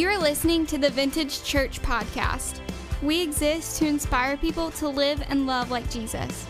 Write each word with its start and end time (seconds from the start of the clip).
You 0.00 0.08
are 0.08 0.18
listening 0.18 0.64
to 0.68 0.78
the 0.78 0.88
Vintage 0.88 1.44
Church 1.44 1.82
Podcast. 1.82 2.60
We 3.02 3.20
exist 3.20 3.78
to 3.80 3.86
inspire 3.86 4.38
people 4.38 4.70
to 4.70 4.88
live 4.88 5.22
and 5.28 5.46
love 5.46 5.70
like 5.70 5.90
Jesus. 5.90 6.46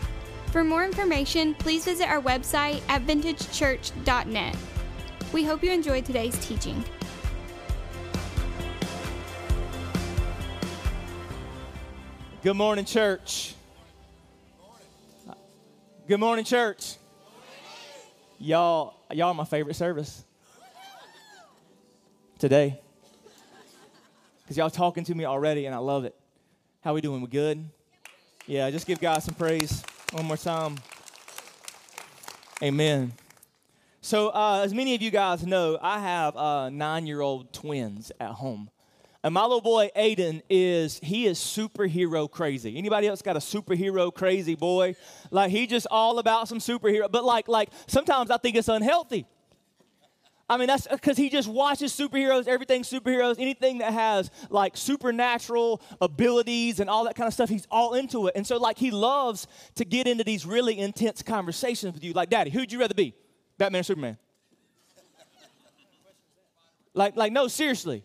For 0.53 0.63
more 0.63 0.85
information, 0.85 1.55
please 1.55 1.85
visit 1.85 2.09
our 2.09 2.23
website 2.23 2.81
at 2.89 3.05
vintagechurch.net. 3.09 4.57
We 5.33 5.43
hope 5.43 5.65
you 5.65 5.73
enjoyed 5.73 6.05
today's 6.05 6.39
teaching. 6.47 6.85
Good 12.45 12.55
morning, 12.55 12.85
church. 12.85 13.57
Good 16.07 16.21
morning, 16.21 16.45
church. 16.45 16.95
Y'all, 18.39 18.95
y'all 19.11 19.35
my 19.35 19.45
favorite 19.45 19.75
service 19.75 20.25
today. 22.39 22.81
Because 24.51 24.59
y'all 24.59 24.69
talking 24.69 25.05
to 25.05 25.15
me 25.15 25.25
already, 25.25 25.67
and 25.67 25.75
I 25.77 25.79
love 25.79 26.05
it. 26.05 26.13
How 26.81 26.93
we 26.93 27.01
doing? 27.01 27.21
We 27.21 27.29
good? 27.29 27.65
Yeah, 28.49 28.69
just 28.73 28.85
give 28.85 28.99
God 28.99 29.23
some 29.23 29.35
praise 29.35 29.85
one 30.11 30.25
more 30.25 30.37
time. 30.37 30.75
Amen. 32.61 33.13
So, 34.01 34.31
uh, 34.31 34.63
as 34.65 34.75
many 34.75 34.97
of 34.97 35.03
you 35.03 35.13
guys 35.13 35.47
know, 35.47 35.79
I 35.81 36.01
have 36.01 36.37
uh, 36.37 36.69
nine-year-old 36.69 37.53
twins 37.53 38.11
at 38.19 38.33
home. 38.33 38.71
And 39.23 39.33
my 39.35 39.43
little 39.43 39.61
boy 39.61 39.89
Aiden 39.97 40.43
is 40.51 40.99
he 41.01 41.27
is 41.27 41.39
superhero 41.39 42.29
crazy. 42.29 42.77
Anybody 42.77 43.07
else 43.07 43.23
got 43.23 43.37
a 43.37 43.39
superhero 43.39 44.13
crazy 44.13 44.57
boy? 44.57 44.97
Like 45.31 45.53
he 45.53 45.69
just 45.69 45.87
all 45.93 46.19
about 46.19 46.49
some 46.49 46.59
superhero. 46.59 47.09
But 47.09 47.25
like 47.25 47.47
like 47.47 47.69
sometimes 47.87 48.33
I 48.33 48.37
think 48.39 48.57
it's 48.57 48.67
unhealthy. 48.67 49.27
I 50.51 50.57
mean 50.59 50.67
that's 50.67 50.87
because 50.87 51.17
he 51.17 51.31
just 51.31 51.49
watches 51.49 51.93
superheroes, 51.93 52.47
everything 52.49 52.83
superheroes, 52.83 53.37
anything 53.39 53.79
that 53.79 53.93
has 53.93 54.31
like 54.51 54.77
supernatural 54.77 55.81
abilities 56.01 56.81
and 56.81 56.91
all 56.91 57.05
that 57.05 57.15
kind 57.15 57.29
of 57.29 57.33
stuff. 57.33 57.49
He's 57.49 57.67
all 57.71 57.95
into 57.95 58.27
it, 58.27 58.35
and 58.37 58.47
so 58.47 58.59
like 58.59 58.77
he 58.77 58.91
loves 58.91 59.47
to 59.77 59.85
get 59.85 60.07
into 60.07 60.25
these 60.25 60.45
really 60.45 60.79
intense 60.79 61.23
conversations 61.23 61.95
with 61.95 62.05
you. 62.05 62.13
Like, 62.13 62.31
Daddy, 62.31 62.51
who'd 62.51 62.73
you 62.73 62.81
rather 62.81 62.95
be, 62.95 63.15
Batman 63.57 63.81
or 63.81 63.85
Superman? 63.85 64.19
Like 66.93 67.17
like 67.17 67.33
no, 67.33 67.47
seriously. 67.47 68.05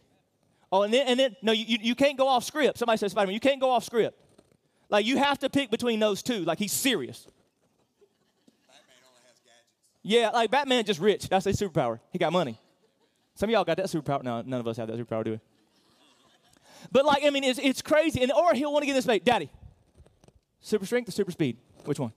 Oh, 0.71 0.83
and 0.83 0.93
then, 0.93 1.07
and 1.07 1.19
then 1.19 1.35
no, 1.41 1.51
you, 1.51 1.77
you 1.81 1.95
can't 1.95 2.17
go 2.17 2.27
off 2.27 2.43
script. 2.43 2.77
Somebody 2.77 2.97
says 2.97 3.11
Spider 3.11 3.27
Man, 3.27 3.33
you 3.33 3.39
can't 3.39 3.61
go 3.61 3.71
off 3.71 3.83
script. 3.83 4.19
Like, 4.89 5.05
you 5.05 5.17
have 5.17 5.39
to 5.39 5.49
pick 5.49 5.71
between 5.71 5.99
those 5.99 6.21
two. 6.21 6.43
Like, 6.43 6.59
he's 6.59 6.71
serious. 6.71 7.25
Batman 8.67 9.01
only 9.07 9.21
has 9.25 9.39
gadgets. 9.39 9.94
Yeah, 10.07 10.29
like 10.29 10.51
Batman 10.51 10.85
just 10.85 10.99
rich. 10.99 11.27
That's 11.29 11.45
his 11.45 11.59
superpower. 11.59 11.99
He 12.11 12.19
got 12.19 12.31
money. 12.31 12.59
Some 13.33 13.49
of 13.49 13.53
y'all 13.53 13.63
got 13.63 13.77
that 13.77 13.87
superpower. 13.87 14.21
No, 14.21 14.43
none 14.43 14.59
of 14.59 14.67
us 14.67 14.77
have 14.77 14.87
that 14.87 14.99
superpower, 14.99 15.23
do 15.23 15.31
we? 15.31 15.39
But 16.91 17.05
like, 17.05 17.23
I 17.25 17.31
mean, 17.31 17.43
it's, 17.43 17.57
it's 17.57 17.81
crazy. 17.81 18.21
And 18.21 18.31
or 18.31 18.53
he'll 18.53 18.71
want 18.71 18.83
to 18.83 18.85
get 18.85 18.93
this 18.93 19.07
mate, 19.07 19.25
Daddy. 19.25 19.49
Super 20.61 20.85
strength 20.85 21.09
or 21.09 21.11
super 21.11 21.31
speed? 21.31 21.57
Which 21.85 21.99
one? 21.99 22.13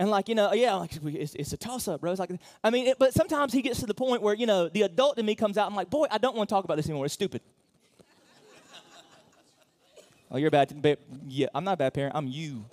And 0.00 0.10
like, 0.10 0.28
you 0.28 0.34
know, 0.34 0.52
yeah, 0.52 0.74
like 0.74 0.90
it's, 0.96 1.36
it's 1.36 1.52
a 1.52 1.56
toss 1.56 1.86
up, 1.86 2.00
bro. 2.00 2.10
It's 2.10 2.18
like, 2.18 2.32
I 2.64 2.70
mean, 2.70 2.88
it, 2.88 2.98
but 2.98 3.14
sometimes 3.14 3.52
he 3.52 3.62
gets 3.62 3.78
to 3.78 3.86
the 3.86 3.94
point 3.94 4.22
where, 4.22 4.34
you 4.34 4.46
know, 4.46 4.68
the 4.68 4.82
adult 4.82 5.18
in 5.18 5.24
me 5.24 5.36
comes 5.36 5.56
out. 5.56 5.68
I'm 5.68 5.76
like, 5.76 5.88
boy, 5.88 6.08
I 6.10 6.18
don't 6.18 6.36
want 6.36 6.48
to 6.48 6.52
talk 6.52 6.64
about 6.64 6.78
this 6.78 6.86
anymore. 6.86 7.04
It's 7.04 7.14
stupid. 7.14 7.42
oh, 10.32 10.36
you're 10.36 10.48
a 10.48 10.50
bad, 10.50 10.82
ba- 10.82 10.98
yeah, 11.28 11.46
I'm 11.54 11.62
not 11.62 11.74
a 11.74 11.76
bad 11.76 11.94
parent. 11.94 12.16
I'm 12.16 12.26
you. 12.26 12.64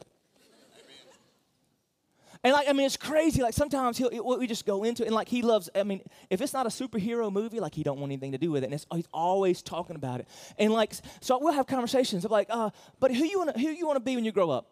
And 2.43 2.51
like, 2.51 2.67
I 2.67 2.73
mean, 2.73 2.85
it's 2.85 2.97
crazy. 2.97 3.41
Like 3.41 3.53
sometimes 3.53 3.97
he'll, 3.97 4.37
we 4.37 4.47
just 4.47 4.65
go 4.65 4.83
into 4.83 5.03
it, 5.03 5.07
and 5.07 5.15
like 5.15 5.29
he 5.29 5.41
loves. 5.41 5.69
I 5.73 5.83
mean, 5.83 6.01
if 6.29 6.41
it's 6.41 6.51
not 6.51 6.65
a 6.65 6.69
superhero 6.69 7.31
movie, 7.31 7.61
like 7.61 7.73
he 7.73 7.83
don't 7.83 7.99
want 7.99 8.11
anything 8.11 8.33
to 8.33 8.37
do 8.37 8.51
with 8.51 8.63
it, 8.63 8.65
and 8.65 8.73
it's, 8.73 8.85
he's 8.93 9.07
always 9.13 9.61
talking 9.61 9.95
about 9.95 10.19
it. 10.19 10.27
And 10.57 10.73
like, 10.73 10.93
so 11.21 11.39
we'll 11.39 11.53
have 11.53 11.67
conversations 11.67 12.25
of 12.25 12.31
like, 12.31 12.47
uh, 12.49 12.71
but 12.99 13.13
who 13.13 13.23
you 13.23 13.37
want 13.39 13.55
to 13.55 13.59
who 13.61 13.69
you 13.69 13.87
want 13.87 13.95
to 13.95 14.01
be 14.01 14.15
when 14.15 14.25
you 14.25 14.33
grow 14.33 14.49
up? 14.49 14.67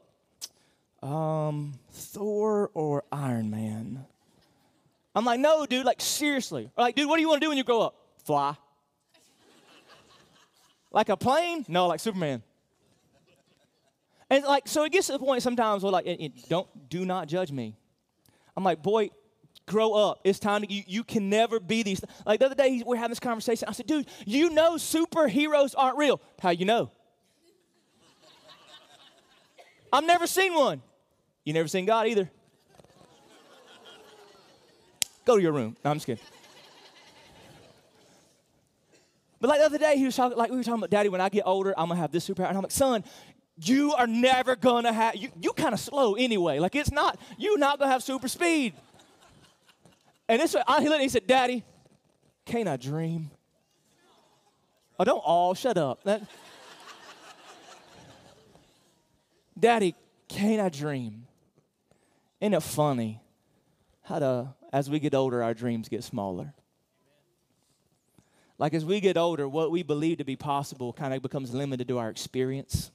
Um, 1.01 1.73
Thor 1.91 2.71
or 2.73 3.05
Iron 3.09 3.49
Man? 3.49 4.05
I'm 5.15 5.23
like, 5.23 5.39
no, 5.39 5.65
dude. 5.65 5.85
Like 5.85 6.01
seriously. 6.01 6.69
Like, 6.77 6.95
dude, 6.95 7.07
what 7.07 7.15
do 7.15 7.21
you 7.21 7.29
want 7.29 7.39
to 7.41 7.45
do 7.45 7.49
when 7.49 7.57
you 7.57 7.63
grow 7.63 7.81
up? 7.81 7.95
Fly. 8.25 8.55
like 10.91 11.07
a 11.07 11.15
plane? 11.15 11.65
No, 11.69 11.87
like 11.87 12.01
Superman. 12.01 12.43
And 14.31 14.45
like, 14.45 14.65
so 14.65 14.85
it 14.85 14.93
gets 14.93 15.07
to 15.07 15.13
the 15.13 15.19
point 15.19 15.43
sometimes 15.43 15.83
where 15.83 15.91
like, 15.91 16.07
don't, 16.47 16.89
do 16.89 17.03
not 17.03 17.27
judge 17.27 17.51
me. 17.51 17.75
I'm 18.55 18.63
like, 18.63 18.81
boy, 18.81 19.09
grow 19.67 19.91
up. 19.91 20.21
It's 20.23 20.39
time 20.39 20.61
to, 20.61 20.71
you, 20.71 20.83
you 20.87 21.03
can 21.03 21.29
never 21.29 21.59
be 21.59 21.83
these. 21.83 22.01
Like 22.25 22.39
the 22.39 22.45
other 22.45 22.55
day, 22.55 22.81
we're 22.85 22.95
having 22.95 23.11
this 23.11 23.19
conversation. 23.19 23.67
I 23.67 23.73
said, 23.73 23.87
dude, 23.87 24.07
you 24.25 24.49
know 24.51 24.75
superheroes 24.75 25.75
aren't 25.77 25.97
real. 25.97 26.21
How 26.41 26.51
you 26.51 26.63
know? 26.63 26.91
I've 29.93 30.05
never 30.05 30.25
seen 30.25 30.53
one. 30.53 30.81
You 31.43 31.51
never 31.51 31.67
seen 31.67 31.85
God 31.85 32.07
either. 32.07 32.31
Go 35.25 35.35
to 35.35 35.41
your 35.41 35.51
room. 35.51 35.75
No, 35.83 35.91
I'm 35.91 35.97
just 35.97 36.05
kidding. 36.05 36.23
But 39.41 39.49
like 39.49 39.59
the 39.59 39.65
other 39.65 39.79
day, 39.79 39.97
he 39.97 40.05
was 40.05 40.15
talking, 40.15 40.37
like 40.37 40.51
we 40.51 40.57
were 40.57 40.63
talking 40.63 40.79
about, 40.79 40.91
Daddy, 40.91 41.09
when 41.09 41.19
I 41.19 41.27
get 41.29 41.47
older, 41.47 41.73
I'm 41.75 41.87
gonna 41.87 41.99
have 41.99 42.11
this 42.11 42.29
superpower. 42.29 42.49
And 42.49 42.57
I'm 42.57 42.61
like, 42.61 42.71
son, 42.71 43.03
you 43.63 43.93
are 43.93 44.07
never 44.07 44.55
gonna 44.55 44.91
have 44.93 45.15
you 45.15 45.29
you 45.39 45.53
kind 45.53 45.73
of 45.73 45.79
slow 45.79 46.15
anyway. 46.15 46.59
Like 46.59 46.75
it's 46.75 46.91
not, 46.91 47.19
you're 47.37 47.57
not 47.57 47.79
gonna 47.79 47.91
have 47.91 48.03
super 48.03 48.27
speed. 48.27 48.73
And 50.27 50.41
this 50.41 50.55
I, 50.67 50.81
he 50.81 51.09
said, 51.09 51.27
Daddy, 51.27 51.63
can't 52.45 52.67
I 52.67 52.77
dream? 52.77 53.31
Oh, 54.99 55.03
don't 55.03 55.19
all 55.19 55.53
shut 55.53 55.77
up. 55.77 56.03
That, 56.03 56.21
Daddy, 59.59 59.95
can't 60.27 60.61
I 60.61 60.69
dream? 60.69 61.27
Isn't 62.39 62.53
it 62.53 62.63
funny 62.63 63.21
how 64.03 64.19
to, 64.19 64.53
as 64.71 64.89
we 64.89 64.99
get 64.99 65.13
older, 65.13 65.43
our 65.43 65.53
dreams 65.53 65.89
get 65.89 66.03
smaller? 66.03 66.53
Like 68.57 68.73
as 68.73 68.85
we 68.85 68.99
get 68.99 69.17
older, 69.17 69.49
what 69.49 69.71
we 69.71 69.83
believe 69.83 70.19
to 70.19 70.23
be 70.23 70.35
possible 70.35 70.93
kind 70.93 71.13
of 71.13 71.21
becomes 71.21 71.53
limited 71.53 71.87
to 71.87 71.97
our 71.97 72.09
experience. 72.09 72.91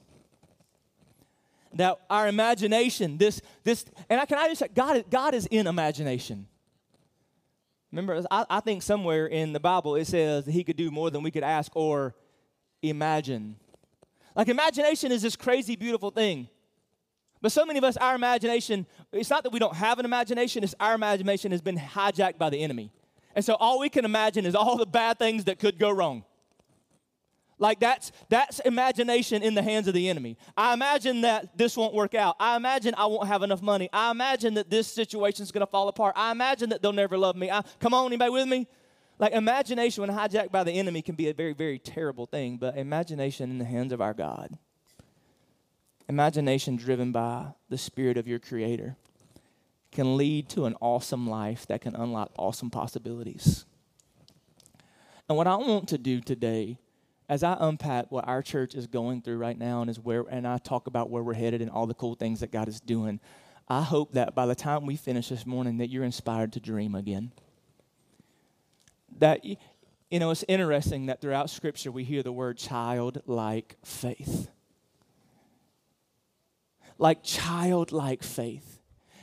That 1.76 1.98
our 2.08 2.28
imagination, 2.28 3.18
this, 3.18 3.40
this, 3.64 3.84
and 4.08 4.20
I 4.20 4.26
can 4.26 4.38
I 4.38 4.48
just 4.48 4.62
God, 4.74 5.04
God 5.10 5.34
is 5.34 5.46
in 5.46 5.66
imagination. 5.66 6.46
Remember, 7.92 8.22
I, 8.30 8.44
I 8.50 8.60
think 8.60 8.82
somewhere 8.82 9.26
in 9.26 9.52
the 9.52 9.60
Bible 9.60 9.96
it 9.96 10.06
says 10.06 10.44
that 10.44 10.52
He 10.52 10.64
could 10.64 10.76
do 10.76 10.90
more 10.90 11.10
than 11.10 11.22
we 11.22 11.30
could 11.30 11.44
ask 11.44 11.74
or 11.74 12.14
imagine. 12.82 13.56
Like 14.34 14.48
imagination 14.48 15.12
is 15.12 15.22
this 15.22 15.36
crazy, 15.36 15.76
beautiful 15.76 16.10
thing. 16.10 16.48
But 17.40 17.52
so 17.52 17.64
many 17.64 17.78
of 17.78 17.84
us, 17.84 17.96
our 17.96 18.14
imagination, 18.14 18.86
it's 19.12 19.30
not 19.30 19.44
that 19.44 19.52
we 19.52 19.58
don't 19.58 19.74
have 19.74 19.98
an 19.98 20.04
imagination, 20.04 20.62
it's 20.62 20.74
our 20.80 20.94
imagination 20.94 21.52
has 21.52 21.62
been 21.62 21.78
hijacked 21.78 22.38
by 22.38 22.50
the 22.50 22.62
enemy. 22.62 22.92
And 23.34 23.44
so 23.44 23.54
all 23.54 23.78
we 23.78 23.88
can 23.88 24.04
imagine 24.04 24.44
is 24.46 24.54
all 24.54 24.76
the 24.76 24.86
bad 24.86 25.18
things 25.18 25.44
that 25.44 25.58
could 25.58 25.78
go 25.78 25.90
wrong. 25.90 26.24
Like 27.58 27.80
that's 27.80 28.12
that's 28.28 28.60
imagination 28.60 29.42
in 29.42 29.54
the 29.54 29.62
hands 29.62 29.88
of 29.88 29.94
the 29.94 30.08
enemy. 30.08 30.36
I 30.56 30.74
imagine 30.74 31.22
that 31.22 31.56
this 31.56 31.76
won't 31.76 31.94
work 31.94 32.14
out. 32.14 32.36
I 32.38 32.56
imagine 32.56 32.94
I 32.96 33.06
won't 33.06 33.28
have 33.28 33.42
enough 33.42 33.62
money. 33.62 33.88
I 33.92 34.10
imagine 34.10 34.54
that 34.54 34.68
this 34.68 34.86
situation 34.86 35.42
is 35.42 35.52
going 35.52 35.64
to 35.64 35.70
fall 35.70 35.88
apart. 35.88 36.14
I 36.16 36.32
imagine 36.32 36.68
that 36.70 36.82
they'll 36.82 36.92
never 36.92 37.16
love 37.16 37.34
me. 37.34 37.50
I, 37.50 37.62
come 37.80 37.94
on, 37.94 38.06
anybody 38.06 38.30
with 38.30 38.46
me? 38.46 38.66
Like 39.18 39.32
imagination, 39.32 40.02
when 40.02 40.10
hijacked 40.10 40.52
by 40.52 40.64
the 40.64 40.72
enemy, 40.72 41.00
can 41.00 41.14
be 41.14 41.30
a 41.30 41.34
very, 41.34 41.54
very 41.54 41.78
terrible 41.78 42.26
thing. 42.26 42.58
But 42.58 42.76
imagination 42.76 43.50
in 43.50 43.58
the 43.58 43.64
hands 43.64 43.92
of 43.92 44.02
our 44.02 44.12
God 44.12 44.58
imagination 46.08 46.76
driven 46.76 47.12
by 47.12 47.46
the 47.68 47.78
spirit 47.78 48.16
of 48.16 48.26
your 48.26 48.38
creator 48.38 48.96
can 49.92 50.16
lead 50.16 50.48
to 50.50 50.66
an 50.66 50.76
awesome 50.80 51.28
life 51.28 51.66
that 51.66 51.80
can 51.80 51.94
unlock 51.94 52.30
awesome 52.36 52.70
possibilities. 52.70 53.64
And 55.28 55.36
what 55.36 55.46
I 55.46 55.56
want 55.56 55.88
to 55.88 55.98
do 55.98 56.20
today 56.20 56.78
as 57.28 57.42
I 57.42 57.56
unpack 57.58 58.10
what 58.10 58.26
our 58.26 58.42
church 58.42 58.74
is 58.74 58.86
going 58.86 59.22
through 59.22 59.38
right 59.38 59.58
now 59.58 59.80
and 59.80 59.90
is 59.90 59.98
where 59.98 60.24
and 60.30 60.46
I 60.46 60.58
talk 60.58 60.86
about 60.86 61.10
where 61.10 61.22
we're 61.22 61.34
headed 61.34 61.60
and 61.60 61.70
all 61.70 61.86
the 61.86 61.94
cool 61.94 62.14
things 62.14 62.40
that 62.40 62.52
God 62.52 62.68
is 62.68 62.80
doing, 62.80 63.20
I 63.68 63.82
hope 63.82 64.12
that 64.12 64.34
by 64.34 64.46
the 64.46 64.54
time 64.54 64.86
we 64.86 64.96
finish 64.96 65.28
this 65.28 65.46
morning 65.46 65.78
that 65.78 65.88
you're 65.90 66.04
inspired 66.04 66.52
to 66.54 66.60
dream 66.60 66.94
again. 66.94 67.32
That 69.18 69.44
you 69.44 70.20
know, 70.20 70.30
it's 70.30 70.44
interesting 70.46 71.06
that 71.06 71.20
throughout 71.20 71.50
scripture 71.50 71.90
we 71.90 72.04
hear 72.04 72.22
the 72.22 72.32
word 72.32 72.58
childlike 72.58 73.76
faith 73.84 74.48
like 76.98 77.22
childlike 77.22 78.22
faith. 78.22 78.75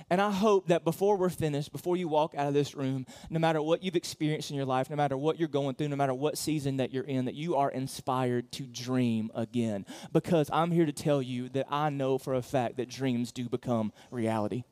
And 0.09 0.21
I 0.21 0.31
hope 0.31 0.67
that 0.67 0.83
before 0.83 1.17
we're 1.17 1.29
finished, 1.29 1.71
before 1.71 1.97
you 1.97 2.07
walk 2.07 2.35
out 2.37 2.47
of 2.47 2.53
this 2.53 2.75
room, 2.75 3.05
no 3.29 3.39
matter 3.39 3.61
what 3.61 3.83
you've 3.83 3.95
experienced 3.95 4.51
in 4.51 4.55
your 4.55 4.65
life, 4.65 4.89
no 4.89 4.95
matter 4.95 5.17
what 5.17 5.39
you're 5.39 5.47
going 5.47 5.75
through, 5.75 5.87
no 5.87 5.95
matter 5.95 6.13
what 6.13 6.37
season 6.37 6.77
that 6.77 6.93
you're 6.93 7.03
in, 7.03 7.25
that 7.25 7.35
you 7.35 7.55
are 7.55 7.71
inspired 7.71 8.51
to 8.53 8.63
dream 8.63 9.31
again. 9.33 9.85
Because 10.11 10.49
I'm 10.53 10.71
here 10.71 10.85
to 10.85 10.91
tell 10.91 11.21
you 11.21 11.49
that 11.49 11.67
I 11.69 11.89
know 11.89 12.17
for 12.17 12.33
a 12.35 12.41
fact 12.41 12.77
that 12.77 12.89
dreams 12.89 13.31
do 13.31 13.49
become 13.49 13.91
reality. 14.11 14.63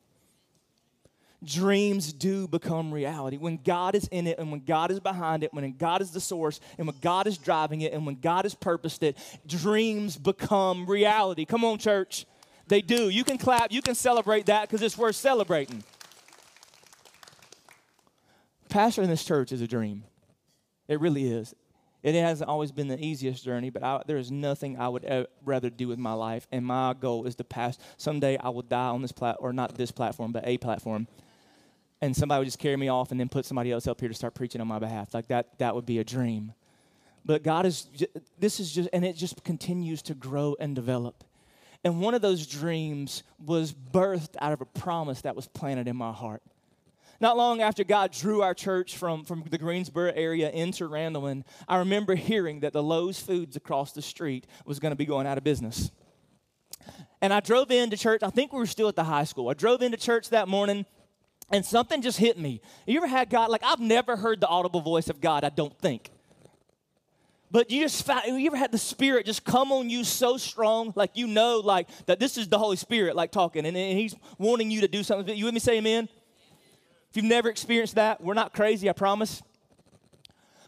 dreams 1.44 2.13
do 2.13 2.48
become 2.48 2.94
reality. 2.94 3.38
When 3.38 3.57
God 3.57 3.95
is 3.95 4.07
in 4.10 4.27
it 4.27 4.38
and 4.38 4.51
when 4.51 4.62
God 4.62 4.92
is 4.92 5.00
behind 5.00 5.44
it, 5.44 5.54
when 5.54 5.72
God 5.77 6.01
is 6.01 6.12
the 6.12 6.19
source 6.19 6.60
and 6.77 6.88
when 6.88 6.95
God 7.01 7.27
is 7.27 7.38
driving 7.38 7.81
it 7.81 7.94
and 7.94 8.06
when 8.06 8.16
God 8.16 8.45
has 8.45 8.54
purposed 8.54 9.04
it, 9.04 9.18
dreams 9.48 10.18
become 10.18 10.86
reality. 10.86 11.45
Come 11.45 11.63
on, 11.66 11.77
church. 11.77 12.25
They 12.71 12.81
do. 12.81 13.09
You 13.09 13.25
can 13.25 13.38
clap, 13.38 13.73
you 13.73 13.81
can 13.81 13.95
celebrate 13.95 14.45
that 14.45 14.62
because 14.62 14.81
it's 14.81 14.97
worth 14.97 15.18
celebrating. 15.18 15.83
Pastor 18.69 19.01
in 19.01 19.09
this 19.09 19.25
church 19.25 19.51
is 19.51 19.59
a 19.59 19.68
dream. 19.68 20.06
It 20.88 21.01
really 21.01 21.29
is. 21.29 21.53
It 22.01 22.15
hasn't 22.15 22.50
always 22.50 22.71
been 22.71 22.88
the 22.88 22.97
easiest 22.97 23.44
journey, 23.44 23.71
but 23.71 23.83
I, 23.83 24.01
there 24.07 24.15
is 24.15 24.31
nothing 24.31 24.79
I 24.79 24.88
would 24.88 25.27
rather 25.44 25.69
do 25.69 25.89
with 25.89 26.00
my 26.00 26.13
life. 26.13 26.47
And 26.50 26.65
my 26.65 26.94
goal 26.94 27.27
is 27.27 27.35
to 27.35 27.44
pass. 27.44 27.77
Someday 27.97 28.38
I 28.38 28.47
will 28.47 28.62
die 28.62 28.88
on 28.88 29.01
this 29.01 29.12
platform, 29.12 29.50
or 29.50 29.51
not 29.51 29.75
this 29.75 29.91
platform, 29.91 30.31
but 30.31 30.47
a 30.47 30.57
platform. 30.57 31.09
And 32.00 32.15
somebody 32.15 32.39
would 32.39 32.45
just 32.45 32.59
carry 32.59 32.77
me 32.77 32.88
off 32.88 33.12
and 33.12 33.19
then 33.19 33.27
put 33.27 33.45
somebody 33.45 33.74
else 33.74 33.85
up 33.85 34.00
here 34.00 34.07
to 34.07 34.15
start 34.15 34.33
preaching 34.33 34.62
on 34.62 34.67
my 34.69 34.79
behalf. 34.79 35.13
Like 35.13 35.27
that, 35.27 35.59
that 35.59 35.75
would 35.75 35.85
be 35.85 36.00
a 36.00 36.06
dream. 36.06 36.53
But 37.25 37.44
God 37.44 37.65
is, 37.65 37.89
this 38.39 38.62
is 38.62 38.71
just, 38.71 38.88
and 38.94 39.03
it 39.03 39.17
just 39.17 39.44
continues 39.44 40.01
to 40.03 40.13
grow 40.13 40.56
and 40.57 40.74
develop. 40.74 41.25
And 41.83 42.00
one 42.00 42.13
of 42.13 42.22
those 42.22 42.45
dreams 42.45 43.24
was 43.44 43.74
birthed 43.74 44.36
out 44.39 44.54
of 44.54 44.62
a 44.62 44.66
promise 44.66 45.22
that 45.22 45.36
was 45.36 45.48
planted 45.48 45.88
in 45.88 45.95
my 45.95 46.12
heart. 46.12 46.44
Not 47.19 47.38
long 47.38 47.62
after 47.62 47.83
God 47.83 48.12
drew 48.12 48.42
our 48.42 48.56
church 48.56 48.98
from, 48.98 49.25
from 49.25 49.44
the 49.50 49.57
Greensboro 49.57 50.12
area 50.16 50.50
into 50.50 50.89
Randleman, 50.89 51.44
I 51.68 51.78
remember 51.78 52.16
hearing 52.16 52.62
that 52.62 52.74
the 52.74 52.81
Lowe's 52.81 53.19
Foods 53.19 53.56
across 53.56 53.92
the 53.92 54.01
street 54.01 54.48
was 54.66 54.80
going 54.80 54.92
to 54.92 54.95
be 54.95 55.06
going 55.06 55.28
out 55.28 55.38
of 55.38 55.44
business. 55.44 55.92
And 57.22 57.31
I 57.31 57.39
drove 57.39 57.69
into 57.69 57.95
church. 57.95 58.24
I 58.24 58.31
think 58.31 58.51
we 58.51 58.60
were 58.60 58.66
still 58.66 58.88
at 58.88 58.95
the 58.95 59.04
high 59.04 59.25
school. 59.25 59.50
I 59.50 59.54
drove 59.54 59.84
into 59.84 59.98
church 59.98 60.30
that 60.30 60.48
morning 60.48 60.86
and 61.51 61.63
something 61.63 62.01
just 62.01 62.18
hit 62.18 62.39
me. 62.39 62.62
You 62.88 62.98
ever 62.98 63.07
had 63.07 63.30
God, 63.30 63.51
like, 63.51 63.63
I've 63.63 63.80
never 63.80 64.16
heard 64.16 64.39
the 64.42 64.48
audible 64.48 64.81
voice 64.81 65.10
of 65.10 65.22
God, 65.22 65.44
I 65.44 65.50
don't 65.50 65.77
think. 65.77 66.10
But 67.51 67.69
you 67.69 67.81
just 67.81 68.06
found, 68.06 68.25
you 68.25 68.48
ever 68.48 68.56
had 68.56 68.71
the 68.71 68.77
Spirit 68.77 69.25
just 69.25 69.44
come 69.44 69.74
on 69.74 69.89
you 69.89 70.06
so 70.06 70.38
strong, 70.38 70.94
like 70.95 71.12
you 71.15 71.27
know, 71.27 71.59
like 71.59 71.89
that 72.06 72.18
this 72.18 72.38
is 72.38 72.48
the 72.48 72.57
Holy 72.57 72.77
Spirit, 72.77 73.13
like 73.15 73.31
talking, 73.31 73.65
and, 73.65 73.75
and 73.75 74.00
He's 74.00 74.15
wanting 74.38 74.71
you 74.71 74.81
to 74.81 74.88
do 74.88 75.03
something. 75.03 75.36
You 75.36 75.45
with 75.45 75.53
me? 75.53 75.59
Say 75.59 75.77
Amen. 75.77 76.07
If 77.09 77.18
you've 77.18 77.25
never 77.25 77.50
experienced 77.50 77.95
that, 77.95 78.21
we're 78.24 78.36
not 78.36 78.53
crazy, 78.53 78.89
I 78.89 78.94
promise. 78.94 79.44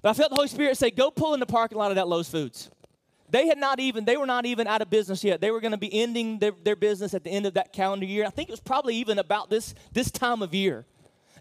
But 0.01 0.09
I 0.09 0.13
felt 0.13 0.31
the 0.31 0.35
Holy 0.35 0.49
Spirit 0.49 0.75
say, 0.77 0.91
"Go 0.91 1.09
pull 1.09 1.33
in 1.33 1.39
the 1.39 1.45
parking 1.45 1.77
lot 1.77 1.91
of 1.91 1.95
that 1.95 2.09
Lowe's 2.09 2.29
Foods." 2.29 2.69
They 3.29 3.47
had 3.47 3.57
not 3.57 3.79
even, 3.79 4.05
they 4.05 4.17
were 4.17 4.27
not 4.27 4.45
even 4.45 4.67
out 4.67 4.83
of 4.83 4.91
business 4.91 5.23
yet. 5.23 5.41
They 5.41 5.49
were 5.49 5.59
going 5.59 5.71
to 5.71 5.77
be 5.77 5.91
ending 5.91 6.37
their, 6.37 6.51
their 6.51 6.75
business 6.75 7.15
at 7.15 7.23
the 7.23 7.31
end 7.31 7.47
of 7.47 7.55
that 7.55 7.73
calendar 7.73 8.05
year. 8.05 8.25
I 8.27 8.29
think 8.29 8.47
it 8.47 8.51
was 8.51 8.59
probably 8.59 8.95
even 8.97 9.17
about 9.17 9.49
this, 9.49 9.73
this 9.91 10.11
time 10.11 10.43
of 10.43 10.53
year. 10.53 10.85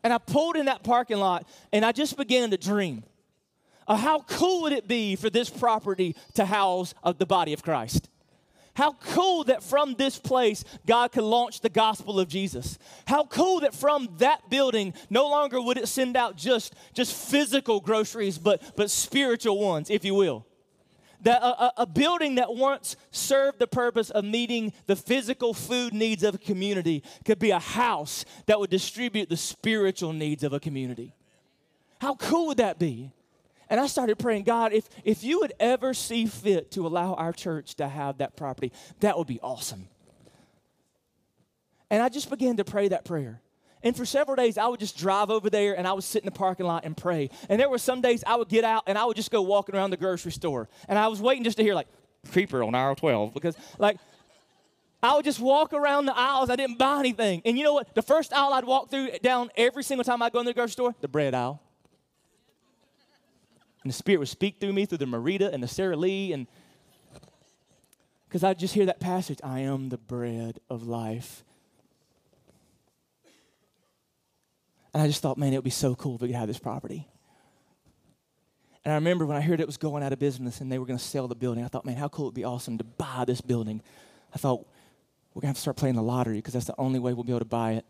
And 0.03 0.11
I 0.11 0.17
pulled 0.17 0.57
in 0.57 0.67
that 0.67 0.85
parking 0.85 1.19
lot 1.19 1.47
and 1.71 1.85
I 1.85 1.93
just 1.93 2.17
began 2.17 2.51
to 2.51 2.57
dream 2.57 3.05
of 3.87 4.01
how 4.01 4.21
cool 4.21 4.63
would 4.63 4.73
it 4.73 4.89
be 4.89 5.17
for 5.17 5.31
this 5.31 5.51
property 5.51 6.17
to 6.35 6.45
house 6.45 6.95
of 7.03 7.19
the 7.19 7.27
body 7.27 7.53
of 7.53 7.63
Christ. 7.63 8.09
How 8.75 8.93
cool 8.93 9.45
that 9.45 9.63
from 9.63 9.95
this 9.95 10.19
place 10.19 10.65
God 10.87 11.13
could 11.13 11.25
launch 11.25 11.61
the 11.61 11.69
gospel 11.69 12.19
of 12.19 12.29
Jesus. 12.29 12.79
How 13.07 13.25
cool 13.25 13.61
that 13.61 13.75
from 13.75 14.09
that 14.19 14.49
building 14.49 14.95
no 15.11 15.29
longer 15.29 15.61
would 15.61 15.77
it 15.77 15.89
send 15.89 16.17
out 16.17 16.37
just, 16.37 16.75
just 16.95 17.15
physical 17.15 17.81
groceries, 17.81 18.39
but, 18.39 18.63
but 18.75 18.91
spiritual 18.91 19.59
ones, 19.59 19.91
if 19.91 20.05
you 20.05 20.15
will 20.15 20.47
that 21.23 21.41
a, 21.41 21.83
a, 21.83 21.87
building 21.87 22.37
that 22.37 22.55
once 22.55 22.97
served 23.11 23.59
the 23.59 23.67
purpose 23.67 24.11
of 24.11 24.25
meeting 24.25 24.73
the 24.87 24.97
physical 24.97 25.55
food 25.55 25.95
needs 25.95 26.23
of 26.23 26.35
a 26.35 26.39
community 26.39 27.03
could 27.25 27.39
be 27.39 27.51
a 27.51 27.59
house 27.59 28.25
that 28.47 28.59
would 28.59 28.71
distribute 28.71 29.29
the 29.29 29.37
spiritual 29.37 30.13
needs 30.13 30.43
of 30.43 30.53
a 30.53 30.61
community. 30.61 31.15
How 32.01 32.17
cool 32.17 32.49
would 32.49 32.57
that 32.57 32.79
be? 32.79 33.13
And 33.73 33.81
I 33.81 33.87
started 33.87 34.19
praying, 34.19 34.43
God, 34.43 34.75
if, 34.75 34.87
if 35.03 35.25
you 35.25 35.41
would 35.41 35.55
ever 35.59 35.95
see 35.95 36.27
fit 36.27 36.73
to 36.73 36.87
allow 36.87 37.15
our 37.15 37.33
church 37.33 37.77
to 37.77 37.89
have 37.89 38.19
that 38.19 38.37
property, 38.37 38.71
that 39.01 39.17
would 39.17 39.27
be 39.27 39.41
awesome. 39.41 39.89
And 41.89 42.03
I 42.03 42.11
just 42.11 42.29
began 42.29 42.59
to 42.59 42.65
pray 42.65 42.89
that 42.89 43.07
prayer. 43.07 43.41
And 43.83 43.97
for 43.97 44.05
several 44.05 44.37
days, 44.37 44.59
I 44.59 44.67
would 44.67 44.79
just 44.79 44.99
drive 44.99 45.31
over 45.31 45.49
there 45.49 45.75
and 45.75 45.89
I 45.89 45.95
would 45.95 46.05
sit 46.05 46.21
in 46.21 46.27
the 46.27 46.33
parking 46.33 46.67
lot 46.67 46.85
and 46.85 46.95
pray. 46.95 47.31
And 47.49 47.59
there 47.59 47.71
were 47.71 47.79
some 47.79 48.03
days 48.03 48.23
I 48.27 48.37
would 48.37 48.51
get 48.51 48.63
out 48.63 48.83
and 48.89 48.99
I 48.99 49.07
would 49.07 49.17
just 49.17 49.31
go 49.31 49.41
walking 49.41 49.75
around 49.75 49.89
the 49.89 49.97
grocery 49.97 50.33
store. 50.33 50.69
And 50.87 50.99
I 50.99 51.09
was 51.09 51.23
waiting 51.23 51.43
just 51.43 51.57
to 51.57 51.63
hear, 51.63 51.75
like, 51.75 51.89
creeper 52.31 52.63
on 52.63 52.75
aisle 52.75 52.95
12. 52.95 53.33
Because, 53.33 53.57
like, 53.79 53.97
I 55.03 55.17
would 55.17 55.25
just 55.25 55.41
walk 55.41 55.73
around 55.73 56.05
the 56.05 56.15
aisles. 56.15 56.51
I 56.51 56.57
didn't 56.57 56.77
buy 56.77 56.99
anything. 56.99 57.41
And 57.47 57.57
you 57.57 57.65
know 57.65 57.73
what? 57.73 57.95
The 57.95 58.03
first 58.03 58.35
aisle 58.35 58.53
I'd 58.53 58.67
walk 58.67 58.91
through 58.91 59.13
down 59.23 59.49
every 59.57 59.83
single 59.83 60.05
time 60.05 60.21
I'd 60.21 60.35
go 60.35 60.41
in 60.41 60.45
the 60.45 60.53
grocery 60.53 60.73
store, 60.73 60.95
the 61.01 61.09
bread 61.09 61.33
aisle. 61.33 61.63
And 63.83 63.91
the 63.91 63.95
Spirit 63.95 64.19
would 64.19 64.29
speak 64.29 64.61
through 64.61 64.73
me 64.73 64.87
through 64.87 64.99
the 64.99 65.07
Merita 65.07 65.53
and 65.53 65.63
the 65.63 65.69
Sara 65.69 65.97
Lee. 65.97 66.33
And 66.33 66.47
because 68.29 68.45
I'd 68.45 68.59
just 68.59 68.75
hear 68.75 68.87
that 68.87 69.01
passage 69.01 69.39
I 69.43 69.61
am 69.61 69.89
the 69.89 69.99
bread 69.99 70.59
of 70.71 70.87
life. 70.87 71.45
And 74.95 75.03
I 75.03 75.07
just 75.07 75.23
thought, 75.23 75.39
man, 75.39 75.53
it 75.53 75.57
would 75.57 75.65
be 75.65 75.71
so 75.71 75.95
cool 75.95 76.17
if 76.17 76.21
we 76.21 76.29
could 76.29 76.37
have 76.37 76.49
this 76.49 76.59
property. 76.59 77.09
And 78.85 78.93
I 78.93 78.97
remember 78.97 79.25
when 79.27 79.37
I 79.37 79.41
heard 79.41 79.61
it 79.61 79.67
was 79.67 79.77
going 79.77 80.03
out 80.03 80.13
of 80.13 80.19
business 80.19 80.61
and 80.61 80.71
they 80.71 80.79
were 80.79 80.87
going 80.87 80.99
to 80.99 81.05
sell 81.05 81.29
the 81.29 81.35
building, 81.35 81.65
I 81.65 81.69
thought, 81.69 81.87
man, 81.87 81.97
how 81.97 82.09
cool 82.09 82.27
it 82.27 82.29
would 82.29 82.35
be 82.35 82.45
awesome 82.45 82.79
to 82.79 82.85
buy 82.85 83.25
this 83.27 83.41
building. 83.41 83.81
I 84.35 84.39
thought, 84.39 84.67
we're 85.33 85.41
going 85.41 85.47
to 85.47 85.49
have 85.49 85.57
to 85.57 85.63
start 85.63 85.77
playing 85.77 85.95
the 85.95 86.03
lottery 86.03 86.37
because 86.37 86.53
that's 86.53 86.67
the 86.67 86.75
only 86.77 86.99
way 86.99 87.15
we'll 87.15 87.25
be 87.25 87.33
able 87.33 87.39
to 87.39 87.45
buy 87.45 87.73
it. 87.73 87.87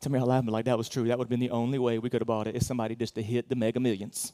Tell 0.00 0.12
me 0.12 0.18
how 0.18 0.26
laughing, 0.26 0.50
like 0.50 0.66
that 0.66 0.78
was 0.78 0.88
true. 0.88 1.08
That 1.08 1.18
would 1.18 1.24
have 1.24 1.30
been 1.30 1.40
the 1.40 1.50
only 1.50 1.78
way 1.78 1.98
we 1.98 2.10
could 2.10 2.20
have 2.20 2.26
bought 2.28 2.46
it 2.46 2.54
if 2.54 2.62
somebody 2.62 2.94
just 2.94 3.14
to 3.16 3.22
hit 3.22 3.48
the 3.48 3.56
mega 3.56 3.80
millions. 3.80 4.32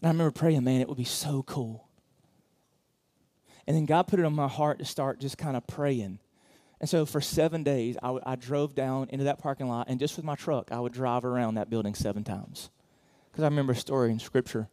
And 0.00 0.08
I 0.08 0.10
remember 0.10 0.32
praying, 0.32 0.64
man, 0.64 0.80
it 0.80 0.88
would 0.88 0.98
be 0.98 1.04
so 1.04 1.42
cool. 1.42 1.86
And 3.66 3.76
then 3.76 3.86
God 3.86 4.08
put 4.08 4.18
it 4.18 4.24
on 4.24 4.34
my 4.34 4.48
heart 4.48 4.78
to 4.78 4.84
start 4.84 5.20
just 5.20 5.38
kind 5.38 5.56
of 5.56 5.66
praying 5.66 6.18
and 6.82 6.90
so 6.90 7.06
for 7.06 7.20
seven 7.20 7.62
days, 7.62 7.96
I, 8.02 8.08
w- 8.08 8.24
I 8.26 8.34
drove 8.34 8.74
down 8.74 9.08
into 9.10 9.26
that 9.26 9.38
parking 9.38 9.68
lot, 9.68 9.86
and 9.88 10.00
just 10.00 10.16
with 10.16 10.24
my 10.24 10.34
truck, 10.34 10.72
I 10.72 10.80
would 10.80 10.92
drive 10.92 11.24
around 11.24 11.54
that 11.54 11.70
building 11.70 11.94
seven 11.94 12.24
times. 12.24 12.70
Because 13.30 13.44
I 13.44 13.46
remember 13.46 13.72
a 13.72 13.76
story 13.76 14.10
in 14.10 14.18
Scripture 14.18 14.68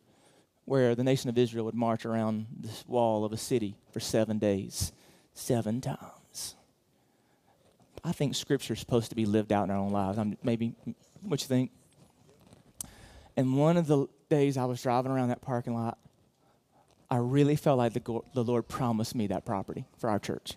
where 0.66 0.96
the 0.96 1.04
nation 1.04 1.30
of 1.30 1.38
Israel 1.38 1.66
would 1.66 1.76
march 1.76 2.08
around 2.08 2.48
this 2.60 2.84
wall 2.88 3.26
of 3.26 3.32
a 3.32 3.38
city 3.38 3.78
for 3.92 4.00
seven 4.00 4.40
days, 4.40 4.92
seven 5.36 5.82
times. 5.82 6.19
I 8.04 8.12
think 8.12 8.36
Scripture 8.36 8.74
is 8.74 8.80
supposed 8.80 9.10
to 9.10 9.16
be 9.16 9.26
lived 9.26 9.52
out 9.52 9.66
in 9.66 9.72
our 9.72 9.78
own 9.78 9.92
lives. 9.92 10.18
I'm, 10.18 10.38
maybe, 10.44 10.74
what 11.22 11.42
you 11.42 11.48
think? 11.48 11.72
And 13.36 13.58
one 13.58 13.78
of 13.78 13.88
the 13.88 14.08
days 14.30 14.58
I 14.58 14.66
was 14.66 14.82
driving 14.82 15.12
around 15.12 15.30
that 15.30 15.42
parking 15.42 15.74
lot, 15.74 15.98
I 17.10 17.18
really 17.18 17.56
felt 17.56 17.78
like 17.78 17.94
the, 17.94 18.22
the 18.34 18.44
Lord 18.44 18.68
promised 18.68 19.16
me 19.16 19.28
that 19.28 19.46
property 19.46 19.86
for 19.98 20.10
our 20.10 20.20
church. 20.20 20.56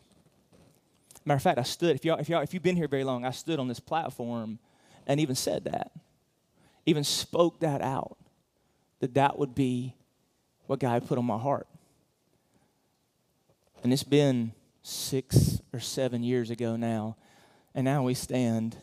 Matter 1.25 1.37
of 1.37 1.43
fact, 1.43 1.59
I 1.59 1.63
stood, 1.63 1.97
if, 1.97 2.05
y'all, 2.05 2.19
if, 2.19 2.29
y'all, 2.29 2.43
if 2.43 2.53
you've 2.53 2.63
been 2.63 2.77
here 2.77 2.89
very 2.89 3.05
long, 3.05 3.25
I 3.25 3.31
stood 3.31 3.59
on 3.59 3.69
this 3.69 3.81
platform 3.81 4.59
and 5.07 5.21
even 5.21 5.35
said 5.35 5.65
that, 5.65 5.93
even 6.85 7.05
spoke 7.05 7.61
that 7.61 7.81
out, 7.81 8.17
that 9.01 9.15
that 9.15 9.39
would 9.39 9.55
be 9.55 9.95
what 10.67 10.79
God 10.81 11.07
put 11.07 11.19
on 11.19 11.25
my 11.25 11.39
heart. 11.39 11.67
And 13.83 13.93
it's 13.93 14.05
been 14.05 14.53
six 14.83 15.61
or 15.73 15.81
seven 15.81 16.23
years 16.23 16.51
ago 16.51 16.77
now, 16.77 17.17
and 17.75 17.85
now 17.85 18.03
we 18.03 18.15
stand 18.15 18.77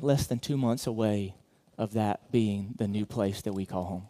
less 0.00 0.26
than 0.26 0.38
two 0.38 0.56
months 0.56 0.86
away 0.86 1.34
of 1.76 1.94
that 1.94 2.30
being 2.30 2.74
the 2.76 2.88
new 2.88 3.06
place 3.06 3.42
that 3.42 3.52
we 3.52 3.66
call 3.66 3.84
home. 3.84 4.06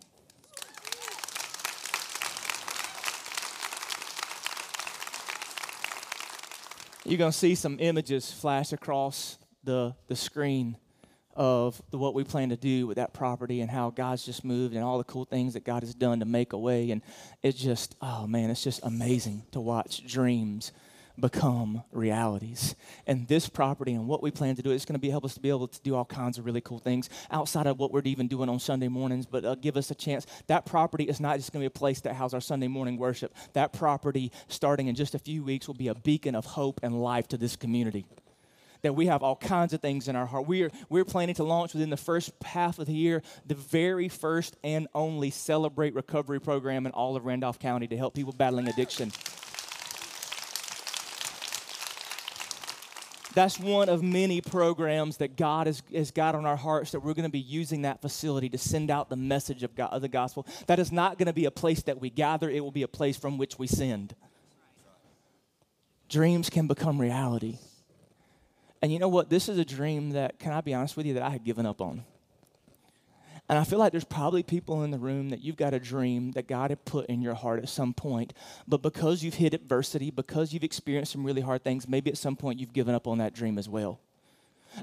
you're 7.05 7.19
going 7.19 7.33
to 7.33 7.39
see 7.39 7.55
some 7.55 7.79
images 7.81 8.31
flash 8.31 8.73
across 8.73 9.39
the, 9.65 9.95
the 10.09 10.17
screen 10.17 10.77
of 11.35 11.81
the, 11.91 11.99
what 11.99 12.15
we 12.15 12.25
plan 12.25 12.51
to 12.51 12.57
do 12.57 12.87
with 12.87 12.97
that 12.97 13.13
property 13.13 13.61
and 13.61 13.71
how 13.71 13.91
God's 13.91 14.25
just 14.25 14.45
moved 14.45 14.75
and 14.75 14.85
all 14.85 14.99
the 14.99 15.05
cool 15.05 15.25
things 15.25 15.55
that 15.55 15.65
God 15.65 15.83
has 15.83 15.95
done 15.95 16.21
to 16.21 16.25
make 16.25 16.53
a 16.53 16.59
way. 16.59 16.91
And 16.91 17.03
it's 17.43 17.59
just, 17.59 17.97
oh 18.01 18.27
man, 18.27 18.51
it's 18.51 18.63
just 18.63 18.81
amazing 18.83 19.43
to 19.53 19.61
watch 19.61 20.07
dreams 20.07 20.73
become 21.19 21.83
realities. 21.93 22.75
And 23.07 23.29
this 23.29 23.49
property 23.49 23.93
and 23.93 24.07
what 24.07 24.23
we 24.23 24.31
plan 24.31 24.57
to 24.57 24.63
do 24.63 24.71
is 24.71 24.85
going 24.85 24.95
to 24.95 25.01
be 25.01 25.11
help 25.11 25.25
us 25.25 25.35
to 25.35 25.41
be 25.41 25.49
able 25.49 25.69
to 25.69 25.81
do 25.83 25.95
all 25.95 26.05
kinds 26.05 26.39
of 26.39 26.47
really 26.47 26.61
cool 26.61 26.79
things 26.79 27.11
outside 27.31 27.67
of 27.67 27.79
what 27.79 27.93
we're 27.93 28.03
even 28.05 28.29
doing 28.29 28.49
on 28.49 28.59
Sunday 28.59 28.89
mornings, 28.89 29.27
but 29.27 29.45
uh, 29.45 29.55
give 29.55 29.77
us 29.77 29.91
a 29.91 29.95
chance. 29.95 30.27
That 30.47 30.67
property 30.67 31.05
is 31.05 31.21
not 31.21 31.37
just 31.37 31.53
going 31.53 31.61
to 31.61 31.65
be 31.65 31.75
a 31.75 31.79
place 31.79 32.01
that 32.01 32.15
houses 32.15 32.35
our 32.35 32.41
Sunday 32.41 32.69
morning 32.69 32.97
worship. 32.97 33.35
That 33.53 33.73
property, 33.73 34.33
starting 34.49 34.89
in 34.89 34.95
just 34.95 35.15
a 35.15 35.19
few 35.19 35.43
weeks, 35.43 35.67
will 35.67 35.75
be 35.75 35.89
a 35.89 35.95
beacon 35.95 36.35
of 36.35 36.45
hope 36.45 36.81
and 36.83 37.03
life 37.03 37.29
to 37.29 37.37
this 37.37 37.57
community 37.57 38.07
that 38.83 38.95
we 38.95 39.07
have 39.07 39.23
all 39.23 39.37
kinds 39.37 39.73
of 39.73 39.81
things 39.81 40.09
in 40.09 40.17
our 40.17 40.27
heart. 40.27 40.47
We 40.47 40.65
are, 40.65 40.71
we're 40.89 41.05
planning 41.05 41.37
to 41.37 41.45
launch 41.45 41.73
within 41.73 41.91
the 41.91 41.97
first 41.97 42.33
half 42.45 42.79
of 42.79 42.87
the 42.87 42.93
year 42.93 43.23
the 43.47 43.55
very 43.55 44.09
first 44.09 44.57
and 44.63 44.89
only 44.95 45.31
Celebrate 45.31 45.95
Recovery 45.95 46.41
program 46.41 46.87
in 46.87 46.93
all 46.93 47.17
of 47.17 47.25
Randolph 47.25 47.59
County 47.59 47.87
to 47.87 47.97
help 47.97 48.15
people 48.15 48.33
battling 48.33 48.69
addiction. 48.69 49.13
That's 53.35 53.59
one 53.59 53.89
of 53.89 54.03
many 54.03 54.41
programs 54.41 55.17
that 55.19 55.37
God 55.37 55.67
has, 55.67 55.83
has 55.95 56.11
got 56.11 56.35
on 56.35 56.45
our 56.45 56.57
hearts 56.57 56.93
that 56.93 57.01
we're 57.01 57.15
going 57.15 57.25
to 57.25 57.31
be 57.31 57.39
using 57.39 57.83
that 57.83 58.03
facility 58.03 58.49
to 58.51 58.59
send 58.59 58.91
out 58.91 59.09
the 59.09 59.17
message 59.17 59.63
of, 59.63 59.75
God, 59.75 59.93
of 59.93 60.03
the 60.03 60.09
gospel. 60.09 60.47
That 60.67 60.79
is 60.79 60.93
not 60.93 61.19
going 61.19 61.27
to 61.27 61.33
be 61.33 61.47
a 61.47 61.51
place 61.51 61.83
that 61.85 62.01
we 62.01 62.11
gather, 62.11 62.51
it 62.51 62.61
will 62.61 62.71
be 62.71 62.83
a 62.83 62.89
place 62.89 63.17
from 63.17 63.39
which 63.39 63.59
we 63.59 63.67
send. 63.67 64.15
Dreams 66.09 66.51
can 66.51 66.67
become 66.67 67.01
reality. 67.01 67.59
And 68.83 68.93
you 68.93 68.99
know 68.99 69.09
what? 69.09 69.31
This 69.31 69.49
is 69.49 69.59
a 69.59 69.65
dream 69.65 70.11
that, 70.11 70.39
can 70.39 70.53
I 70.53 70.61
be 70.61 70.75
honest 70.75 70.97
with 70.97 71.07
you, 71.07 71.15
that 71.15 71.23
I 71.23 71.31
had 71.31 71.45
given 71.45 71.65
up 71.65 71.81
on. 71.81 72.05
And 73.53 73.59
I 73.59 73.65
feel 73.65 73.79
like 73.79 73.93
there's 73.93 74.03
probably 74.03 74.43
people 74.43 74.83
in 74.83 74.93
the 74.93 74.99
room 74.99 75.29
that 75.29 75.43
you've 75.43 75.59
got 75.59 75.75
a 75.75 75.79
dream 75.79 76.31
that 76.31 76.49
God 76.49 76.71
had 76.71 76.87
put 76.87 77.05
in 77.11 77.21
your 77.21 77.35
heart 77.35 77.59
at 77.63 77.69
some 77.69 77.93
point, 77.93 78.33
but 78.67 78.81
because 78.81 79.23
you've 79.23 79.35
hit 79.35 79.53
adversity, 79.53 80.11
because 80.11 80.55
you've 80.55 80.65
experienced 80.65 81.13
some 81.13 81.23
really 81.23 81.43
hard 81.43 81.63
things, 81.63 81.87
maybe 81.87 82.11
at 82.11 82.17
some 82.17 82.35
point 82.35 82.59
you've 82.59 82.73
given 82.73 82.95
up 82.95 83.07
on 83.07 83.19
that 83.19 83.35
dream 83.35 83.59
as 83.59 83.69
well. 83.69 84.01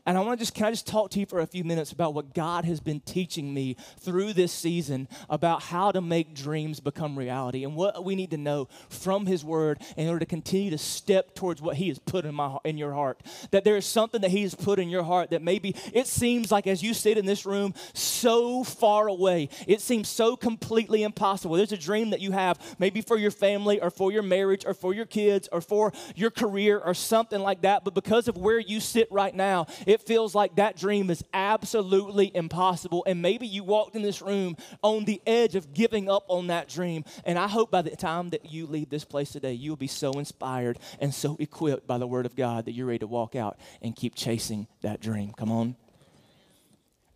And 0.05 0.17
I 0.17 0.21
want 0.21 0.39
to 0.39 0.41
just, 0.41 0.53
can 0.53 0.65
I 0.65 0.71
just 0.71 0.87
talk 0.87 1.11
to 1.11 1.19
you 1.19 1.25
for 1.25 1.39
a 1.39 1.47
few 1.47 1.63
minutes 1.63 1.91
about 1.91 2.13
what 2.13 2.33
God 2.33 2.65
has 2.65 2.79
been 2.79 2.99
teaching 3.01 3.53
me 3.53 3.75
through 3.99 4.33
this 4.33 4.51
season 4.51 5.07
about 5.29 5.63
how 5.63 5.91
to 5.91 6.01
make 6.01 6.33
dreams 6.33 6.79
become 6.79 7.17
reality 7.17 7.63
and 7.63 7.75
what 7.75 8.03
we 8.03 8.15
need 8.15 8.31
to 8.31 8.37
know 8.37 8.67
from 8.89 9.25
His 9.25 9.43
Word 9.43 9.81
in 9.97 10.07
order 10.07 10.19
to 10.19 10.25
continue 10.25 10.71
to 10.71 10.77
step 10.77 11.35
towards 11.35 11.61
what 11.61 11.77
He 11.77 11.87
has 11.89 11.99
put 11.99 12.25
in, 12.25 12.35
my, 12.35 12.57
in 12.63 12.77
your 12.77 12.93
heart. 12.93 13.21
That 13.51 13.63
there 13.63 13.77
is 13.77 13.85
something 13.85 14.21
that 14.21 14.31
He 14.31 14.43
has 14.43 14.55
put 14.55 14.79
in 14.79 14.89
your 14.89 15.03
heart 15.03 15.31
that 15.31 15.41
maybe 15.41 15.75
it 15.93 16.07
seems 16.07 16.51
like 16.51 16.67
as 16.67 16.83
you 16.83 16.93
sit 16.93 17.17
in 17.17 17.25
this 17.25 17.45
room 17.45 17.73
so 17.93 18.63
far 18.63 19.07
away, 19.07 19.49
it 19.67 19.81
seems 19.81 20.09
so 20.09 20.35
completely 20.35 21.03
impossible. 21.03 21.55
There's 21.55 21.71
a 21.71 21.77
dream 21.77 22.11
that 22.11 22.21
you 22.21 22.31
have 22.31 22.59
maybe 22.79 23.01
for 23.01 23.17
your 23.17 23.31
family 23.31 23.81
or 23.81 23.89
for 23.89 24.11
your 24.11 24.23
marriage 24.23 24.65
or 24.65 24.73
for 24.73 24.93
your 24.93 25.05
kids 25.05 25.49
or 25.51 25.61
for 25.61 25.91
your 26.15 26.29
career 26.29 26.79
or 26.79 26.93
something 26.93 27.41
like 27.41 27.61
that, 27.61 27.83
but 27.83 27.93
because 27.93 28.27
of 28.27 28.37
where 28.37 28.59
you 28.59 28.79
sit 28.79 29.07
right 29.11 29.33
now, 29.33 29.65
it 29.85 30.01
feels 30.01 30.35
like 30.35 30.55
that 30.55 30.77
dream 30.77 31.09
is 31.09 31.23
absolutely 31.33 32.31
impossible. 32.35 33.03
And 33.07 33.21
maybe 33.21 33.47
you 33.47 33.63
walked 33.63 33.95
in 33.95 34.01
this 34.01 34.21
room 34.21 34.57
on 34.81 35.05
the 35.05 35.21
edge 35.25 35.55
of 35.55 35.73
giving 35.73 36.09
up 36.09 36.25
on 36.27 36.47
that 36.47 36.67
dream. 36.67 37.03
And 37.25 37.37
I 37.37 37.47
hope 37.47 37.71
by 37.71 37.81
the 37.81 37.95
time 37.95 38.29
that 38.29 38.51
you 38.51 38.65
leave 38.65 38.89
this 38.89 39.05
place 39.05 39.31
today, 39.31 39.53
you'll 39.53 39.75
be 39.75 39.87
so 39.87 40.11
inspired 40.13 40.79
and 40.99 41.13
so 41.13 41.37
equipped 41.39 41.87
by 41.87 41.97
the 41.97 42.07
Word 42.07 42.25
of 42.25 42.35
God 42.35 42.65
that 42.65 42.71
you're 42.71 42.87
ready 42.87 42.99
to 42.99 43.07
walk 43.07 43.35
out 43.35 43.57
and 43.81 43.95
keep 43.95 44.15
chasing 44.15 44.67
that 44.81 45.01
dream. 45.01 45.33
Come 45.33 45.51
on. 45.51 45.75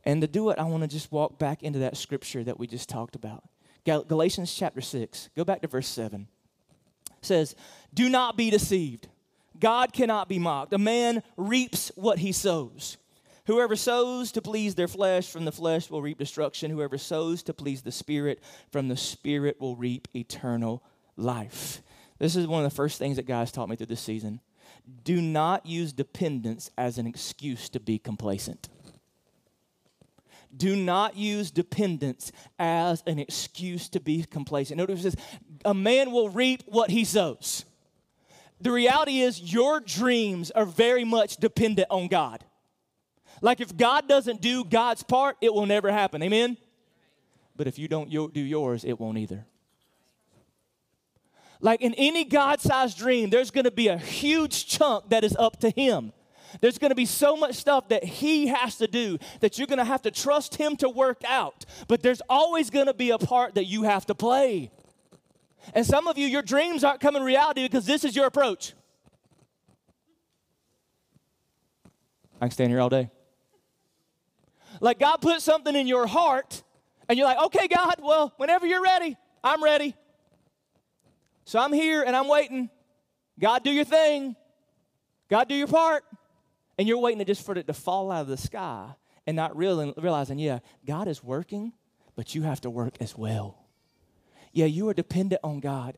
And 0.05 0.21
to 0.21 0.27
do 0.27 0.49
it, 0.49 0.59
I 0.59 0.63
want 0.63 0.83
to 0.83 0.87
just 0.87 1.11
walk 1.11 1.39
back 1.39 1.63
into 1.63 1.79
that 1.79 1.97
scripture 1.97 2.43
that 2.43 2.59
we 2.59 2.67
just 2.67 2.89
talked 2.89 3.15
about. 3.15 3.43
Galatians 3.85 4.53
chapter 4.53 4.81
6, 4.81 5.29
go 5.35 5.43
back 5.43 5.61
to 5.61 5.67
verse 5.67 5.87
7. 5.87 6.27
It 7.07 7.25
says, 7.25 7.55
Do 7.93 8.09
not 8.09 8.37
be 8.37 8.49
deceived. 8.49 9.07
God 9.59 9.93
cannot 9.93 10.29
be 10.29 10.39
mocked. 10.39 10.73
A 10.73 10.77
man 10.77 11.23
reaps 11.37 11.91
what 11.95 12.19
he 12.19 12.31
sows. 12.31 12.97
Whoever 13.45 13.75
sows 13.75 14.31
to 14.33 14.41
please 14.41 14.75
their 14.75 14.87
flesh 14.87 15.29
from 15.29 15.45
the 15.45 15.51
flesh 15.51 15.89
will 15.89 16.01
reap 16.01 16.17
destruction. 16.17 16.71
Whoever 16.71 16.97
sows 16.97 17.43
to 17.43 17.53
please 17.53 17.81
the 17.81 17.91
Spirit 17.91 18.41
from 18.71 18.87
the 18.87 18.95
Spirit 18.95 19.59
will 19.59 19.75
reap 19.75 20.07
eternal 20.15 20.81
life. 21.17 21.81
This 22.19 22.35
is 22.35 22.47
one 22.47 22.63
of 22.63 22.71
the 22.71 22.75
first 22.75 22.97
things 22.97 23.17
that 23.17 23.27
God's 23.27 23.51
taught 23.51 23.67
me 23.67 23.75
through 23.75 23.87
this 23.87 23.99
season. 23.99 24.39
Do 25.03 25.21
not 25.21 25.65
use 25.65 25.91
dependence 25.91 26.71
as 26.77 26.97
an 26.97 27.05
excuse 27.05 27.67
to 27.69 27.79
be 27.79 27.99
complacent. 27.99 28.69
Do 30.55 30.75
not 30.75 31.17
use 31.17 31.51
dependence 31.51 32.31
as 32.59 33.03
an 33.07 33.19
excuse 33.19 33.89
to 33.89 33.99
be 33.99 34.23
complacent. 34.23 34.77
Notice 34.77 35.03
this 35.03 35.15
a 35.65 35.73
man 35.73 36.11
will 36.11 36.29
reap 36.29 36.63
what 36.67 36.91
he 36.91 37.03
sows 37.03 37.65
the 38.63 38.71
reality 38.71 39.19
is 39.19 39.53
your 39.53 39.79
dreams 39.79 40.49
are 40.51 40.65
very 40.65 41.03
much 41.03 41.37
dependent 41.37 41.87
on 41.89 42.07
God. 42.07 42.43
Like 43.41 43.59
if 43.59 43.75
God 43.75 44.07
doesn't 44.07 44.41
do 44.41 44.63
God's 44.63 45.03
part, 45.03 45.37
it 45.41 45.53
will 45.53 45.65
never 45.65 45.91
happen. 45.91 46.23
Amen? 46.23 46.57
But 47.55 47.67
if 47.67 47.77
you 47.77 47.87
don't 47.87 48.09
do 48.09 48.39
yours, 48.39 48.83
it 48.83 48.99
won't 48.99 49.17
either. 49.17 49.45
Like 51.59 51.81
in 51.81 51.93
any 51.95 52.25
God 52.25 52.61
sized 52.61 52.97
dream, 52.97 53.29
there's 53.29 53.51
to 53.51 53.71
be 53.71 53.87
a 53.87 53.97
huge 53.97 54.67
chunk 54.67 55.09
that 55.09 55.23
is 55.23 55.35
up 55.35 55.59
to 55.59 55.69
Him. 55.69 56.13
There's 56.61 56.77
going 56.77 56.91
to 56.91 56.95
be 56.95 57.05
so 57.05 57.35
much 57.35 57.55
stuff 57.55 57.89
that 57.89 58.03
He 58.03 58.47
has 58.47 58.77
to 58.77 58.87
do 58.87 59.17
that 59.39 59.57
you're 59.57 59.67
going 59.67 59.79
to 59.79 59.85
have 59.85 60.01
to 60.03 60.11
trust 60.11 60.55
Him 60.55 60.75
to 60.77 60.89
work 60.89 61.21
out. 61.27 61.65
But 61.87 62.01
there's 62.01 62.21
always 62.29 62.69
going 62.69 62.87
to 62.87 62.93
be 62.93 63.11
a 63.11 63.17
part 63.17 63.55
that 63.55 63.65
you 63.65 63.83
have 63.83 64.05
to 64.07 64.15
play. 64.15 64.71
And 65.73 65.85
some 65.85 66.07
of 66.07 66.17
you, 66.17 66.27
your 66.27 66.41
dreams 66.41 66.83
aren't 66.83 66.99
coming 66.99 67.23
reality 67.23 67.63
because 67.63 67.85
this 67.85 68.03
is 68.03 68.15
your 68.15 68.25
approach. 68.25 68.73
I 72.41 72.45
can 72.47 72.51
stand 72.51 72.69
here 72.69 72.81
all 72.81 72.89
day. 72.89 73.09
Like 74.81 74.99
God 74.99 75.17
put 75.17 75.41
something 75.41 75.75
in 75.75 75.87
your 75.87 76.07
heart, 76.07 76.63
and 77.07 77.17
you're 77.17 77.27
like, 77.27 77.39
okay, 77.45 77.67
God, 77.67 77.95
well, 78.01 78.33
whenever 78.37 78.65
you're 78.65 78.81
ready, 78.81 79.15
I'm 79.43 79.63
ready. 79.63 79.95
So 81.45 81.59
I'm 81.59 81.73
here 81.73 82.03
and 82.03 82.15
I'm 82.15 82.27
waiting. 82.27 82.69
God, 83.39 83.63
do 83.63 83.71
your 83.71 83.85
thing. 83.85 84.35
God, 85.29 85.47
do 85.47 85.55
your 85.55 85.67
part. 85.67 86.03
And 86.77 86.87
you're 86.87 86.99
waiting 86.99 87.23
just 87.25 87.45
for 87.45 87.55
it 87.57 87.67
to 87.67 87.73
fall 87.73 88.11
out 88.11 88.21
of 88.21 88.27
the 88.27 88.37
sky 88.37 88.89
and 89.27 89.35
not 89.35 89.55
realizing, 89.55 90.39
yeah, 90.39 90.59
God 90.85 91.07
is 91.07 91.23
working, 91.23 91.73
but 92.15 92.35
you 92.35 92.41
have 92.43 92.61
to 92.61 92.69
work 92.69 92.95
as 92.99 93.17
well. 93.17 93.62
Yeah, 94.55 94.67
you 94.67 94.87
are 94.87 94.93
dependent 94.93 95.41
on 95.43 95.59
God. 95.59 95.97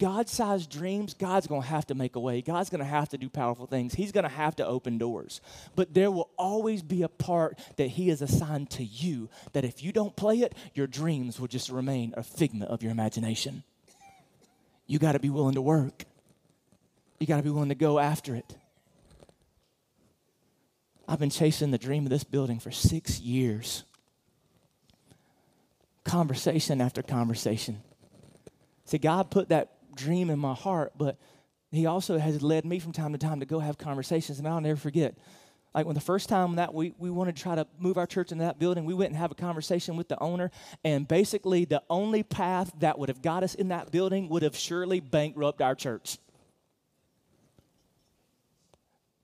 God 0.00 0.28
sized 0.28 0.70
dreams, 0.70 1.14
God's 1.14 1.46
going 1.46 1.62
to 1.62 1.68
have 1.68 1.86
to 1.86 1.94
make 1.94 2.16
a 2.16 2.20
way. 2.20 2.42
God's 2.42 2.68
going 2.68 2.80
to 2.80 2.84
have 2.84 3.08
to 3.10 3.18
do 3.18 3.28
powerful 3.28 3.66
things. 3.66 3.94
He's 3.94 4.10
going 4.10 4.24
to 4.24 4.28
have 4.28 4.56
to 4.56 4.66
open 4.66 4.98
doors. 4.98 5.40
But 5.76 5.94
there 5.94 6.10
will 6.10 6.28
always 6.36 6.82
be 6.82 7.04
a 7.04 7.08
part 7.08 7.60
that 7.76 7.90
He 7.90 8.08
has 8.08 8.22
assigned 8.22 8.70
to 8.70 8.84
you 8.84 9.28
that 9.52 9.64
if 9.64 9.84
you 9.84 9.92
don't 9.92 10.16
play 10.16 10.38
it, 10.38 10.56
your 10.74 10.88
dreams 10.88 11.38
will 11.38 11.46
just 11.46 11.70
remain 11.70 12.12
a 12.16 12.24
figment 12.24 12.72
of 12.72 12.82
your 12.82 12.90
imagination. 12.90 13.62
You 14.88 14.98
got 14.98 15.12
to 15.12 15.20
be 15.20 15.30
willing 15.30 15.54
to 15.54 15.62
work, 15.62 16.04
you 17.20 17.26
got 17.28 17.36
to 17.36 17.42
be 17.44 17.50
willing 17.50 17.68
to 17.68 17.76
go 17.76 18.00
after 18.00 18.34
it. 18.34 18.56
I've 21.08 21.20
been 21.20 21.30
chasing 21.30 21.70
the 21.70 21.78
dream 21.78 22.04
of 22.04 22.10
this 22.10 22.24
building 22.24 22.58
for 22.58 22.72
six 22.72 23.20
years 23.20 23.84
conversation 26.06 26.80
after 26.80 27.02
conversation. 27.02 27.82
See, 28.84 28.98
God 28.98 29.30
put 29.30 29.48
that 29.50 29.72
dream 29.94 30.30
in 30.30 30.38
my 30.38 30.54
heart, 30.54 30.92
but 30.96 31.18
He 31.72 31.86
also 31.86 32.16
has 32.16 32.40
led 32.42 32.64
me 32.64 32.78
from 32.78 32.92
time 32.92 33.12
to 33.12 33.18
time 33.18 33.40
to 33.40 33.46
go 33.46 33.58
have 33.58 33.76
conversations, 33.76 34.38
and 34.38 34.46
I'll 34.46 34.60
never 34.60 34.78
forget. 34.78 35.16
Like 35.74 35.84
when 35.84 35.94
the 35.94 36.00
first 36.00 36.30
time 36.30 36.56
that 36.56 36.72
we, 36.72 36.94
we 36.96 37.10
wanted 37.10 37.36
to 37.36 37.42
try 37.42 37.56
to 37.56 37.66
move 37.78 37.98
our 37.98 38.06
church 38.06 38.32
into 38.32 38.44
that 38.44 38.58
building, 38.58 38.86
we 38.86 38.94
went 38.94 39.10
and 39.10 39.18
have 39.18 39.30
a 39.32 39.34
conversation 39.34 39.96
with 39.96 40.08
the 40.08 40.18
owner, 40.22 40.50
and 40.84 41.06
basically 41.06 41.64
the 41.64 41.82
only 41.90 42.22
path 42.22 42.72
that 42.78 42.98
would 42.98 43.08
have 43.08 43.20
got 43.20 43.42
us 43.42 43.54
in 43.54 43.68
that 43.68 43.90
building 43.90 44.28
would 44.28 44.42
have 44.42 44.56
surely 44.56 45.00
bankrupted 45.00 45.62
our 45.62 45.74
church. 45.74 46.18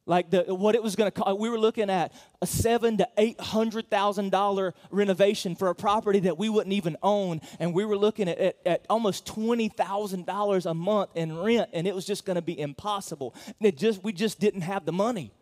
Like 0.06 0.30
the, 0.30 0.54
what 0.54 0.74
it 0.74 0.82
was 0.82 0.96
going 0.96 1.10
to 1.10 1.22
cost. 1.22 1.38
We 1.38 1.48
were 1.48 1.58
looking 1.58 1.88
at 1.88 2.12
a 2.40 2.46
seven 2.46 2.96
to 2.98 3.08
eight 3.16 3.40
hundred 3.40 3.88
thousand 3.88 4.30
dollar 4.30 4.74
renovation 4.90 5.54
for 5.54 5.68
a 5.68 5.74
property 5.74 6.20
that 6.20 6.38
we 6.38 6.48
wouldn't 6.48 6.72
even 6.72 6.96
own, 7.02 7.40
and 7.60 7.72
we 7.72 7.84
were 7.84 7.96
looking 7.96 8.28
at, 8.28 8.38
at, 8.38 8.56
at 8.66 8.86
almost 8.90 9.26
twenty 9.26 9.68
thousand 9.68 10.26
dollars 10.26 10.66
a 10.66 10.74
month 10.74 11.10
in 11.14 11.38
rent, 11.38 11.70
and 11.72 11.86
it 11.86 11.94
was 11.94 12.04
just 12.04 12.24
going 12.24 12.36
to 12.36 12.42
be 12.42 12.58
impossible. 12.58 13.34
And 13.46 13.66
it 13.66 13.76
just 13.76 14.02
we 14.02 14.12
just 14.12 14.40
didn't 14.40 14.62
have 14.62 14.84
the 14.84 14.92
money. 14.92 15.32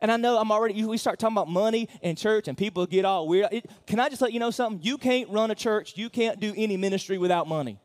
And 0.00 0.10
I 0.10 0.16
know 0.16 0.38
I'm 0.38 0.50
already. 0.50 0.82
We 0.84 0.96
start 0.96 1.18
talking 1.18 1.36
about 1.36 1.48
money 1.48 1.88
in 2.00 2.16
church, 2.16 2.48
and 2.48 2.56
people 2.56 2.86
get 2.86 3.04
all 3.04 3.28
weird. 3.28 3.48
It, 3.52 3.70
can 3.86 4.00
I 4.00 4.08
just 4.08 4.22
let 4.22 4.32
you 4.32 4.40
know 4.40 4.50
something? 4.50 4.82
You 4.82 4.96
can't 4.98 5.28
run 5.28 5.50
a 5.50 5.54
church. 5.54 5.96
You 5.96 6.08
can't 6.08 6.40
do 6.40 6.54
any 6.56 6.76
ministry 6.76 7.18
without 7.18 7.46
money. 7.46 7.78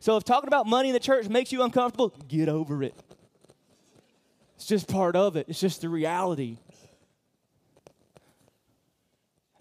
So 0.00 0.16
if 0.16 0.24
talking 0.24 0.48
about 0.48 0.66
money 0.66 0.88
in 0.88 0.94
the 0.94 0.98
church 1.00 1.28
makes 1.28 1.52
you 1.52 1.62
uncomfortable, 1.62 2.12
get 2.26 2.48
over 2.48 2.82
it. 2.82 2.96
It's 4.62 4.68
just 4.68 4.86
part 4.86 5.16
of 5.16 5.34
it, 5.34 5.46
it's 5.48 5.58
just 5.58 5.80
the 5.80 5.88
reality. 5.88 6.56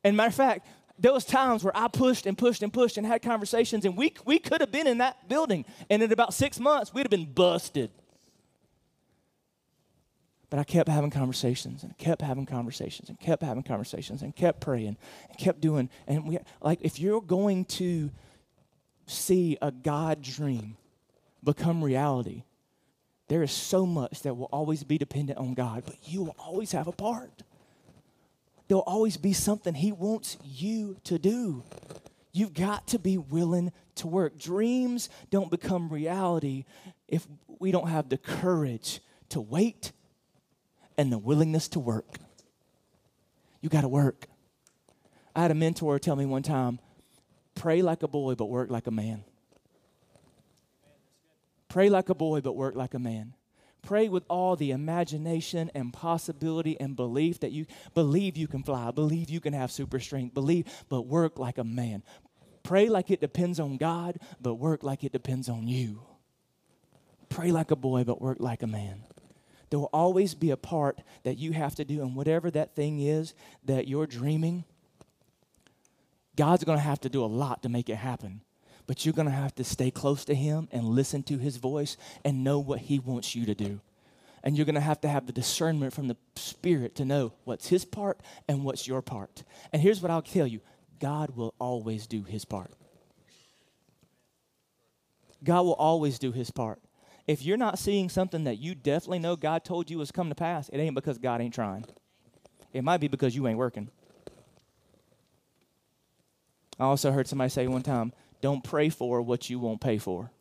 And 0.04 0.16
matter 0.16 0.28
of 0.28 0.36
fact, 0.36 0.68
there 1.00 1.12
was 1.12 1.26
times 1.26 1.64
where 1.64 1.76
I 1.76 1.88
pushed 1.88 2.28
and 2.28 2.38
pushed 2.38 2.62
and 2.62 2.72
pushed 2.72 2.98
and 2.98 3.08
had 3.08 3.24
conversations, 3.24 3.84
and 3.84 3.98
we, 3.98 4.14
we 4.26 4.38
could 4.38 4.62
have 4.62 4.72
been 4.72 4.86
in 4.86 5.00
that 5.00 5.28
building, 5.28 5.66
and 5.90 6.04
in 6.04 6.12
about 6.12 6.36
six 6.36 6.60
months, 6.60 6.94
we'd 6.94 7.02
have 7.02 7.10
been 7.10 7.26
busted. 7.26 7.90
But 10.52 10.60
I 10.60 10.64
kept 10.66 10.88
having 10.88 11.10
conversations 11.10 11.82
and 11.82 11.98
kept 11.98 12.22
having 12.22 12.46
conversations 12.46 13.10
and 13.10 13.20
kept 13.20 13.42
having 13.42 13.64
conversations 13.64 14.22
and 14.22 14.36
kept 14.36 14.62
praying 14.62 14.98
and 15.30 15.38
kept 15.40 15.62
doing. 15.62 15.90
And 16.06 16.28
we 16.28 16.38
like 16.62 16.78
if 16.82 17.00
you're 17.00 17.22
going 17.22 17.66
to 17.66 18.12
see 19.08 19.58
a 19.64 19.72
God 19.72 20.22
dream 20.22 20.78
become 21.44 21.84
reality, 21.84 22.44
there 23.32 23.44
is 23.44 23.52
so 23.54 23.86
much 23.86 24.24
that 24.24 24.36
will 24.36 24.50
always 24.52 24.84
be 24.84 24.98
dependent 24.98 25.40
on 25.40 25.54
God, 25.54 25.84
but 25.86 25.96
you 26.04 26.22
will 26.24 26.36
always 26.38 26.74
have 26.74 26.88
a 26.88 26.92
part. 26.92 27.44
There'll 28.68 28.84
always 28.84 29.16
be 29.16 29.32
something 29.32 29.74
He 29.74 29.94
wants 29.94 30.36
you 30.44 30.98
to 31.06 31.18
do. 31.18 31.64
You've 32.34 32.54
got 32.54 32.88
to 32.88 33.00
be 33.00 33.18
willing 33.18 33.72
to 33.96 34.08
work. 34.08 34.38
Dreams 34.38 35.10
don't 35.30 35.50
become 35.50 35.88
reality 35.88 36.66
if 37.08 37.26
we 37.48 37.72
don't 37.72 37.88
have 37.88 38.10
the 38.10 38.18
courage 38.18 39.00
to 39.30 39.40
wait 39.40 39.94
and 40.98 41.10
the 41.10 41.18
willingness 41.18 41.70
to 41.70 41.80
work. 41.80 42.18
You 43.62 43.70
got 43.70 43.82
to 43.82 43.88
work. 43.88 44.28
I 45.34 45.44
had 45.44 45.52
a 45.52 45.56
mentor 45.56 46.00
tell 46.00 46.18
me 46.18 46.26
one 46.26 46.44
time 46.44 46.80
pray 47.56 47.82
like 47.82 48.04
a 48.04 48.10
boy, 48.10 48.36
but 48.36 48.48
work 48.48 48.70
like 48.70 48.88
a 48.88 48.92
man. 48.92 49.24
Pray 51.72 51.88
like 51.88 52.10
a 52.10 52.16
boy, 52.16 52.42
but 52.42 52.58
work 52.58 52.76
like 52.76 52.94
a 52.94 53.00
man. 53.00 53.34
Pray 53.82 54.10
with 54.10 54.26
all 54.28 54.58
the 54.58 54.72
imagination 54.72 55.72
and 55.74 55.94
possibility 55.94 56.78
and 56.78 56.98
belief 56.98 57.40
that 57.40 57.54
you 57.54 57.66
believe 57.94 58.36
you 58.36 58.46
can 58.46 58.62
fly, 58.62 58.92
believe 58.92 59.30
you 59.30 59.40
can 59.40 59.54
have 59.54 59.72
super 59.72 59.98
strength, 59.98 60.34
believe, 60.34 60.66
but 60.90 61.04
work 61.04 61.40
like 61.40 61.58
a 61.58 61.64
man. 61.64 62.04
Pray 62.62 62.90
like 62.90 63.10
it 63.10 63.22
depends 63.22 63.58
on 63.58 63.78
God, 63.78 64.20
but 64.42 64.56
work 64.56 64.84
like 64.84 65.06
it 65.06 65.14
depends 65.14 65.48
on 65.48 65.66
you. 65.66 66.02
Pray 67.30 67.54
like 67.54 67.72
a 67.72 67.78
boy, 67.78 68.04
but 68.04 68.22
work 68.22 68.42
like 68.42 68.64
a 68.64 68.68
man. 68.68 69.06
There 69.70 69.80
will 69.80 69.90
always 69.94 70.36
be 70.36 70.52
a 70.52 70.58
part 70.58 71.00
that 71.24 71.38
you 71.38 71.54
have 71.54 71.76
to 71.76 71.86
do, 71.86 72.02
and 72.02 72.18
whatever 72.18 72.52
that 72.52 72.76
thing 72.76 73.00
is 73.00 73.34
that 73.64 73.88
you're 73.88 74.08
dreaming, 74.08 74.66
God's 76.36 76.66
going 76.66 76.80
to 76.80 76.84
have 76.84 77.00
to 77.00 77.10
do 77.10 77.24
a 77.24 77.28
lot 77.28 77.64
to 77.64 77.70
make 77.70 77.88
it 77.88 77.96
happen. 77.96 78.42
But 78.92 79.06
you're 79.06 79.14
going 79.14 79.30
to 79.30 79.32
have 79.32 79.56
to 79.56 79.64
stay 79.64 79.90
close 79.90 80.26
to 80.26 80.36
Him 80.36 80.68
and 80.70 80.84
listen 80.84 81.24
to 81.24 81.38
His 81.38 81.56
voice 81.56 81.96
and 82.26 82.44
know 82.44 82.60
what 82.60 82.80
He 82.80 83.00
wants 83.00 83.38
you 83.38 83.46
to 83.46 83.56
do. 83.56 83.80
And 84.44 84.58
you're 84.58 84.66
going 84.66 84.76
to 84.76 84.82
have 84.82 85.00
to 85.00 85.08
have 85.08 85.28
the 85.28 85.32
discernment 85.32 85.94
from 85.94 86.10
the 86.10 86.18
Spirit 86.36 86.94
to 86.96 87.06
know 87.06 87.32
what's 87.46 87.70
His 87.70 87.86
part 87.86 88.20
and 88.50 88.66
what's 88.66 88.90
your 88.90 89.02
part. 89.02 89.46
And 89.72 89.82
here's 89.82 90.02
what 90.02 90.12
I'll 90.12 90.22
tell 90.22 90.46
you 90.46 90.60
God 91.00 91.38
will 91.38 91.56
always 91.58 92.06
do 92.06 92.24
His 92.24 92.44
part. 92.44 92.74
God 95.42 95.62
will 95.62 95.72
always 95.76 96.20
do 96.20 96.34
His 96.34 96.52
part. 96.52 96.82
If 97.28 97.46
you're 97.46 97.56
not 97.56 97.80
seeing 97.80 98.10
something 98.10 98.44
that 98.44 98.60
you 98.60 98.76
definitely 98.76 99.20
know 99.20 99.38
God 99.38 99.64
told 99.64 99.90
you 99.90 100.00
was 100.00 100.12
come 100.12 100.28
to 100.28 100.36
pass, 100.36 100.68
it 100.68 100.80
ain't 100.80 100.96
because 100.96 101.18
God 101.18 101.40
ain't 101.40 101.54
trying. 101.54 101.86
It 102.74 102.84
might 102.84 103.00
be 103.00 103.08
because 103.08 103.38
you 103.38 103.48
ain't 103.48 103.58
working. 103.58 103.90
I 106.78 106.84
also 106.84 107.14
heard 107.14 107.30
somebody 107.30 107.52
say 107.52 107.68
one 107.68 107.84
time, 107.84 108.12
don't 108.42 108.64
pray 108.64 108.90
for 108.90 109.22
what 109.22 109.50
you 109.50 109.60
won't 109.60 109.82
pay 109.82 109.98
for. 109.98 110.32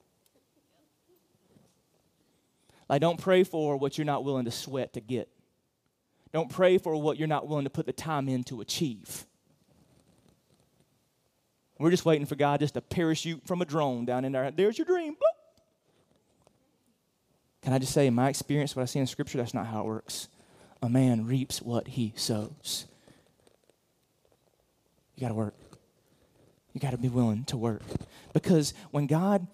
Like, 2.89 3.01
don't 3.01 3.21
pray 3.21 3.45
for 3.45 3.77
what 3.77 3.97
you're 3.99 4.05
not 4.05 4.25
willing 4.25 4.47
to 4.47 4.51
sweat 4.51 4.95
to 4.95 5.01
get. 5.01 5.29
Don't 6.33 6.51
pray 6.51 6.79
for 6.79 6.97
what 7.01 7.19
you're 7.19 7.29
not 7.29 7.47
willing 7.47 7.65
to 7.65 7.71
put 7.71 7.87
the 7.87 7.93
time 7.93 8.29
in 8.29 8.43
to 8.45 8.61
achieve. 8.61 9.27
We're 11.79 11.91
just 11.91 12.05
waiting 12.05 12.27
for 12.27 12.35
God 12.35 12.61
just 12.61 12.75
to 12.75 12.81
parachute 12.81 13.47
from 13.47 13.63
a 13.63 13.65
drone 13.65 14.05
down 14.05 14.25
in 14.25 14.33
there. 14.33 14.51
There's 14.51 14.77
your 14.77 14.85
dream. 14.85 15.15
Boop. 15.15 15.41
Can 17.63 17.73
I 17.73 17.79
just 17.79 17.93
say, 17.93 18.07
in 18.07 18.15
my 18.15 18.29
experience, 18.29 18.75
what 18.75 18.83
I 18.83 18.87
see 18.87 18.99
in 18.99 19.07
Scripture, 19.07 19.39
that's 19.39 19.55
not 19.55 19.67
how 19.67 19.81
it 19.81 19.87
works. 19.87 20.29
A 20.83 20.89
man 20.89 21.27
reaps 21.27 21.63
what 21.63 21.89
he 21.89 22.13
sows. 22.17 22.87
You 25.15 25.21
got 25.23 25.29
to 25.29 25.35
work. 25.35 25.55
You 26.73 26.81
got 26.81 26.91
to 26.91 26.99
be 26.99 27.09
willing 27.09 27.45
to 27.45 27.57
work. 27.57 27.83
Because 28.33 28.75
when 28.91 29.07
God, 29.07 29.47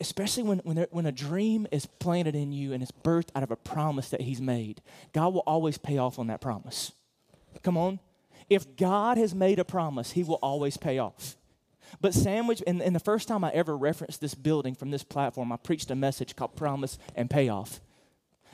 especially 0.00 0.42
when, 0.42 0.58
when, 0.58 0.76
there, 0.76 0.88
when 0.90 1.06
a 1.06 1.12
dream 1.12 1.66
is 1.72 1.86
planted 1.86 2.34
in 2.34 2.52
you 2.52 2.72
and 2.72 2.82
it's 2.82 2.92
birthed 2.92 3.30
out 3.34 3.42
of 3.42 3.50
a 3.50 3.56
promise 3.56 4.10
that 4.10 4.22
He's 4.22 4.40
made, 4.40 4.82
God 5.12 5.32
will 5.32 5.44
always 5.46 5.78
pay 5.78 5.98
off 5.98 6.18
on 6.18 6.26
that 6.26 6.40
promise. 6.40 6.92
Come 7.62 7.76
on. 7.76 7.98
If 8.50 8.76
God 8.76 9.16
has 9.16 9.34
made 9.34 9.58
a 9.58 9.64
promise, 9.64 10.12
He 10.12 10.22
will 10.22 10.38
always 10.42 10.76
pay 10.76 10.98
off. 10.98 11.36
But 12.00 12.14
sandwich, 12.14 12.62
and, 12.66 12.82
and 12.82 12.94
the 12.94 13.00
first 13.00 13.28
time 13.28 13.44
I 13.44 13.50
ever 13.52 13.76
referenced 13.76 14.20
this 14.20 14.34
building 14.34 14.74
from 14.74 14.90
this 14.90 15.04
platform, 15.04 15.52
I 15.52 15.56
preached 15.56 15.90
a 15.90 15.94
message 15.94 16.36
called 16.36 16.56
Promise 16.56 16.98
and 17.14 17.30
Payoff. 17.30 17.80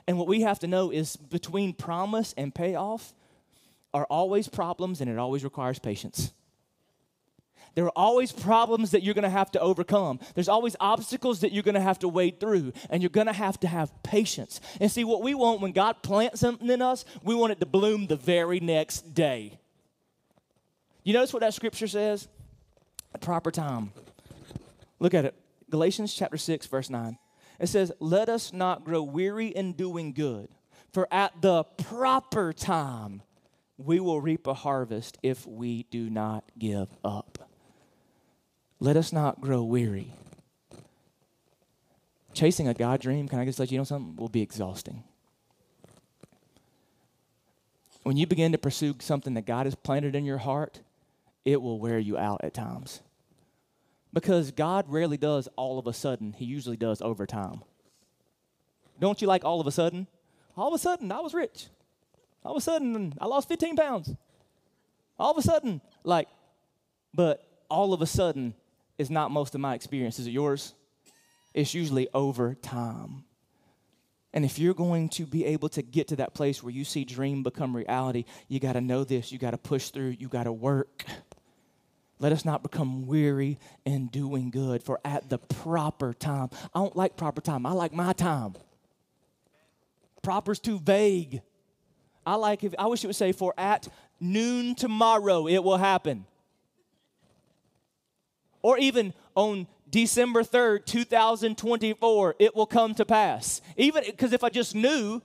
And 0.06 0.18
what 0.18 0.28
we 0.28 0.42
have 0.42 0.59
to 0.61 0.66
know 0.66 0.90
is 0.90 1.16
between 1.16 1.73
promise 1.73 2.34
and 2.36 2.54
payoff 2.54 3.14
are 3.93 4.06
always 4.06 4.49
problems 4.49 5.00
and 5.00 5.10
it 5.10 5.19
always 5.19 5.45
requires 5.45 5.78
patience. 5.78 6.32
There 7.75 7.85
are 7.85 7.93
always 7.97 8.33
problems 8.33 8.91
that 8.91 9.02
you're 9.02 9.15
going 9.15 9.23
to 9.23 9.30
have 9.30 9.50
to 9.52 9.61
overcome. 9.61 10.21
There's 10.35 10.49
always 10.49 10.76
obstacles 10.80 11.41
that 11.41 11.52
you're 11.52 11.63
going 11.63 11.75
to 11.75 11.80
have 11.80 11.99
to 12.00 12.09
wade 12.09 12.41
through, 12.41 12.73
and 12.89 13.02
you're 13.02 13.11
going 13.11 13.26
to 13.26 13.33
have 13.33 13.59
to 13.61 13.69
have 13.69 13.91
patience. 14.02 14.61
And 14.80 14.91
see, 14.91 15.04
what 15.04 15.23
we 15.23 15.35
want 15.35 15.61
when 15.61 15.73
God 15.73 16.02
plants 16.02 16.41
something 16.41 16.69
in 16.69 16.83
us, 16.83 17.04
we 17.23 17.35
want 17.35 17.52
it 17.52 17.61
to 17.61 17.67
bloom 17.67 18.06
the 18.06 18.17
very 18.17 18.61
next 18.61 19.15
day. 19.15 19.59
You 21.04 21.13
notice 21.13 21.33
what 21.33 21.41
that 21.41 21.54
scripture 21.54 21.89
says? 21.89 22.28
A 23.15 23.19
proper 23.19 23.50
time. 23.50 23.93
Look 24.99 25.15
at 25.15 25.25
it. 25.25 25.35
Galatians 25.71 26.13
chapter 26.13 26.37
6, 26.37 26.67
verse 26.67 26.91
9. 26.91 27.17
It 27.59 27.69
says, 27.69 27.93
Let 28.00 28.28
us 28.28 28.52
not 28.52 28.85
grow 28.85 29.02
weary 29.02 29.49
in 29.49 29.73
doing 29.73 30.13
good, 30.13 30.49
for 30.93 31.06
at 31.13 31.41
the 31.41 31.65
proper 31.65 32.52
time 32.52 33.23
we 33.76 34.00
will 34.00 34.21
reap 34.21 34.47
a 34.47 34.54
harvest 34.54 35.19
if 35.23 35.47
we 35.47 35.85
do 35.91 36.11
not 36.11 36.45
give 36.59 36.89
up. 37.04 37.50
Let 38.80 38.97
us 38.97 39.12
not 39.12 39.40
grow 39.43 39.62
weary. 39.62 40.14
Chasing 42.32 42.66
a 42.66 42.75
God 42.75 43.00
dream, 43.00 43.28
can 43.28 43.38
I 43.38 43.45
just 43.45 43.58
let 43.58 43.71
you 43.71 43.76
know 43.76 43.84
something, 43.84 44.16
will 44.16 44.28
be 44.28 44.40
exhausting. 44.40 45.04
When 48.02 48.16
you 48.16 48.26
begin 48.26 48.52
to 48.52 48.58
pursue 48.58 48.95
something 49.00 49.34
that 49.34 49.45
God 49.45 49.66
has 49.66 49.75
planted 49.75 50.14
in 50.14 50.25
your 50.25 50.38
heart, 50.38 50.80
it 51.45 51.60
will 51.60 51.78
wear 51.78 51.99
you 51.99 52.16
out 52.16 52.40
at 52.43 52.54
times. 52.54 53.02
Because 54.12 54.50
God 54.50 54.86
rarely 54.88 55.19
does 55.19 55.49
all 55.56 55.78
of 55.78 55.86
a 55.86 55.93
sudden, 55.93 56.32
He 56.32 56.47
usually 56.47 56.78
does 56.78 57.02
over 57.02 57.26
time. 57.26 57.60
Don't 58.99 59.21
you 59.21 59.28
like 59.28 59.45
all 59.45 59.60
of 59.60 59.66
a 59.66 59.73
sudden? 59.73 60.06
All 60.56 60.69
of 60.69 60.75
a 60.75 60.78
sudden, 60.78 61.12
I 61.12 61.21
was 61.21 61.34
rich. 61.34 61.66
All 62.45 62.52
of 62.52 62.58
a 62.58 62.62
sudden, 62.62 63.14
I 63.21 63.26
lost 63.26 63.49
15 63.49 63.76
pounds. 63.76 64.14
All 65.19 65.30
of 65.30 65.38
a 65.38 65.43
sudden, 65.43 65.82
like, 66.02 66.28
but 67.12 67.47
all 67.69 67.93
of 67.93 68.00
a 68.00 68.06
sudden, 68.06 68.54
is 69.00 69.10
not 69.10 69.30
most 69.30 69.54
of 69.54 69.60
my 69.63 69.75
experience. 69.75 70.19
Is 70.19 70.26
it 70.26 70.32
yours? 70.32 70.75
It's 71.54 71.73
usually 71.73 72.08
over 72.13 72.54
time. 72.54 73.25
And 74.34 74.45
if 74.45 74.58
you're 74.58 74.75
going 74.75 75.08
to 75.10 75.25
be 75.26 75.47
able 75.47 75.71
to 75.71 75.82
get 75.82 76.08
to 76.08 76.17
that 76.17 76.34
place 76.34 76.63
where 76.63 76.71
you 76.71 76.84
see 76.84 77.04
dream 77.04 77.43
become 77.43 77.75
reality, 77.75 78.26
you 78.47 78.60
got 78.60 78.75
to 78.75 78.80
know 78.80 79.02
this. 79.02 79.32
You 79.32 79.39
got 79.39 79.52
to 79.52 79.58
push 79.58 79.89
through. 79.89 80.17
You 80.19 80.28
got 80.28 80.45
to 80.45 80.52
work. 80.52 81.04
Let 82.21 82.30
us 82.32 82.45
not 82.45 82.63
become 82.63 83.06
weary 83.06 83.58
in 83.86 84.08
doing 84.08 84.50
good, 84.50 84.82
for 84.82 85.00
at 85.06 85.30
the 85.30 85.39
proper 85.39 86.13
time, 86.13 86.50
I 86.75 86.80
don't 86.80 86.95
like 86.95 87.17
proper 87.17 87.41
time. 87.41 87.65
I 87.65 87.73
like 87.73 87.95
my 87.95 88.13
time. 88.13 88.52
Proper's 90.23 90.58
too 90.58 90.78
vague. 90.78 91.41
I 92.26 92.34
like 92.34 92.63
if 92.63 92.75
I 92.78 92.86
wish 92.86 93.02
it 93.02 93.06
would 93.06 93.17
say, 93.17 93.32
for 93.32 93.54
at 93.56 93.89
noon 94.21 94.75
tomorrow 94.75 95.49
it 95.49 95.65
will 95.65 95.78
happen 95.78 96.26
or 98.62 98.78
even 98.78 99.14
on 99.34 99.66
December 99.90 100.42
3rd, 100.42 100.86
2024, 100.86 102.36
it 102.38 102.54
will 102.54 102.66
come 102.66 102.94
to 102.94 103.04
pass. 103.04 103.60
Even 103.76 104.04
because 104.06 104.32
if 104.32 104.44
I 104.44 104.49
just 104.49 104.75
knew, 104.75 105.20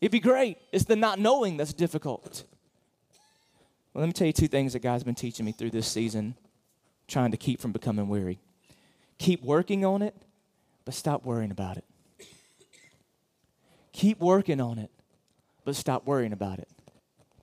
it'd 0.00 0.12
be 0.12 0.20
great. 0.20 0.58
It's 0.72 0.84
the 0.84 0.96
not 0.96 1.18
knowing 1.18 1.56
that's 1.56 1.72
difficult. 1.72 2.44
Well, 3.92 4.00
let 4.00 4.06
me 4.06 4.12
tell 4.12 4.26
you 4.26 4.32
two 4.32 4.48
things 4.48 4.72
that 4.72 4.80
God's 4.80 5.04
been 5.04 5.14
teaching 5.14 5.44
me 5.44 5.52
through 5.52 5.70
this 5.70 5.86
season, 5.86 6.34
trying 7.08 7.30
to 7.30 7.36
keep 7.36 7.60
from 7.60 7.72
becoming 7.72 8.08
weary. 8.08 8.38
Keep 9.18 9.42
working 9.42 9.84
on 9.84 10.02
it, 10.02 10.14
but 10.84 10.94
stop 10.94 11.24
worrying 11.24 11.50
about 11.50 11.76
it. 11.76 11.84
Keep 13.92 14.20
working 14.20 14.60
on 14.60 14.78
it, 14.78 14.90
but 15.64 15.74
stop 15.74 16.06
worrying 16.06 16.32
about 16.34 16.58
it. 16.58 16.68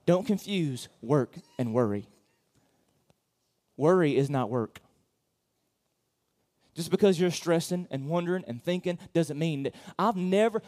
Don't 0.06 0.26
confuse 0.26 0.88
work 1.02 1.34
and 1.58 1.74
worry. 1.74 2.06
Worry 3.76 4.16
is 4.16 4.30
not 4.30 4.50
work. 4.50 4.80
Just 6.74 6.90
because 6.90 7.20
you're 7.20 7.30
stressing 7.30 7.86
and 7.90 8.08
wondering 8.08 8.44
and 8.48 8.62
thinking 8.62 8.98
doesn't 9.12 9.38
mean 9.38 9.64
that 9.64 9.74
I've 9.98 10.16
never, 10.16 10.60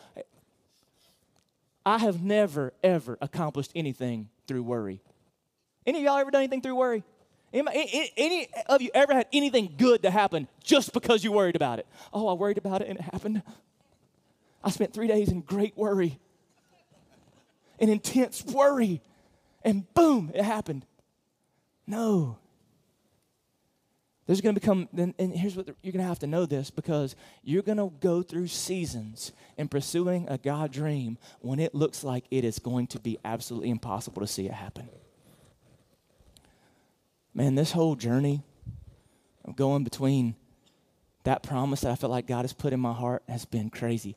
I 1.84 1.98
have 1.98 2.22
never, 2.22 2.72
ever 2.82 3.18
accomplished 3.20 3.72
anything 3.74 4.28
through 4.46 4.62
worry. 4.62 5.00
Any 5.84 5.98
of 5.98 6.04
y'all 6.04 6.18
ever 6.18 6.30
done 6.30 6.42
anything 6.42 6.62
through 6.62 6.76
worry? 6.76 7.02
Any, 7.52 8.48
of 8.66 8.82
you 8.82 8.90
ever 8.92 9.14
had 9.14 9.26
anything 9.32 9.74
good 9.78 10.02
to 10.02 10.10
happen 10.10 10.48
just 10.62 10.92
because 10.92 11.24
you 11.24 11.32
worried 11.32 11.56
about 11.56 11.78
it? 11.78 11.86
Oh, 12.12 12.28
I 12.28 12.34
worried 12.34 12.58
about 12.58 12.82
it 12.82 12.88
and 12.88 12.98
it 12.98 13.02
happened. 13.02 13.42
I 14.62 14.70
spent 14.70 14.92
three 14.92 15.06
days 15.06 15.28
in 15.28 15.40
great 15.40 15.76
worry, 15.76 16.18
in 17.78 17.88
intense 17.88 18.44
worry, 18.44 19.00
and 19.64 19.92
boom, 19.94 20.32
it 20.34 20.44
happened. 20.44 20.84
No, 21.86 22.38
there's 24.26 24.40
going 24.40 24.54
to 24.54 24.60
become, 24.60 24.88
and 24.96 25.14
here's 25.18 25.56
what 25.56 25.68
you're 25.82 25.92
going 25.92 26.02
to 26.02 26.08
have 26.08 26.18
to 26.20 26.26
know 26.26 26.46
this 26.46 26.70
because 26.70 27.14
you're 27.44 27.62
going 27.62 27.78
to 27.78 27.92
go 28.00 28.22
through 28.22 28.48
seasons 28.48 29.32
in 29.56 29.68
pursuing 29.68 30.26
a 30.28 30.36
God 30.36 30.72
dream 30.72 31.16
when 31.40 31.60
it 31.60 31.74
looks 31.74 32.02
like 32.02 32.24
it 32.30 32.44
is 32.44 32.58
going 32.58 32.88
to 32.88 32.98
be 32.98 33.18
absolutely 33.24 33.70
impossible 33.70 34.20
to 34.20 34.26
see 34.26 34.46
it 34.46 34.52
happen. 34.52 34.88
Man, 37.34 37.54
this 37.54 37.70
whole 37.70 37.94
journey 37.94 38.42
of 39.44 39.54
going 39.54 39.84
between 39.84 40.34
that 41.22 41.42
promise 41.42 41.82
that 41.82 41.92
I 41.92 41.94
felt 41.94 42.10
like 42.10 42.26
God 42.26 42.42
has 42.42 42.52
put 42.52 42.72
in 42.72 42.80
my 42.80 42.92
heart 42.92 43.22
has 43.28 43.44
been 43.44 43.70
crazy. 43.70 44.16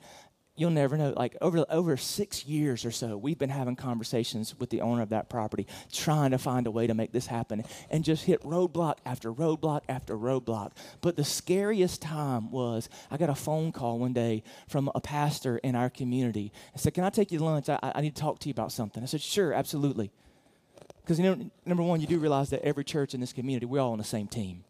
You'll 0.59 0.69
never 0.71 0.97
know. 0.97 1.13
Like 1.15 1.35
over 1.41 1.65
over 1.69 1.97
six 1.97 2.45
years 2.45 2.85
or 2.85 2.91
so, 2.91 3.17
we've 3.17 3.37
been 3.37 3.49
having 3.49 3.75
conversations 3.75 4.55
with 4.59 4.69
the 4.69 4.81
owner 4.81 5.01
of 5.01 5.09
that 5.09 5.29
property, 5.29 5.67
trying 5.91 6.31
to 6.31 6.37
find 6.37 6.67
a 6.67 6.71
way 6.71 6.87
to 6.87 6.93
make 6.93 7.11
this 7.11 7.27
happen, 7.27 7.63
and 7.89 8.03
just 8.03 8.25
hit 8.25 8.41
roadblock 8.43 8.97
after 9.05 9.33
roadblock 9.33 9.81
after 9.87 10.17
roadblock. 10.17 10.71
But 11.01 11.15
the 11.15 11.23
scariest 11.23 12.01
time 12.01 12.51
was 12.51 12.89
I 13.09 13.17
got 13.17 13.29
a 13.29 13.35
phone 13.35 13.71
call 13.71 13.99
one 13.99 14.13
day 14.13 14.43
from 14.67 14.91
a 14.93 15.01
pastor 15.01 15.57
in 15.59 15.75
our 15.75 15.89
community. 15.89 16.51
I 16.75 16.77
said, 16.77 16.93
"Can 16.93 17.03
I 17.03 17.09
take 17.09 17.31
you 17.31 17.39
to 17.39 17.45
lunch? 17.45 17.69
I, 17.69 17.79
I 17.81 18.01
need 18.01 18.15
to 18.15 18.21
talk 18.21 18.39
to 18.39 18.49
you 18.49 18.51
about 18.51 18.71
something." 18.71 19.01
I 19.01 19.05
said, 19.05 19.21
"Sure, 19.21 19.53
absolutely." 19.53 20.11
Because 21.01 21.19
you 21.19 21.25
know, 21.25 21.49
number 21.65 21.81
one, 21.81 22.01
you 22.01 22.07
do 22.07 22.19
realize 22.19 22.49
that 22.51 22.61
every 22.63 22.83
church 22.83 23.13
in 23.13 23.19
this 23.19 23.33
community, 23.33 23.65
we're 23.65 23.81
all 23.81 23.93
on 23.93 23.97
the 23.97 24.03
same 24.03 24.27
team 24.27 24.63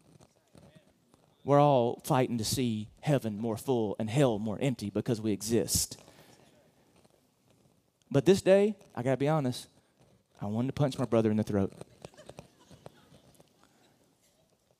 we're 1.50 1.58
all 1.58 2.00
fighting 2.04 2.38
to 2.38 2.44
see 2.44 2.86
heaven 3.00 3.36
more 3.36 3.56
full 3.56 3.96
and 3.98 4.08
hell 4.08 4.38
more 4.38 4.56
empty 4.60 4.88
because 4.88 5.20
we 5.20 5.32
exist. 5.32 6.00
But 8.08 8.24
this 8.24 8.40
day, 8.40 8.76
I 8.94 9.02
got 9.02 9.10
to 9.10 9.16
be 9.16 9.26
honest, 9.26 9.66
I 10.40 10.46
wanted 10.46 10.68
to 10.68 10.74
punch 10.74 10.96
my 10.96 11.06
brother 11.06 11.28
in 11.28 11.36
the 11.36 11.42
throat. 11.42 11.72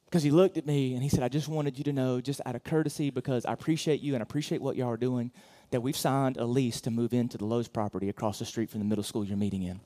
Because 0.04 0.22
he 0.22 0.30
looked 0.30 0.58
at 0.58 0.64
me 0.64 0.94
and 0.94 1.02
he 1.02 1.08
said, 1.08 1.24
I 1.24 1.28
just 1.28 1.48
wanted 1.48 1.76
you 1.76 1.82
to 1.82 1.92
know, 1.92 2.20
just 2.20 2.40
out 2.46 2.54
of 2.54 2.62
courtesy, 2.62 3.10
because 3.10 3.44
I 3.44 3.52
appreciate 3.52 4.00
you 4.00 4.14
and 4.14 4.22
I 4.22 4.24
appreciate 4.24 4.62
what 4.62 4.76
y'all 4.76 4.90
are 4.90 4.96
doing, 4.96 5.32
that 5.72 5.80
we've 5.80 5.96
signed 5.96 6.36
a 6.36 6.44
lease 6.44 6.80
to 6.82 6.92
move 6.92 7.12
into 7.12 7.36
the 7.36 7.46
Lowe's 7.46 7.66
property 7.66 8.08
across 8.08 8.38
the 8.38 8.44
street 8.44 8.70
from 8.70 8.78
the 8.78 8.86
middle 8.86 9.02
school 9.02 9.24
you're 9.24 9.36
meeting 9.36 9.64
in. 9.64 9.80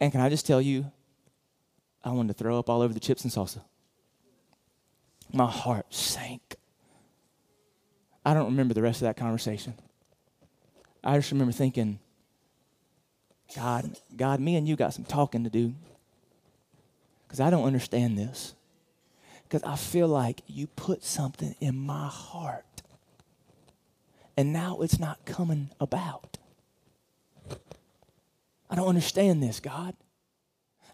And 0.00 0.10
can 0.10 0.20
I 0.20 0.30
just 0.30 0.48
tell 0.48 0.60
you, 0.60 0.90
I 2.02 2.10
wanted 2.10 2.36
to 2.36 2.42
throw 2.42 2.58
up 2.58 2.68
all 2.68 2.82
over 2.82 2.92
the 2.92 2.98
chips 2.98 3.22
and 3.22 3.32
salsa 3.32 3.60
my 5.32 5.50
heart 5.50 5.92
sank. 5.92 6.56
I 8.24 8.34
don't 8.34 8.46
remember 8.46 8.74
the 8.74 8.82
rest 8.82 9.02
of 9.02 9.06
that 9.06 9.16
conversation. 9.16 9.74
I 11.02 11.16
just 11.16 11.30
remember 11.30 11.52
thinking, 11.52 11.98
God, 13.54 13.96
God, 14.16 14.40
me 14.40 14.56
and 14.56 14.66
you 14.66 14.76
got 14.76 14.94
some 14.94 15.04
talking 15.04 15.44
to 15.44 15.50
do. 15.50 15.74
Because 17.26 17.40
I 17.40 17.50
don't 17.50 17.64
understand 17.64 18.16
this. 18.16 18.54
Because 19.42 19.62
I 19.62 19.76
feel 19.76 20.08
like 20.08 20.42
you 20.46 20.66
put 20.66 21.04
something 21.04 21.54
in 21.60 21.76
my 21.76 22.06
heart. 22.06 22.82
And 24.36 24.52
now 24.52 24.80
it's 24.80 24.98
not 24.98 25.24
coming 25.24 25.70
about. 25.78 26.38
I 28.70 28.76
don't 28.76 28.88
understand 28.88 29.42
this, 29.42 29.60
God. 29.60 29.94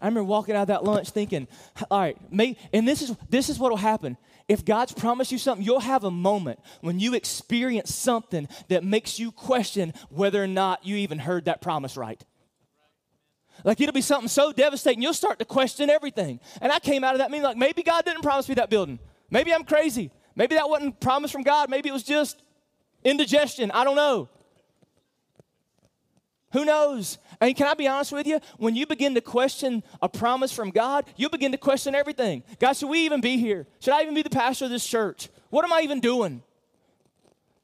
I 0.00 0.06
remember 0.06 0.24
walking 0.24 0.54
out 0.56 0.62
of 0.62 0.68
that 0.68 0.84
lunch 0.84 1.10
thinking, 1.10 1.46
all 1.90 2.00
right, 2.00 2.32
me, 2.32 2.56
and 2.72 2.88
this 2.88 3.02
is 3.02 3.14
this 3.28 3.48
is 3.48 3.58
what 3.58 3.70
will 3.70 3.76
happen. 3.76 4.16
If 4.48 4.64
God's 4.64 4.92
promised 4.92 5.30
you 5.30 5.38
something, 5.38 5.64
you'll 5.64 5.80
have 5.80 6.04
a 6.04 6.10
moment 6.10 6.58
when 6.80 6.98
you 6.98 7.14
experience 7.14 7.94
something 7.94 8.48
that 8.68 8.82
makes 8.82 9.18
you 9.18 9.30
question 9.30 9.94
whether 10.08 10.42
or 10.42 10.48
not 10.48 10.84
you 10.84 10.96
even 10.96 11.18
heard 11.18 11.44
that 11.44 11.60
promise 11.60 11.96
right. 11.96 12.24
Like 13.62 13.80
it'll 13.80 13.92
be 13.92 14.00
something 14.00 14.28
so 14.28 14.52
devastating, 14.52 15.02
you'll 15.02 15.12
start 15.12 15.38
to 15.38 15.44
question 15.44 15.90
everything. 15.90 16.40
And 16.60 16.72
I 16.72 16.78
came 16.78 17.04
out 17.04 17.14
of 17.14 17.18
that 17.18 17.30
meeting 17.30 17.44
like, 17.44 17.56
maybe 17.56 17.82
God 17.82 18.04
didn't 18.04 18.22
promise 18.22 18.48
me 18.48 18.54
that 18.56 18.70
building. 18.70 18.98
Maybe 19.30 19.52
I'm 19.52 19.64
crazy. 19.64 20.10
Maybe 20.34 20.54
that 20.56 20.68
wasn't 20.68 20.98
promise 21.00 21.30
from 21.30 21.42
God. 21.42 21.70
Maybe 21.70 21.88
it 21.88 21.92
was 21.92 22.02
just 22.02 22.42
indigestion. 23.04 23.70
I 23.70 23.84
don't 23.84 23.96
know. 23.96 24.28
Who 26.52 26.64
knows? 26.64 27.18
And 27.40 27.54
can 27.56 27.68
I 27.68 27.74
be 27.74 27.86
honest 27.86 28.12
with 28.12 28.26
you? 28.26 28.40
When 28.56 28.74
you 28.74 28.86
begin 28.86 29.14
to 29.14 29.20
question 29.20 29.82
a 30.02 30.08
promise 30.08 30.52
from 30.52 30.70
God, 30.70 31.04
you 31.16 31.28
begin 31.28 31.52
to 31.52 31.58
question 31.58 31.94
everything. 31.94 32.42
God, 32.58 32.72
should 32.72 32.88
we 32.88 33.04
even 33.04 33.20
be 33.20 33.36
here? 33.36 33.66
Should 33.78 33.94
I 33.94 34.02
even 34.02 34.14
be 34.14 34.22
the 34.22 34.30
pastor 34.30 34.64
of 34.64 34.70
this 34.70 34.86
church? 34.86 35.28
What 35.50 35.64
am 35.64 35.72
I 35.72 35.82
even 35.82 36.00
doing? 36.00 36.42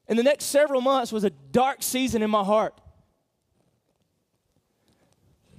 And 0.07 0.17
the 0.17 0.23
next 0.23 0.45
several 0.45 0.79
months 0.79 1.11
was 1.11 1.25
a 1.25 1.29
dark 1.29 1.83
season 1.83 2.23
in 2.23 2.29
my 2.29 2.43
heart. 2.43 2.79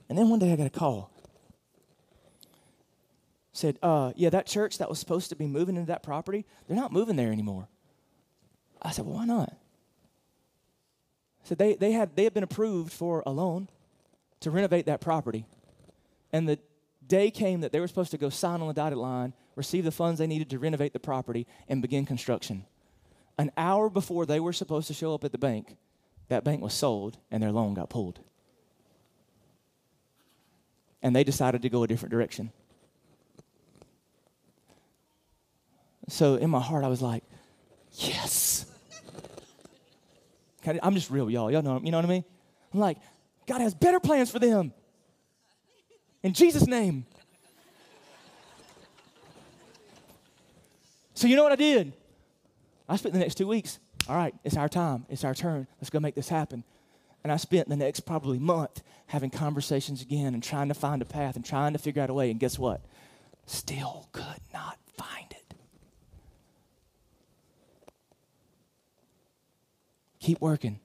And 0.08 0.16
then 0.16 0.30
one 0.30 0.38
day 0.38 0.52
I 0.52 0.56
got 0.56 0.66
a 0.66 0.70
call. 0.70 1.10
Said, 3.52 3.78
uh, 3.82 4.12
yeah, 4.16 4.30
that 4.30 4.46
church 4.46 4.78
that 4.78 4.88
was 4.88 4.98
supposed 4.98 5.28
to 5.30 5.36
be 5.36 5.46
moving 5.46 5.76
into 5.76 5.88
that 5.88 6.02
property, 6.02 6.46
they're 6.66 6.76
not 6.76 6.92
moving 6.92 7.16
there 7.16 7.30
anymore. 7.30 7.68
I 8.80 8.92
said, 8.92 9.04
well, 9.04 9.16
why 9.16 9.26
not? 9.26 9.54
So 11.48 11.54
they, 11.54 11.76
they, 11.76 11.92
had, 11.92 12.14
they 12.14 12.24
had 12.24 12.34
been 12.34 12.42
approved 12.42 12.92
for 12.92 13.22
a 13.24 13.30
loan 13.30 13.70
to 14.40 14.50
renovate 14.50 14.84
that 14.84 15.00
property. 15.00 15.46
And 16.30 16.46
the 16.46 16.58
day 17.06 17.30
came 17.30 17.62
that 17.62 17.72
they 17.72 17.80
were 17.80 17.88
supposed 17.88 18.10
to 18.10 18.18
go 18.18 18.28
sign 18.28 18.60
on 18.60 18.68
the 18.68 18.74
dotted 18.74 18.98
line, 18.98 19.32
receive 19.56 19.84
the 19.84 19.90
funds 19.90 20.18
they 20.18 20.26
needed 20.26 20.50
to 20.50 20.58
renovate 20.58 20.92
the 20.92 21.00
property, 21.00 21.46
and 21.66 21.80
begin 21.80 22.04
construction. 22.04 22.66
An 23.38 23.50
hour 23.56 23.88
before 23.88 24.26
they 24.26 24.40
were 24.40 24.52
supposed 24.52 24.88
to 24.88 24.94
show 24.94 25.14
up 25.14 25.24
at 25.24 25.32
the 25.32 25.38
bank, 25.38 25.78
that 26.28 26.44
bank 26.44 26.60
was 26.60 26.74
sold 26.74 27.16
and 27.30 27.42
their 27.42 27.50
loan 27.50 27.72
got 27.72 27.88
pulled. 27.88 28.20
And 31.02 31.16
they 31.16 31.24
decided 31.24 31.62
to 31.62 31.70
go 31.70 31.82
a 31.82 31.86
different 31.86 32.10
direction. 32.10 32.52
So 36.10 36.34
in 36.34 36.50
my 36.50 36.60
heart, 36.60 36.84
I 36.84 36.88
was 36.88 37.00
like, 37.00 37.24
yes. 37.92 38.66
I'm 40.82 40.94
just 40.94 41.10
real, 41.10 41.30
y'all. 41.30 41.50
Y'all 41.50 41.62
know, 41.62 41.80
you 41.82 41.90
know 41.90 41.98
what 41.98 42.04
I 42.04 42.08
mean? 42.08 42.24
I'm 42.72 42.80
like, 42.80 42.98
God 43.46 43.60
has 43.60 43.74
better 43.74 44.00
plans 44.00 44.30
for 44.30 44.38
them. 44.38 44.72
In 46.22 46.32
Jesus' 46.32 46.66
name. 46.66 47.06
So, 51.14 51.26
you 51.26 51.36
know 51.36 51.42
what 51.42 51.52
I 51.52 51.56
did? 51.56 51.92
I 52.88 52.96
spent 52.96 53.12
the 53.12 53.18
next 53.18 53.36
two 53.36 53.46
weeks. 53.46 53.78
All 54.08 54.16
right, 54.16 54.34
it's 54.44 54.56
our 54.56 54.68
time. 54.68 55.04
It's 55.08 55.24
our 55.24 55.34
turn. 55.34 55.66
Let's 55.80 55.90
go 55.90 56.00
make 56.00 56.14
this 56.14 56.28
happen. 56.28 56.64
And 57.24 57.32
I 57.32 57.36
spent 57.36 57.68
the 57.68 57.76
next 57.76 58.00
probably 58.00 58.38
month 58.38 58.82
having 59.06 59.30
conversations 59.30 60.00
again 60.00 60.34
and 60.34 60.42
trying 60.42 60.68
to 60.68 60.74
find 60.74 61.02
a 61.02 61.04
path 61.04 61.36
and 61.36 61.44
trying 61.44 61.72
to 61.72 61.78
figure 61.78 62.02
out 62.02 62.08
a 62.10 62.14
way. 62.14 62.30
And 62.30 62.38
guess 62.38 62.58
what? 62.58 62.82
Still 63.46 64.08
could 64.12 64.40
not 64.52 64.78
find 64.96 65.26
it. 65.30 65.54
Keep 70.20 70.40
working, 70.40 70.80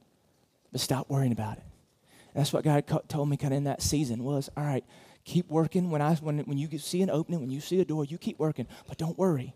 but 0.71 0.81
stop 0.81 1.09
worrying 1.09 1.31
about 1.31 1.57
it. 1.57 1.63
That's 2.35 2.51
what 2.51 2.63
God 2.63 2.85
told 3.07 3.29
me 3.29 3.37
kind 3.37 3.53
of 3.53 3.57
in 3.57 3.63
that 3.65 3.81
season 3.81 4.23
was, 4.23 4.49
all 4.57 4.63
right, 4.63 4.83
keep 5.23 5.49
working. 5.49 5.91
When, 5.91 6.01
I, 6.01 6.15
when, 6.15 6.39
when 6.39 6.57
you 6.57 6.77
see 6.79 7.01
an 7.01 7.09
opening, 7.09 7.41
when 7.41 7.51
you 7.51 7.59
see 7.59 7.79
a 7.79 7.85
door, 7.85 8.05
you 8.05 8.17
keep 8.17 8.39
working, 8.39 8.67
but 8.87 8.97
don't 8.97 9.17
worry. 9.17 9.53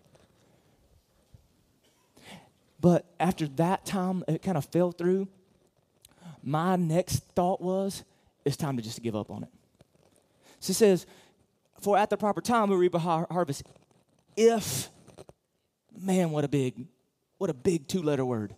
But 2.80 3.06
after 3.20 3.48
that 3.48 3.86
time, 3.86 4.24
it 4.28 4.44
kind 4.44 4.58
of 4.58 4.66
fell 4.66 4.92
through. 4.92 5.28
My 6.44 6.76
next 6.76 7.24
thought 7.36 7.62
was, 7.62 8.04
it's 8.46 8.56
time 8.56 8.78
to 8.78 8.84
just 8.84 9.02
give 9.02 9.16
up 9.16 9.32
on 9.32 9.44
it. 9.44 9.50
So 10.60 10.72
it 10.72 10.76
says, 10.76 11.06
for 11.82 11.98
at 11.98 12.10
the 12.10 12.18
proper 12.18 12.42
time 12.42 12.70
we 12.70 12.76
reap 12.76 12.94
a 12.94 13.00
har- 13.00 13.28
harvest. 13.30 13.64
If, 14.36 14.90
man, 16.00 16.32
what 16.32 16.44
a 16.44 16.48
big, 16.48 16.86
what 17.40 17.50
a 17.50 17.54
big 17.54 17.88
two-letter 17.88 18.24
word. 18.24 18.56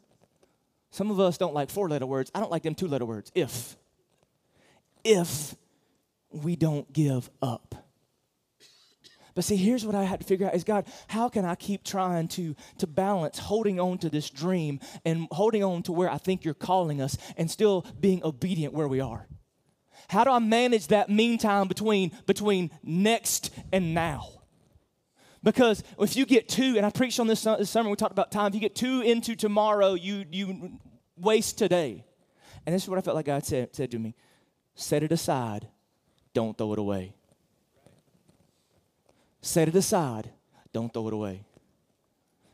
Some 0.91 1.11
of 1.11 1.19
us 1.19 1.37
don't 1.37 1.53
like 1.53 1.69
four-letter 1.69 2.05
words. 2.05 2.31
I 2.33 2.39
don't 2.39 2.51
like 2.51 2.63
them 2.63 2.75
two-letter 2.75 3.05
words. 3.05 3.31
If 3.35 3.75
if 5.03 5.55
we 6.31 6.55
don't 6.55 6.91
give 6.91 7.29
up. 7.41 7.75
But 9.35 9.45
see, 9.45 9.55
here's 9.55 9.85
what 9.85 9.95
I 9.95 10.03
had 10.03 10.19
to 10.19 10.25
figure 10.25 10.47
out 10.47 10.55
is 10.55 10.63
God, 10.63 10.85
how 11.07 11.29
can 11.29 11.45
I 11.45 11.55
keep 11.55 11.83
trying 11.83 12.27
to, 12.29 12.55
to 12.79 12.87
balance 12.87 13.39
holding 13.39 13.79
on 13.79 13.97
to 13.99 14.09
this 14.09 14.29
dream 14.29 14.79
and 15.05 15.27
holding 15.31 15.63
on 15.63 15.83
to 15.83 15.93
where 15.93 16.09
I 16.09 16.17
think 16.17 16.43
you're 16.43 16.53
calling 16.53 17.01
us 17.01 17.17
and 17.37 17.49
still 17.49 17.85
being 17.99 18.21
obedient 18.23 18.73
where 18.73 18.87
we 18.87 18.99
are? 18.99 19.27
How 20.09 20.23
do 20.23 20.31
I 20.31 20.39
manage 20.39 20.87
that 20.87 21.09
meantime 21.09 21.67
between, 21.67 22.11
between 22.25 22.71
next 22.83 23.51
and 23.71 23.93
now? 23.93 24.38
Because 25.43 25.83
if 25.99 26.15
you 26.15 26.25
get 26.25 26.49
too, 26.49 26.75
and 26.75 26.85
I 26.85 26.89
preached 26.89 27.19
on 27.19 27.27
this, 27.27 27.43
this 27.43 27.69
summer, 27.69 27.89
we 27.89 27.95
talked 27.95 28.11
about 28.11 28.31
time, 28.31 28.49
if 28.49 28.55
you 28.55 28.59
get 28.59 28.75
too 28.75 29.01
into 29.01 29.35
tomorrow, 29.35 29.93
you, 29.93 30.25
you 30.31 30.79
waste 31.17 31.57
today. 31.57 32.03
And 32.65 32.75
this 32.75 32.83
is 32.83 32.89
what 32.89 32.97
I 32.97 33.01
felt 33.01 33.15
like 33.15 33.25
God 33.25 33.45
said, 33.45 33.75
said 33.75 33.91
to 33.91 33.99
me 33.99 34.15
set 34.75 35.03
it 35.03 35.11
aside, 35.11 35.67
don't 36.33 36.57
throw 36.57 36.73
it 36.73 36.79
away. 36.79 37.13
Set 39.41 39.67
it 39.67 39.75
aside, 39.75 40.31
don't 40.73 40.93
throw 40.93 41.07
it 41.07 41.13
away. 41.13 41.43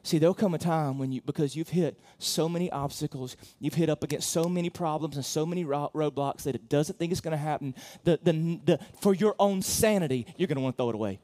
See, 0.03 0.19
there'll 0.19 0.35
come 0.35 0.53
a 0.53 0.59
time 0.59 0.99
when 0.99 1.11
you, 1.11 1.21
because 1.21 1.55
you've 1.55 1.69
hit 1.69 1.99
so 2.19 2.47
many 2.47 2.71
obstacles, 2.71 3.35
you've 3.59 3.73
hit 3.73 3.89
up 3.89 4.03
against 4.03 4.29
so 4.29 4.43
many 4.43 4.69
problems 4.69 5.15
and 5.15 5.25
so 5.25 5.47
many 5.47 5.65
roadblocks 5.65 6.43
that 6.43 6.53
it 6.53 6.69
doesn't 6.69 6.99
think 6.99 7.11
it's 7.11 7.21
going 7.21 7.31
to 7.31 7.37
happen. 7.37 7.73
The, 8.03 8.19
the, 8.21 8.59
the, 8.63 8.79
for 9.01 9.15
your 9.15 9.35
own 9.39 9.63
sanity, 9.63 10.27
you're 10.37 10.47
going 10.47 10.57
to 10.57 10.61
want 10.61 10.77
to 10.77 10.83
throw 10.83 10.89
it 10.89 10.95
away. 10.95 11.19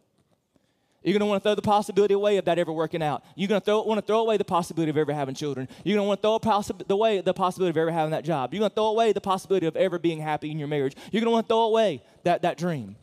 You're 1.03 1.13
going 1.13 1.21
to 1.21 1.25
want 1.25 1.43
to 1.43 1.49
throw 1.49 1.55
the 1.55 1.63
possibility 1.63 2.13
away 2.13 2.37
of 2.37 2.45
that 2.45 2.59
ever 2.59 2.71
working 2.71 3.01
out. 3.01 3.23
You're 3.35 3.47
going 3.47 3.59
to 3.59 3.65
throw, 3.65 3.81
want 3.81 3.99
to 3.99 4.05
throw 4.05 4.19
away 4.19 4.37
the 4.37 4.45
possibility 4.45 4.91
of 4.91 4.97
ever 4.97 5.11
having 5.13 5.33
children. 5.33 5.67
You're 5.83 5.95
going 5.95 6.05
to 6.05 6.07
want 6.07 6.21
to 6.21 6.27
throw 6.27 6.39
possi- 6.39 6.89
away 6.89 7.21
the 7.21 7.33
possibility 7.33 7.71
of 7.71 7.77
ever 7.77 7.91
having 7.91 8.11
that 8.11 8.23
job. 8.23 8.53
You're 8.53 8.59
going 8.59 8.69
to 8.69 8.75
throw 8.75 8.87
away 8.87 9.11
the 9.11 9.21
possibility 9.21 9.65
of 9.65 9.75
ever 9.75 9.97
being 9.97 10.19
happy 10.19 10.51
in 10.51 10.59
your 10.59 10.67
marriage. 10.67 10.95
You're 11.11 11.21
going 11.21 11.31
to 11.31 11.31
want 11.31 11.47
to 11.47 11.53
throw 11.53 11.63
away 11.63 12.03
that, 12.23 12.43
that 12.43 12.57
dream. 12.59 12.97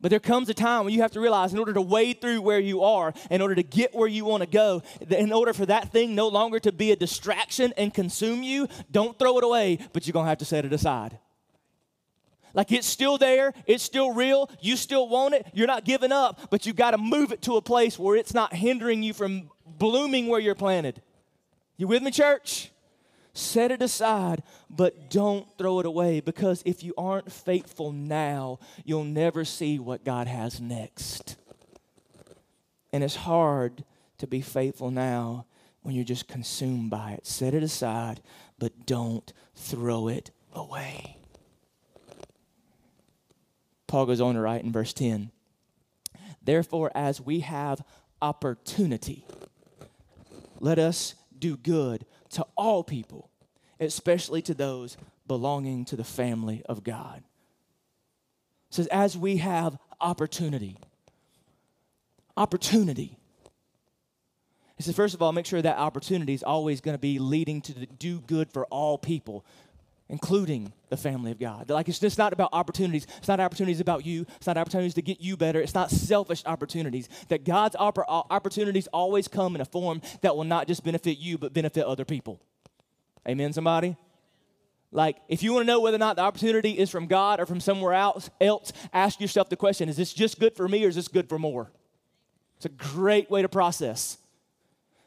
But 0.00 0.10
there 0.10 0.20
comes 0.20 0.48
a 0.48 0.54
time 0.54 0.84
when 0.84 0.94
you 0.94 1.02
have 1.02 1.10
to 1.12 1.20
realize, 1.20 1.52
in 1.52 1.58
order 1.58 1.72
to 1.72 1.82
wade 1.82 2.20
through 2.20 2.40
where 2.40 2.60
you 2.60 2.82
are, 2.82 3.12
in 3.32 3.42
order 3.42 3.56
to 3.56 3.64
get 3.64 3.94
where 3.94 4.06
you 4.06 4.24
want 4.24 4.44
to 4.44 4.48
go, 4.48 4.82
in 5.10 5.32
order 5.32 5.52
for 5.52 5.66
that 5.66 5.90
thing 5.90 6.14
no 6.14 6.28
longer 6.28 6.60
to 6.60 6.70
be 6.70 6.92
a 6.92 6.96
distraction 6.96 7.72
and 7.76 7.92
consume 7.92 8.44
you, 8.44 8.68
don't 8.92 9.18
throw 9.18 9.38
it 9.38 9.44
away, 9.44 9.80
but 9.92 10.06
you're 10.06 10.12
going 10.12 10.26
to 10.26 10.28
have 10.28 10.38
to 10.38 10.44
set 10.44 10.64
it 10.64 10.72
aside. 10.72 11.18
Like 12.54 12.72
it's 12.72 12.86
still 12.86 13.18
there, 13.18 13.52
it's 13.66 13.82
still 13.82 14.12
real, 14.12 14.50
you 14.60 14.76
still 14.76 15.08
want 15.08 15.34
it, 15.34 15.46
you're 15.52 15.66
not 15.66 15.84
giving 15.84 16.12
up, 16.12 16.50
but 16.50 16.66
you've 16.66 16.76
got 16.76 16.92
to 16.92 16.98
move 16.98 17.32
it 17.32 17.42
to 17.42 17.56
a 17.56 17.62
place 17.62 17.98
where 17.98 18.16
it's 18.16 18.34
not 18.34 18.54
hindering 18.54 19.02
you 19.02 19.12
from 19.12 19.50
blooming 19.66 20.26
where 20.26 20.40
you're 20.40 20.54
planted. 20.54 21.02
You 21.76 21.86
with 21.86 22.02
me, 22.02 22.10
church? 22.10 22.70
Set 23.34 23.70
it 23.70 23.82
aside, 23.82 24.42
but 24.68 25.10
don't 25.10 25.46
throw 25.56 25.78
it 25.78 25.86
away 25.86 26.20
because 26.20 26.62
if 26.66 26.82
you 26.82 26.92
aren't 26.98 27.30
faithful 27.30 27.92
now, 27.92 28.58
you'll 28.84 29.04
never 29.04 29.44
see 29.44 29.78
what 29.78 30.04
God 30.04 30.26
has 30.26 30.60
next. 30.60 31.36
And 32.92 33.04
it's 33.04 33.14
hard 33.14 33.84
to 34.18 34.26
be 34.26 34.40
faithful 34.40 34.90
now 34.90 35.46
when 35.82 35.94
you're 35.94 36.04
just 36.04 36.26
consumed 36.26 36.90
by 36.90 37.12
it. 37.12 37.26
Set 37.26 37.54
it 37.54 37.62
aside, 37.62 38.20
but 38.58 38.86
don't 38.86 39.32
throw 39.54 40.08
it 40.08 40.32
away. 40.52 41.17
Paul 43.88 44.06
goes 44.06 44.20
on 44.20 44.36
to 44.36 44.40
write 44.40 44.62
in 44.62 44.70
verse 44.70 44.92
10 44.92 45.32
Therefore, 46.40 46.92
as 46.94 47.20
we 47.20 47.40
have 47.40 47.82
opportunity, 48.22 49.26
let 50.60 50.78
us 50.78 51.14
do 51.36 51.56
good 51.56 52.06
to 52.30 52.46
all 52.56 52.84
people, 52.84 53.30
especially 53.80 54.42
to 54.42 54.54
those 54.54 54.96
belonging 55.26 55.84
to 55.86 55.96
the 55.96 56.04
family 56.04 56.62
of 56.68 56.84
God. 56.84 57.22
It 58.70 58.74
says, 58.74 58.86
as 58.88 59.16
we 59.16 59.38
have 59.38 59.78
opportunity. 60.00 60.76
Opportunity. 62.36 63.16
He 64.76 64.82
says, 64.84 64.94
first 64.94 65.14
of 65.14 65.22
all, 65.22 65.32
make 65.32 65.46
sure 65.46 65.60
that 65.60 65.78
opportunity 65.78 66.34
is 66.34 66.42
always 66.42 66.80
going 66.80 66.94
to 66.94 67.00
be 67.00 67.18
leading 67.18 67.60
to 67.62 67.86
do 67.86 68.20
good 68.20 68.52
for 68.52 68.64
all 68.66 68.96
people, 68.96 69.44
including 70.08 70.72
the 70.88 70.96
family 70.96 71.30
of 71.30 71.38
God. 71.38 71.68
Like 71.68 71.88
it's 71.88 71.98
just 71.98 72.16
not 72.16 72.32
about 72.32 72.50
opportunities. 72.52 73.06
It's 73.18 73.28
not 73.28 73.40
opportunities 73.40 73.80
about 73.80 74.06
you. 74.06 74.24
It's 74.36 74.46
not 74.46 74.56
opportunities 74.56 74.94
to 74.94 75.02
get 75.02 75.20
you 75.20 75.36
better. 75.36 75.60
It's 75.60 75.74
not 75.74 75.90
selfish 75.90 76.42
opportunities. 76.46 77.08
That 77.28 77.44
God's 77.44 77.76
opportunities 77.78 78.86
always 78.88 79.28
come 79.28 79.54
in 79.54 79.60
a 79.60 79.66
form 79.66 80.00
that 80.22 80.34
will 80.34 80.44
not 80.44 80.66
just 80.66 80.82
benefit 80.82 81.18
you, 81.18 81.36
but 81.36 81.52
benefit 81.52 81.84
other 81.84 82.06
people. 82.06 82.40
Amen, 83.28 83.52
somebody? 83.52 83.96
Like, 84.90 85.18
if 85.28 85.42
you 85.42 85.52
want 85.52 85.66
to 85.66 85.66
know 85.66 85.80
whether 85.80 85.96
or 85.96 85.98
not 85.98 86.16
the 86.16 86.22
opportunity 86.22 86.70
is 86.70 86.88
from 86.88 87.06
God 87.06 87.40
or 87.40 87.46
from 87.46 87.60
somewhere 87.60 87.92
else, 87.92 88.30
else, 88.40 88.72
ask 88.92 89.20
yourself 89.20 89.50
the 89.50 89.56
question 89.56 89.90
is 89.90 89.98
this 89.98 90.14
just 90.14 90.40
good 90.40 90.56
for 90.56 90.66
me 90.66 90.84
or 90.84 90.88
is 90.88 90.94
this 90.94 91.08
good 91.08 91.28
for 91.28 91.38
more? 91.38 91.70
It's 92.56 92.64
a 92.64 92.70
great 92.70 93.30
way 93.30 93.42
to 93.42 93.48
process. 93.48 94.16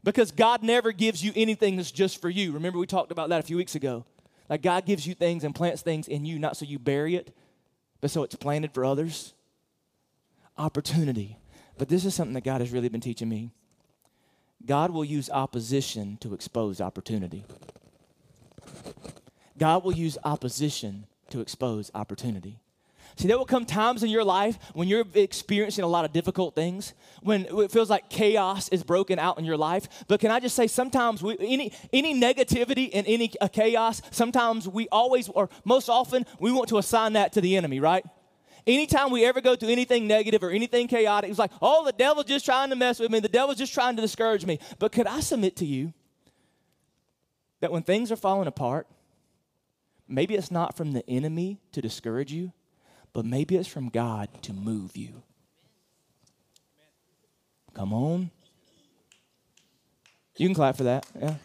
Because 0.03 0.31
God 0.31 0.63
never 0.63 0.91
gives 0.91 1.23
you 1.23 1.31
anything 1.35 1.75
that's 1.75 1.91
just 1.91 2.21
for 2.21 2.29
you. 2.29 2.53
Remember, 2.53 2.79
we 2.79 2.87
talked 2.87 3.11
about 3.11 3.29
that 3.29 3.39
a 3.39 3.43
few 3.43 3.57
weeks 3.57 3.75
ago. 3.75 4.05
Like 4.51 4.61
God 4.61 4.85
gives 4.85 5.07
you 5.07 5.15
things 5.15 5.45
and 5.45 5.55
plants 5.55 5.81
things 5.81 6.09
in 6.09 6.25
you, 6.25 6.37
not 6.37 6.57
so 6.57 6.65
you 6.65 6.77
bury 6.77 7.15
it, 7.15 7.33
but 8.01 8.11
so 8.11 8.21
it's 8.23 8.35
planted 8.35 8.73
for 8.73 8.83
others. 8.83 9.33
Opportunity. 10.57 11.37
But 11.77 11.87
this 11.87 12.03
is 12.03 12.13
something 12.13 12.33
that 12.33 12.43
God 12.43 12.59
has 12.59 12.71
really 12.71 12.89
been 12.89 12.99
teaching 12.99 13.29
me. 13.29 13.53
God 14.65 14.91
will 14.91 15.05
use 15.05 15.29
opposition 15.29 16.17
to 16.17 16.33
expose 16.33 16.81
opportunity. 16.81 17.45
God 19.57 19.85
will 19.85 19.93
use 19.93 20.17
opposition 20.25 21.07
to 21.29 21.39
expose 21.39 21.89
opportunity. 21.95 22.59
See, 23.15 23.27
there 23.27 23.37
will 23.37 23.45
come 23.45 23.65
times 23.65 24.03
in 24.03 24.09
your 24.09 24.23
life 24.23 24.57
when 24.73 24.87
you're 24.87 25.05
experiencing 25.13 25.83
a 25.83 25.87
lot 25.87 26.05
of 26.05 26.13
difficult 26.13 26.55
things, 26.55 26.93
when 27.21 27.45
it 27.49 27.71
feels 27.71 27.89
like 27.89 28.09
chaos 28.09 28.69
is 28.69 28.83
broken 28.83 29.19
out 29.19 29.37
in 29.37 29.45
your 29.45 29.57
life. 29.57 29.87
But 30.07 30.19
can 30.19 30.31
I 30.31 30.39
just 30.39 30.55
say, 30.55 30.67
sometimes 30.67 31.21
we, 31.21 31.37
any, 31.39 31.73
any 31.93 32.19
negativity 32.19 32.89
and 32.93 33.05
any 33.07 33.31
uh, 33.39 33.47
chaos, 33.47 34.01
sometimes 34.11 34.67
we 34.67 34.87
always, 34.89 35.29
or 35.29 35.49
most 35.63 35.89
often, 35.89 36.25
we 36.39 36.51
want 36.51 36.69
to 36.69 36.77
assign 36.77 37.13
that 37.13 37.33
to 37.33 37.41
the 37.41 37.57
enemy, 37.57 37.79
right? 37.79 38.05
Anytime 38.67 39.11
we 39.11 39.25
ever 39.25 39.41
go 39.41 39.55
through 39.55 39.69
anything 39.69 40.07
negative 40.07 40.43
or 40.43 40.51
anything 40.51 40.87
chaotic, 40.87 41.29
it's 41.29 41.39
like, 41.39 41.51
oh, 41.61 41.83
the 41.83 41.91
devil's 41.91 42.25
just 42.25 42.45
trying 42.45 42.69
to 42.69 42.75
mess 42.75 42.99
with 42.99 43.11
me. 43.11 43.19
The 43.19 43.27
devil's 43.27 43.57
just 43.57 43.73
trying 43.73 43.95
to 43.95 44.01
discourage 44.01 44.45
me. 44.45 44.59
But 44.77 44.91
could 44.91 45.07
I 45.07 45.19
submit 45.19 45.55
to 45.57 45.65
you 45.65 45.93
that 47.59 47.71
when 47.71 47.83
things 47.83 48.11
are 48.11 48.15
falling 48.15 48.47
apart, 48.47 48.87
maybe 50.07 50.35
it's 50.35 50.51
not 50.51 50.77
from 50.77 50.91
the 50.91 51.07
enemy 51.09 51.59
to 51.71 51.81
discourage 51.81 52.31
you, 52.31 52.51
but 53.13 53.25
maybe 53.25 53.55
it's 53.55 53.67
from 53.67 53.89
God 53.89 54.29
to 54.43 54.53
move 54.53 54.95
you. 54.95 55.23
Come 57.73 57.93
on. 57.93 58.31
You 60.37 60.47
can 60.47 60.55
clap 60.55 60.77
for 60.77 60.83
that. 60.83 61.05
Yeah. 61.19 61.35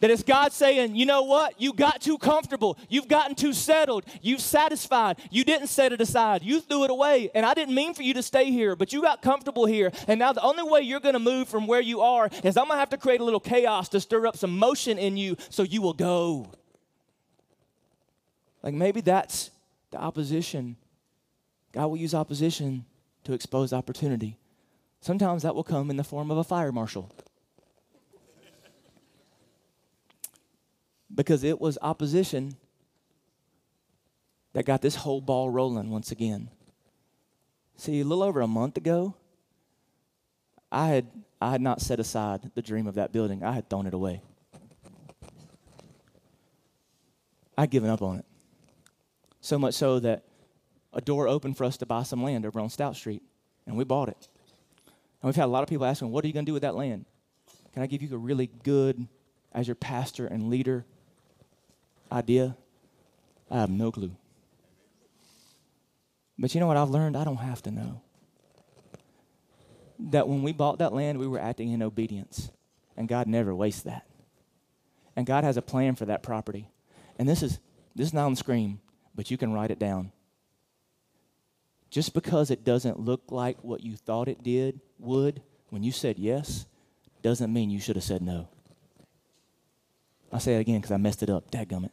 That 0.00 0.10
it's 0.10 0.22
God 0.22 0.52
saying, 0.52 0.94
you 0.94 1.06
know 1.06 1.22
what? 1.22 1.58
You 1.60 1.72
got 1.72 2.02
too 2.02 2.18
comfortable. 2.18 2.76
You've 2.90 3.08
gotten 3.08 3.34
too 3.34 3.54
settled. 3.54 4.04
You've 4.20 4.42
satisfied. 4.42 5.18
You 5.30 5.42
didn't 5.42 5.68
set 5.68 5.92
it 5.92 6.02
aside. 6.02 6.42
You 6.42 6.60
threw 6.60 6.84
it 6.84 6.90
away. 6.90 7.30
And 7.34 7.46
I 7.46 7.54
didn't 7.54 7.74
mean 7.74 7.94
for 7.94 8.02
you 8.02 8.12
to 8.14 8.22
stay 8.22 8.50
here, 8.50 8.76
but 8.76 8.92
you 8.92 9.00
got 9.00 9.22
comfortable 9.22 9.64
here. 9.64 9.90
And 10.06 10.18
now 10.18 10.34
the 10.34 10.42
only 10.42 10.64
way 10.64 10.82
you're 10.82 11.00
going 11.00 11.14
to 11.14 11.18
move 11.18 11.48
from 11.48 11.66
where 11.66 11.80
you 11.80 12.02
are 12.02 12.28
is 12.44 12.58
I'm 12.58 12.66
going 12.66 12.76
to 12.76 12.80
have 12.80 12.90
to 12.90 12.98
create 12.98 13.20
a 13.20 13.24
little 13.24 13.40
chaos 13.40 13.88
to 13.90 14.00
stir 14.00 14.26
up 14.26 14.36
some 14.36 14.58
motion 14.58 14.98
in 14.98 15.16
you 15.16 15.36
so 15.48 15.62
you 15.62 15.80
will 15.80 15.94
go. 15.94 16.50
Like 18.66 18.74
maybe 18.74 19.00
that's 19.00 19.52
the 19.92 19.98
opposition. 19.98 20.74
God 21.70 21.86
will 21.86 21.98
use 21.98 22.14
opposition 22.14 22.84
to 23.22 23.32
expose 23.32 23.72
opportunity. 23.72 24.38
Sometimes 25.00 25.44
that 25.44 25.54
will 25.54 25.62
come 25.62 25.88
in 25.88 25.96
the 25.96 26.02
form 26.02 26.32
of 26.32 26.38
a 26.38 26.42
fire 26.42 26.72
marshal. 26.72 27.08
because 31.14 31.44
it 31.44 31.60
was 31.60 31.78
opposition 31.80 32.56
that 34.52 34.66
got 34.66 34.82
this 34.82 34.96
whole 34.96 35.20
ball 35.20 35.48
rolling 35.48 35.90
once 35.90 36.10
again. 36.10 36.50
See, 37.76 38.00
a 38.00 38.04
little 38.04 38.24
over 38.24 38.40
a 38.40 38.48
month 38.48 38.76
ago, 38.76 39.14
I 40.72 40.88
had, 40.88 41.06
I 41.40 41.52
had 41.52 41.60
not 41.60 41.80
set 41.80 42.00
aside 42.00 42.50
the 42.56 42.62
dream 42.62 42.88
of 42.88 42.96
that 42.96 43.12
building, 43.12 43.44
I 43.44 43.52
had 43.52 43.70
thrown 43.70 43.86
it 43.86 43.94
away. 43.94 44.22
I'd 47.56 47.70
given 47.70 47.90
up 47.90 48.02
on 48.02 48.18
it. 48.18 48.26
So 49.46 49.60
much 49.60 49.74
so 49.74 50.00
that 50.00 50.24
a 50.92 51.00
door 51.00 51.28
opened 51.28 51.56
for 51.56 51.62
us 51.62 51.76
to 51.76 51.86
buy 51.86 52.02
some 52.02 52.20
land 52.20 52.44
over 52.44 52.58
on 52.58 52.68
Stout 52.68 52.96
Street, 52.96 53.22
and 53.64 53.76
we 53.76 53.84
bought 53.84 54.08
it. 54.08 54.28
And 55.22 55.28
we've 55.28 55.36
had 55.36 55.44
a 55.44 55.46
lot 55.46 55.62
of 55.62 55.68
people 55.68 55.86
asking, 55.86 56.10
What 56.10 56.24
are 56.24 56.26
you 56.26 56.34
going 56.34 56.44
to 56.44 56.50
do 56.50 56.52
with 56.52 56.62
that 56.62 56.74
land? 56.74 57.04
Can 57.72 57.80
I 57.80 57.86
give 57.86 58.02
you 58.02 58.12
a 58.12 58.18
really 58.18 58.50
good, 58.64 59.06
as 59.52 59.68
your 59.68 59.76
pastor 59.76 60.26
and 60.26 60.50
leader, 60.50 60.84
idea? 62.10 62.56
I 63.48 63.60
have 63.60 63.70
no 63.70 63.92
clue. 63.92 64.16
But 66.36 66.52
you 66.52 66.60
know 66.60 66.66
what 66.66 66.76
I've 66.76 66.90
learned? 66.90 67.16
I 67.16 67.22
don't 67.22 67.36
have 67.36 67.62
to 67.62 67.70
know. 67.70 68.00
That 70.10 70.26
when 70.26 70.42
we 70.42 70.54
bought 70.54 70.80
that 70.80 70.92
land, 70.92 71.20
we 71.20 71.28
were 71.28 71.38
acting 71.38 71.70
in 71.70 71.84
obedience. 71.84 72.50
And 72.96 73.06
God 73.06 73.28
never 73.28 73.54
wastes 73.54 73.82
that. 73.82 74.08
And 75.14 75.24
God 75.24 75.44
has 75.44 75.56
a 75.56 75.62
plan 75.62 75.94
for 75.94 76.06
that 76.06 76.24
property. 76.24 76.68
And 77.16 77.28
this 77.28 77.44
is 77.44 77.60
this 77.94 78.08
is 78.08 78.12
not 78.12 78.26
on 78.26 78.32
the 78.32 78.38
screen 78.38 78.80
but 79.16 79.30
you 79.30 79.36
can 79.36 79.52
write 79.52 79.70
it 79.70 79.78
down. 79.78 80.12
Just 81.90 82.14
because 82.14 82.50
it 82.50 82.64
doesn't 82.64 83.00
look 83.00 83.22
like 83.30 83.64
what 83.64 83.82
you 83.82 83.96
thought 83.96 84.28
it 84.28 84.42
did 84.42 84.80
would 84.98 85.42
when 85.70 85.82
you 85.82 85.92
said 85.92 86.18
yes, 86.18 86.66
doesn't 87.22 87.52
mean 87.52 87.70
you 87.70 87.80
should 87.80 87.96
have 87.96 88.04
said 88.04 88.22
no. 88.22 88.48
I'll 90.32 90.40
say 90.40 90.56
it 90.56 90.60
again 90.60 90.80
because 90.80 90.92
I 90.92 90.96
messed 90.96 91.22
it 91.22 91.30
up. 91.30 91.50
Dadgummit. 91.50 91.90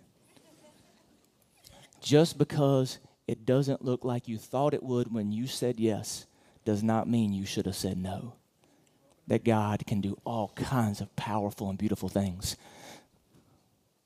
Just 2.01 2.37
because 2.37 2.99
it 3.27 3.45
doesn't 3.45 3.85
look 3.85 4.03
like 4.03 4.27
you 4.27 4.37
thought 4.37 4.73
it 4.73 4.83
would 4.83 5.13
when 5.13 5.31
you 5.31 5.47
said 5.47 5.79
yes 5.79 6.25
does 6.65 6.83
not 6.83 7.09
mean 7.09 7.31
you 7.31 7.45
should 7.45 7.65
have 7.65 7.75
said 7.75 7.97
no. 7.97 8.33
That 9.27 9.45
God 9.45 9.85
can 9.87 10.01
do 10.01 10.19
all 10.25 10.51
kinds 10.55 10.99
of 10.99 11.15
powerful 11.15 11.69
and 11.69 11.77
beautiful 11.77 12.09
things. 12.09 12.57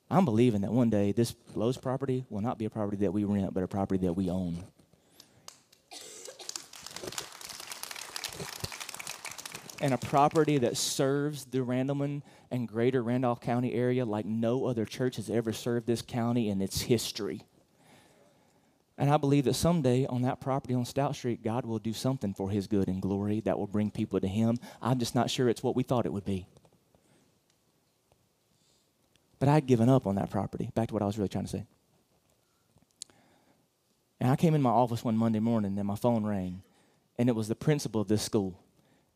I'm 0.09 0.25
believing 0.25 0.61
that 0.61 0.71
one 0.71 0.89
day 0.89 1.11
this 1.11 1.35
Lowe's 1.53 1.77
property 1.77 2.25
will 2.29 2.41
not 2.41 2.57
be 2.57 2.65
a 2.65 2.69
property 2.69 2.97
that 2.97 3.11
we 3.11 3.25
rent, 3.25 3.53
but 3.53 3.63
a 3.63 3.67
property 3.67 4.05
that 4.05 4.13
we 4.13 4.29
own. 4.29 4.63
And 9.79 9.93
a 9.93 9.97
property 9.97 10.57
that 10.59 10.75
serves 10.75 11.45
the 11.45 11.59
Randleman 11.59 12.23
and 12.49 12.67
greater 12.67 13.03
Randolph 13.03 13.41
County 13.41 13.73
area 13.73 14.05
like 14.05 14.25
no 14.25 14.65
other 14.65 14.85
church 14.85 15.17
has 15.17 15.29
ever 15.29 15.53
served 15.53 15.85
this 15.85 16.01
county 16.01 16.49
in 16.49 16.61
its 16.61 16.81
history. 16.81 17.43
And 18.97 19.11
I 19.11 19.17
believe 19.17 19.45
that 19.45 19.53
someday 19.53 20.07
on 20.07 20.23
that 20.23 20.41
property 20.41 20.73
on 20.73 20.85
Stout 20.85 21.15
Street, 21.15 21.43
God 21.43 21.65
will 21.65 21.77
do 21.77 21.93
something 21.93 22.33
for 22.33 22.49
his 22.49 22.65
good 22.65 22.87
and 22.87 22.99
glory 22.99 23.41
that 23.41 23.59
will 23.59 23.67
bring 23.67 23.91
people 23.91 24.19
to 24.19 24.27
him. 24.27 24.57
I'm 24.81 24.97
just 24.97 25.13
not 25.13 25.29
sure 25.29 25.47
it's 25.47 25.61
what 25.61 25.75
we 25.75 25.83
thought 25.83 26.07
it 26.07 26.13
would 26.13 26.25
be. 26.25 26.47
But 29.39 29.49
I'd 29.49 29.67
given 29.67 29.89
up 29.89 30.07
on 30.07 30.15
that 30.15 30.29
property. 30.29 30.71
Back 30.73 30.87
to 30.89 30.93
what 30.93 31.03
I 31.03 31.05
was 31.05 31.17
really 31.17 31.29
trying 31.29 31.45
to 31.45 31.49
say. 31.49 31.65
And 34.19 34.31
I 34.31 34.35
came 34.35 34.55
in 34.55 34.61
my 34.61 34.71
office 34.71 35.03
one 35.03 35.15
Monday 35.15 35.39
morning 35.39 35.77
and 35.77 35.87
my 35.87 35.95
phone 35.95 36.25
rang, 36.25 36.63
and 37.19 37.29
it 37.29 37.35
was 37.35 37.47
the 37.47 37.55
principal 37.55 38.01
of 38.01 38.07
this 38.07 38.23
school. 38.23 38.59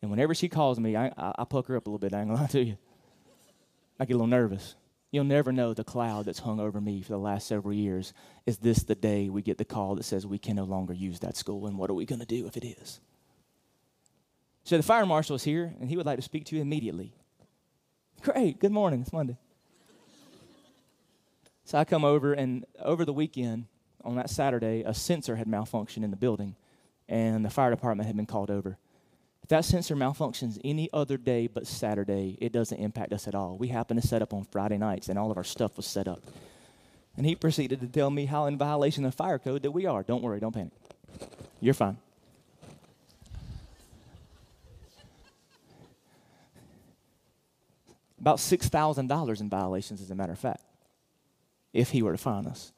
And 0.02 0.12
whenever 0.12 0.34
she 0.36 0.48
calls 0.48 0.80
me, 0.80 0.96
I, 0.96 1.08
I, 1.18 1.34
I 1.40 1.44
pucker 1.46 1.76
up 1.76 1.88
a 1.88 1.90
little 1.90 2.00
bit, 2.00 2.14
I 2.14 2.20
ain't 2.20 2.30
gonna 2.30 2.42
lie 2.42 2.48
to 2.48 2.64
you. 2.64 2.78
I 4.00 4.06
get 4.06 4.14
a 4.14 4.18
little 4.18 4.28
nervous. 4.28 4.76
You'll 5.12 5.26
never 5.26 5.52
know 5.52 5.74
the 5.74 5.84
cloud 5.84 6.26
that's 6.26 6.40
hung 6.40 6.60
over 6.60 6.80
me 6.80 7.02
for 7.02 7.12
the 7.12 7.20
last 7.20 7.46
several 7.46 7.74
years. 7.74 8.14
Is 8.46 8.60
this 8.60 8.84
the 8.84 8.96
day 8.96 9.30
we 9.30 9.42
get 9.42 9.58
the 9.58 9.66
call 9.66 9.96
that 9.96 10.04
says 10.04 10.26
we 10.26 10.38
can 10.38 10.56
no 10.56 10.64
longer 10.64 10.94
use 10.94 11.20
that 11.20 11.36
school? 11.36 11.68
And 11.68 11.78
what 11.78 11.90
are 11.90 11.94
we 11.94 12.06
to 12.06 12.16
do 12.26 12.48
if 12.48 12.56
it 12.56 12.64
is? 12.64 13.02
So 14.64 14.78
the 14.78 14.84
fire 14.84 15.06
marshal 15.06 15.36
is 15.36 15.44
here, 15.44 15.74
and 15.80 15.90
he 15.90 15.98
would 15.98 16.06
like 16.06 16.18
to 16.18 16.22
speak 16.22 16.46
to 16.46 16.56
you 16.56 16.62
immediately. 16.62 17.14
Great. 18.22 18.60
Good 18.60 18.72
morning. 18.72 19.02
It's 19.02 19.12
Monday. 19.12 19.38
So 21.72 21.78
I 21.78 21.86
come 21.86 22.04
over, 22.04 22.34
and 22.34 22.66
over 22.84 23.06
the 23.06 23.14
weekend, 23.14 23.64
on 24.04 24.18
that 24.18 24.30
Saturday, 24.30 24.84
a 24.86 24.94
sensor 24.94 25.38
had 25.38 25.48
malfunctioned 25.48 26.04
in 26.04 26.12
the 26.12 26.18
building, 26.18 26.58
and 27.08 27.46
the 27.46 27.50
fire 27.50 27.70
department 27.70 28.08
had 28.08 28.18
been 28.18 28.26
called 28.26 28.52
over. 28.52 28.78
If 29.42 29.48
that 29.48 29.64
sensor 29.64 29.96
malfunctions 29.96 30.60
any 30.66 30.90
other 30.92 31.16
day 31.16 31.48
but 31.48 31.66
Saturday, 31.66 32.38
it 32.42 32.52
doesn't 32.52 32.78
impact 32.78 33.14
us 33.14 33.26
at 33.26 33.36
all. 33.36 33.58
We 33.58 33.70
happen 33.70 33.96
to 33.96 34.06
set 34.06 34.22
up 34.22 34.34
on 34.34 34.44
Friday 34.52 34.78
nights, 34.78 35.08
and 35.08 35.18
all 35.18 35.32
of 35.32 35.38
our 35.38 35.46
stuff 35.46 35.78
was 35.78 35.86
set 35.86 36.10
up. 36.10 36.22
And 37.16 37.26
he 37.26 37.36
proceeded 37.36 37.80
to 37.80 37.88
tell 37.88 38.10
me 38.10 38.26
how 38.26 38.48
in 38.48 38.58
violation 38.58 39.06
of 39.06 39.16
fire 39.16 39.40
code 39.40 39.62
that 39.62 39.72
we 39.72 39.86
are. 39.86 40.04
Don't 40.04 40.22
worry, 40.22 40.42
don't 40.42 40.54
panic. 40.54 40.74
You're 41.62 41.74
fine. 41.74 41.96
About 48.20 48.40
$6,000 48.40 49.40
in 49.40 49.50
violations, 49.50 50.02
as 50.02 50.12
a 50.12 50.16
matter 50.16 50.34
of 50.34 50.40
fact, 50.40 50.64
if 51.74 51.92
he 51.92 52.02
were 52.02 52.12
to 52.12 52.18
find 52.18 52.48
us 52.48 52.72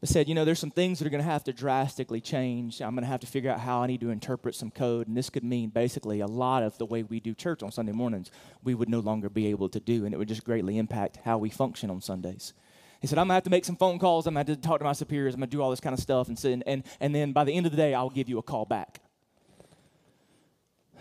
that 0.00 0.06
said, 0.06 0.28
you 0.28 0.34
know, 0.34 0.44
there's 0.44 0.60
some 0.60 0.70
things 0.70 0.98
that 0.98 1.06
are 1.06 1.10
going 1.10 1.22
to 1.22 1.28
have 1.28 1.44
to 1.44 1.52
drastically 1.52 2.20
change. 2.20 2.80
I'm 2.80 2.94
going 2.94 3.02
to 3.02 3.10
have 3.10 3.20
to 3.20 3.26
figure 3.26 3.50
out 3.50 3.58
how 3.58 3.82
I 3.82 3.88
need 3.88 4.00
to 4.02 4.10
interpret 4.10 4.54
some 4.54 4.70
code. 4.70 5.08
And 5.08 5.16
this 5.16 5.28
could 5.28 5.42
mean 5.42 5.70
basically 5.70 6.20
a 6.20 6.26
lot 6.26 6.62
of 6.62 6.78
the 6.78 6.86
way 6.86 7.02
we 7.02 7.18
do 7.18 7.34
church 7.34 7.62
on 7.64 7.72
Sunday 7.72 7.92
mornings, 7.92 8.30
we 8.62 8.74
would 8.74 8.88
no 8.88 9.00
longer 9.00 9.28
be 9.28 9.48
able 9.48 9.68
to 9.70 9.80
do. 9.80 10.04
And 10.04 10.14
it 10.14 10.18
would 10.18 10.28
just 10.28 10.44
greatly 10.44 10.78
impact 10.78 11.18
how 11.24 11.38
we 11.38 11.50
function 11.50 11.90
on 11.90 12.00
Sundays. 12.00 12.54
He 13.00 13.08
said, 13.08 13.18
I'm 13.18 13.26
going 13.26 13.30
to 13.30 13.34
have 13.34 13.44
to 13.44 13.50
make 13.50 13.64
some 13.64 13.76
phone 13.76 13.98
calls. 13.98 14.26
I'm 14.26 14.34
going 14.34 14.46
to 14.46 14.52
have 14.52 14.60
to 14.60 14.68
talk 14.68 14.78
to 14.78 14.84
my 14.84 14.92
superiors. 14.92 15.34
I'm 15.34 15.40
going 15.40 15.50
to 15.50 15.56
do 15.56 15.62
all 15.62 15.70
this 15.70 15.80
kind 15.80 15.94
of 15.94 16.00
stuff. 16.00 16.28
And, 16.28 16.44
and, 16.44 16.62
and, 16.66 16.84
and 17.00 17.14
then 17.14 17.32
by 17.32 17.42
the 17.42 17.52
end 17.52 17.66
of 17.66 17.72
the 17.72 17.76
day, 17.76 17.92
I'll 17.92 18.10
give 18.10 18.28
you 18.28 18.38
a 18.38 18.42
call 18.42 18.66
back. 18.66 19.00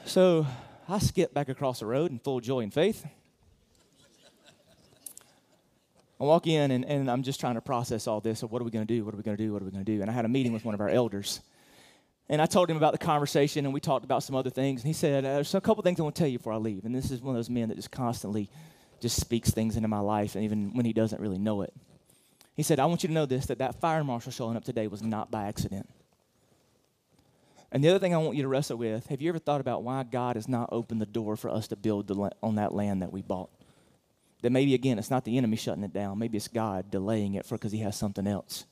So 0.05 0.47
I 0.89 0.97
skipped 0.99 1.35
back 1.35 1.49
across 1.49 1.81
the 1.81 1.85
road 1.85 2.09
in 2.11 2.17
full 2.17 2.39
joy 2.39 2.61
and 2.61 2.73
faith. 2.73 3.05
I 6.19 6.23
walk 6.23 6.47
in 6.47 6.71
and, 6.71 6.83
and 6.85 7.11
I'm 7.11 7.21
just 7.23 7.39
trying 7.39 7.55
to 7.55 7.61
process 7.61 8.07
all 8.07 8.19
this. 8.19 8.39
So, 8.39 8.47
what 8.47 8.61
are 8.61 8.65
we 8.65 8.71
going 8.71 8.85
to 8.85 8.93
do? 8.93 9.05
What 9.05 9.13
are 9.13 9.17
we 9.17 9.23
going 9.23 9.37
to 9.37 9.43
do? 9.43 9.53
What 9.53 9.61
are 9.61 9.65
we 9.65 9.71
going 9.71 9.85
to 9.85 9.91
do? 9.91 10.01
And 10.01 10.09
I 10.09 10.13
had 10.13 10.25
a 10.25 10.29
meeting 10.29 10.53
with 10.53 10.65
one 10.65 10.73
of 10.73 10.81
our 10.81 10.89
elders. 10.89 11.41
And 12.29 12.41
I 12.41 12.45
told 12.45 12.69
him 12.69 12.75
about 12.75 12.91
the 12.91 12.97
conversation, 12.97 13.63
and 13.63 13.73
we 13.73 13.79
talked 13.79 14.03
about 14.03 14.21
some 14.21 14.35
other 14.35 14.49
things. 14.49 14.81
And 14.81 14.87
he 14.87 14.93
said, 14.93 15.23
uh, 15.23 15.35
There's 15.35 15.53
a 15.53 15.61
couple 15.61 15.83
things 15.83 15.99
I 15.99 16.03
want 16.03 16.15
to 16.15 16.19
tell 16.19 16.27
you 16.27 16.39
before 16.39 16.53
I 16.53 16.57
leave. 16.57 16.85
And 16.85 16.93
this 16.93 17.11
is 17.11 17.21
one 17.21 17.35
of 17.35 17.37
those 17.37 17.49
men 17.49 17.69
that 17.69 17.75
just 17.75 17.91
constantly 17.91 18.49
just 18.99 19.19
speaks 19.19 19.51
things 19.51 19.75
into 19.75 19.87
my 19.87 19.99
life, 19.99 20.35
and 20.35 20.43
even 20.43 20.73
when 20.73 20.85
he 20.85 20.93
doesn't 20.93 21.21
really 21.21 21.37
know 21.37 21.61
it. 21.61 21.73
He 22.55 22.63
said, 22.63 22.79
I 22.79 22.87
want 22.87 23.03
you 23.03 23.07
to 23.07 23.13
know 23.13 23.27
this 23.27 23.45
that 23.45 23.59
that 23.59 23.79
fire 23.79 24.03
marshal 24.03 24.31
showing 24.31 24.57
up 24.57 24.65
today 24.65 24.87
was 24.87 25.03
not 25.03 25.29
by 25.29 25.47
accident. 25.47 25.87
And 27.71 27.83
the 27.83 27.89
other 27.89 27.99
thing 27.99 28.15
I 28.15 28.17
want 28.17 28.35
you 28.35 28.43
to 28.43 28.47
wrestle 28.47 28.77
with 28.77 29.07
have 29.07 29.21
you 29.21 29.29
ever 29.29 29.39
thought 29.39 29.61
about 29.61 29.83
why 29.83 30.03
God 30.03 30.35
has 30.35 30.47
not 30.47 30.69
opened 30.71 30.99
the 30.99 31.05
door 31.05 31.35
for 31.35 31.49
us 31.49 31.67
to 31.67 31.75
build 31.75 32.07
the, 32.07 32.31
on 32.41 32.55
that 32.55 32.73
land 32.73 33.01
that 33.03 33.13
we 33.13 33.21
bought? 33.21 33.51
That 34.41 34.51
maybe 34.51 34.73
again 34.73 34.99
it's 34.99 35.11
not 35.11 35.25
the 35.25 35.37
enemy 35.37 35.57
shutting 35.57 35.83
it 35.83 35.93
down. 35.93 36.19
Maybe 36.19 36.37
it's 36.37 36.47
god 36.47 36.91
delaying 36.91 37.35
it 37.35 37.45
for 37.45 37.55
because 37.55 37.71
he 37.71 37.79
has 37.79 37.95
something 37.95 38.27
else. 38.27 38.65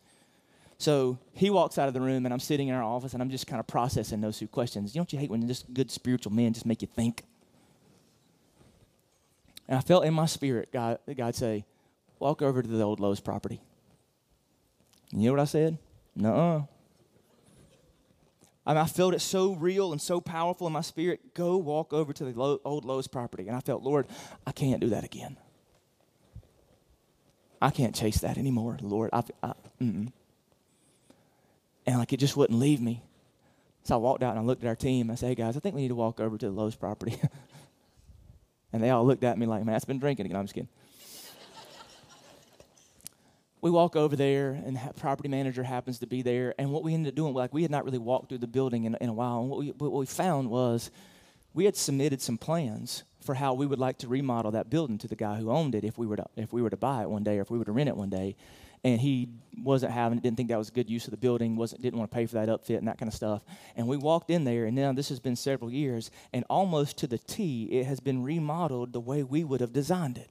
So 0.77 1.17
he 1.33 1.49
walks 1.49 1.77
out 1.77 1.87
of 1.87 1.93
the 1.93 2.01
room 2.01 2.25
and 2.25 2.33
i'm 2.33 2.39
sitting 2.39 2.67
in 2.67 2.75
our 2.75 2.83
office 2.83 3.13
and 3.13 3.21
i'm 3.21 3.29
just 3.29 3.47
kind 3.47 3.59
of 3.59 3.67
processing 3.67 4.21
those 4.21 4.37
two 4.37 4.47
questions. 4.47 4.93
You 4.93 4.99
don't 4.99 5.11
you 5.13 5.19
hate 5.19 5.29
when 5.29 5.47
just 5.47 5.73
good 5.73 5.89
spiritual 5.89 6.33
men 6.33 6.53
just 6.53 6.65
make 6.65 6.81
you 6.81 6.87
think? 6.87 7.23
And 9.67 9.77
i 9.77 9.81
felt 9.81 10.05
in 10.05 10.13
my 10.13 10.25
spirit 10.25 10.71
god 10.71 10.99
god 11.15 11.35
say 11.35 11.65
walk 12.19 12.41
over 12.41 12.61
to 12.61 12.67
the 12.67 12.83
old 12.83 12.99
lowe's 12.99 13.19
property. 13.19 13.61
And 15.11 15.21
you 15.21 15.29
know 15.29 15.33
what 15.33 15.41
i 15.41 15.45
said? 15.45 15.77
No 16.15 16.67
I, 18.65 18.73
mean, 18.73 18.77
I 18.81 18.85
felt 18.85 19.13
it 19.13 19.21
so 19.21 19.53
real 19.53 19.91
and 19.91 20.01
so 20.01 20.19
powerful 20.19 20.65
in 20.65 20.73
my 20.73 20.81
spirit. 20.81 21.33
Go 21.35 21.57
walk 21.57 21.93
over 21.93 22.13
to 22.13 22.25
the 22.25 22.59
old 22.65 22.83
Lowe's 22.83 23.07
property. 23.07 23.47
And 23.47 23.55
I 23.55 23.59
felt, 23.59 23.83
Lord, 23.83 24.07
I 24.47 24.51
can't 24.51 24.81
do 24.81 24.89
that 24.89 25.03
again. 25.03 25.37
I 27.61 27.69
can't 27.69 27.95
chase 27.95 28.19
that 28.19 28.37
anymore, 28.37 28.77
Lord. 28.81 29.09
I, 29.13 29.23
I, 29.41 29.53
and 31.85 31.99
like 31.99 32.13
it 32.13 32.17
just 32.17 32.35
wouldn't 32.35 32.59
leave 32.59 32.81
me. 32.81 33.03
So 33.83 33.95
I 33.95 33.97
walked 33.97 34.23
out 34.23 34.31
and 34.31 34.39
I 34.39 34.41
looked 34.43 34.63
at 34.63 34.67
our 34.67 34.75
team. 34.75 35.11
I 35.11 35.15
said, 35.15 35.27
hey 35.29 35.35
guys, 35.35 35.55
I 35.55 35.59
think 35.59 35.75
we 35.75 35.81
need 35.81 35.89
to 35.89 35.95
walk 35.95 36.19
over 36.19 36.37
to 36.37 36.45
the 36.47 36.51
Lowe's 36.51 36.75
property. 36.75 37.19
and 38.73 38.83
they 38.83 38.89
all 38.89 39.05
looked 39.05 39.23
at 39.23 39.37
me 39.37 39.45
like, 39.45 39.63
man, 39.63 39.73
that's 39.73 39.85
been 39.85 39.99
drinking 39.99 40.25
again. 40.25 40.37
I'm 40.37 40.45
just 40.45 40.55
kidding. 40.55 40.69
we 43.61 43.69
walk 43.69 43.95
over 43.95 44.15
there, 44.15 44.51
and 44.51 44.75
the 44.75 44.93
property 44.99 45.29
manager 45.29 45.63
happens 45.63 45.99
to 45.99 46.07
be 46.07 46.23
there. 46.23 46.55
And 46.57 46.71
what 46.71 46.83
we 46.83 46.95
ended 46.95 47.11
up 47.11 47.15
doing, 47.15 47.35
like 47.35 47.53
we 47.53 47.61
had 47.61 47.69
not 47.69 47.85
really 47.85 47.99
walked 47.99 48.29
through 48.29 48.39
the 48.39 48.47
building 48.47 48.85
in, 48.85 48.95
in 48.99 49.09
a 49.09 49.13
while. 49.13 49.41
And 49.41 49.49
what 49.49 49.59
we, 49.59 49.67
what 49.69 49.91
we 49.91 50.07
found 50.07 50.49
was 50.49 50.89
we 51.53 51.65
had 51.65 51.75
submitted 51.75 52.21
some 52.21 52.39
plans 52.39 53.03
for 53.25 53.33
how 53.33 53.53
we 53.53 53.65
would 53.65 53.79
like 53.79 53.97
to 53.99 54.07
remodel 54.07 54.51
that 54.51 54.69
building 54.69 54.97
to 54.99 55.07
the 55.07 55.15
guy 55.15 55.35
who 55.35 55.51
owned 55.51 55.75
it 55.75 55.83
if 55.83 55.97
we 55.97 56.07
were 56.07 56.17
to, 56.17 56.25
if 56.35 56.53
we 56.53 56.61
were 56.61 56.69
to 56.69 56.77
buy 56.77 57.01
it 57.01 57.09
one 57.09 57.23
day 57.23 57.37
or 57.37 57.41
if 57.41 57.49
we 57.49 57.57
were 57.57 57.65
to 57.65 57.71
rent 57.71 57.89
it 57.89 57.97
one 57.97 58.09
day. 58.09 58.35
And 58.83 59.01
he 59.01 59.29
wasn't 59.63 59.93
having 59.93 60.19
it, 60.19 60.21
didn't 60.21 60.37
think 60.37 60.49
that 60.49 60.59
was 60.59 60.69
a 60.69 60.73
good 60.73 60.89
use 60.89 61.05
of 61.05 61.11
the 61.11 61.17
building, 61.17 61.55
wasn't 61.55 61.81
didn't 61.81 61.97
want 61.97 62.11
to 62.11 62.15
pay 62.15 62.27
for 62.27 62.35
that 62.35 62.49
upfit 62.49 62.77
and 62.77 62.87
that 62.87 62.99
kind 62.99 63.09
of 63.09 63.15
stuff. 63.15 63.43
And 63.75 63.87
we 63.87 63.97
walked 63.97 64.29
in 64.29 64.43
there, 64.43 64.65
and 64.65 64.75
now 64.75 64.93
this 64.93 65.09
has 65.09 65.19
been 65.19 65.35
several 65.35 65.71
years, 65.71 66.11
and 66.31 66.45
almost 66.51 66.97
to 66.99 67.07
the 67.07 67.17
T, 67.17 67.63
it 67.71 67.87
has 67.87 67.99
been 67.99 68.21
remodeled 68.21 68.93
the 68.93 68.99
way 68.99 69.23
we 69.23 69.43
would 69.43 69.59
have 69.59 69.73
designed 69.73 70.19
it. 70.19 70.29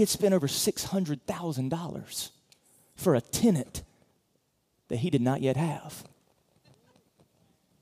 he 0.00 0.02
had 0.02 0.08
spent 0.08 0.32
over 0.32 0.46
$600,000 0.46 2.30
for 2.96 3.14
a 3.14 3.20
tenant 3.20 3.82
that 4.90 4.96
he 4.96 5.08
did 5.08 5.22
not 5.22 5.40
yet 5.40 5.56
have. 5.56 6.04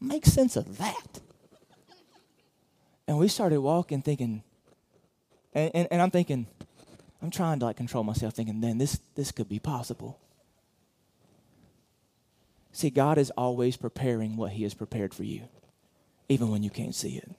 Make 0.01 0.27
sense 0.27 0.57
of 0.57 0.79
that. 0.79 1.21
And 3.09 3.19
we 3.19 3.27
started 3.29 3.61
walking 3.61 4.03
thinking, 4.03 4.43
and, 5.55 5.71
and, 5.75 5.89
and 5.91 6.03
I'm 6.03 6.11
thinking, 6.11 6.47
I'm 7.23 7.31
trying 7.31 7.59
to 7.59 7.65
like 7.65 7.77
control 7.77 8.05
myself, 8.05 8.35
thinking, 8.35 8.61
then 8.61 8.79
this, 8.79 9.01
this 9.17 9.33
could 9.33 9.49
be 9.49 9.59
possible. 9.59 10.21
See, 12.73 12.91
God 12.91 13.17
is 13.17 13.31
always 13.31 13.79
preparing 13.79 14.37
what 14.37 14.53
He 14.53 14.63
has 14.63 14.75
prepared 14.75 15.15
for 15.15 15.25
you, 15.25 15.49
even 16.29 16.51
when 16.51 16.63
you 16.63 16.71
can't 16.71 16.95
see 16.95 17.17
it. 17.17 17.31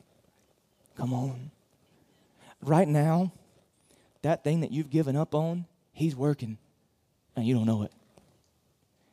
Come 0.97 1.13
on. 1.13 1.51
Right 2.61 2.87
now, 2.87 3.31
that 4.23 4.43
thing 4.43 4.61
that 4.61 4.71
you've 4.71 4.89
given 4.89 5.15
up 5.15 5.35
on, 5.35 5.65
He's 5.93 6.15
working, 6.15 6.57
and 7.35 7.45
you 7.45 7.53
don't 7.53 7.67
know 7.67 7.83
it. 7.83 7.93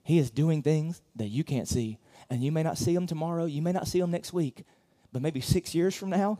He 0.07 0.21
is 0.21 0.31
doing 0.31 0.63
things 0.63 1.03
that 1.17 1.27
you 1.27 1.43
can't 1.43 1.67
see. 1.67 1.99
And 2.31 2.41
you 2.41 2.53
may 2.53 2.63
not 2.63 2.79
see 2.79 2.95
them 2.95 3.09
tomorrow, 3.09 3.45
you 3.45 3.61
may 3.61 3.73
not 3.73 3.89
see 3.89 4.01
them 4.01 4.13
next 4.13 4.33
week, 4.33 4.65
but 5.13 5.21
maybe 5.21 5.41
six 5.41 5.75
years 5.75 5.97
from 5.97 6.11
now, 6.11 6.39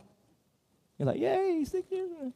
you're 0.97 1.05
like, 1.05 1.19
yay, 1.19 1.65
six 1.65 1.91
years. 1.91 2.31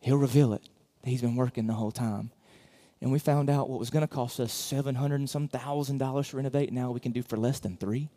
He'll 0.00 0.16
reveal 0.16 0.54
it. 0.54 0.66
He's 1.04 1.20
been 1.20 1.36
working 1.36 1.66
the 1.66 1.74
whole 1.74 1.90
time. 1.90 2.30
And 3.02 3.12
we 3.12 3.18
found 3.18 3.50
out 3.50 3.68
what 3.68 3.78
was 3.78 3.90
going 3.90 4.00
to 4.00 4.08
cost 4.08 4.40
us 4.40 4.50
700 4.50 5.16
and 5.16 5.28
some 5.28 5.46
thousand 5.46 5.98
dollars 5.98 6.30
to 6.30 6.38
renovate, 6.38 6.72
now 6.72 6.90
we 6.90 6.98
can 6.98 7.12
do 7.12 7.22
for 7.22 7.36
less 7.36 7.60
than 7.60 7.76
three. 7.76 8.08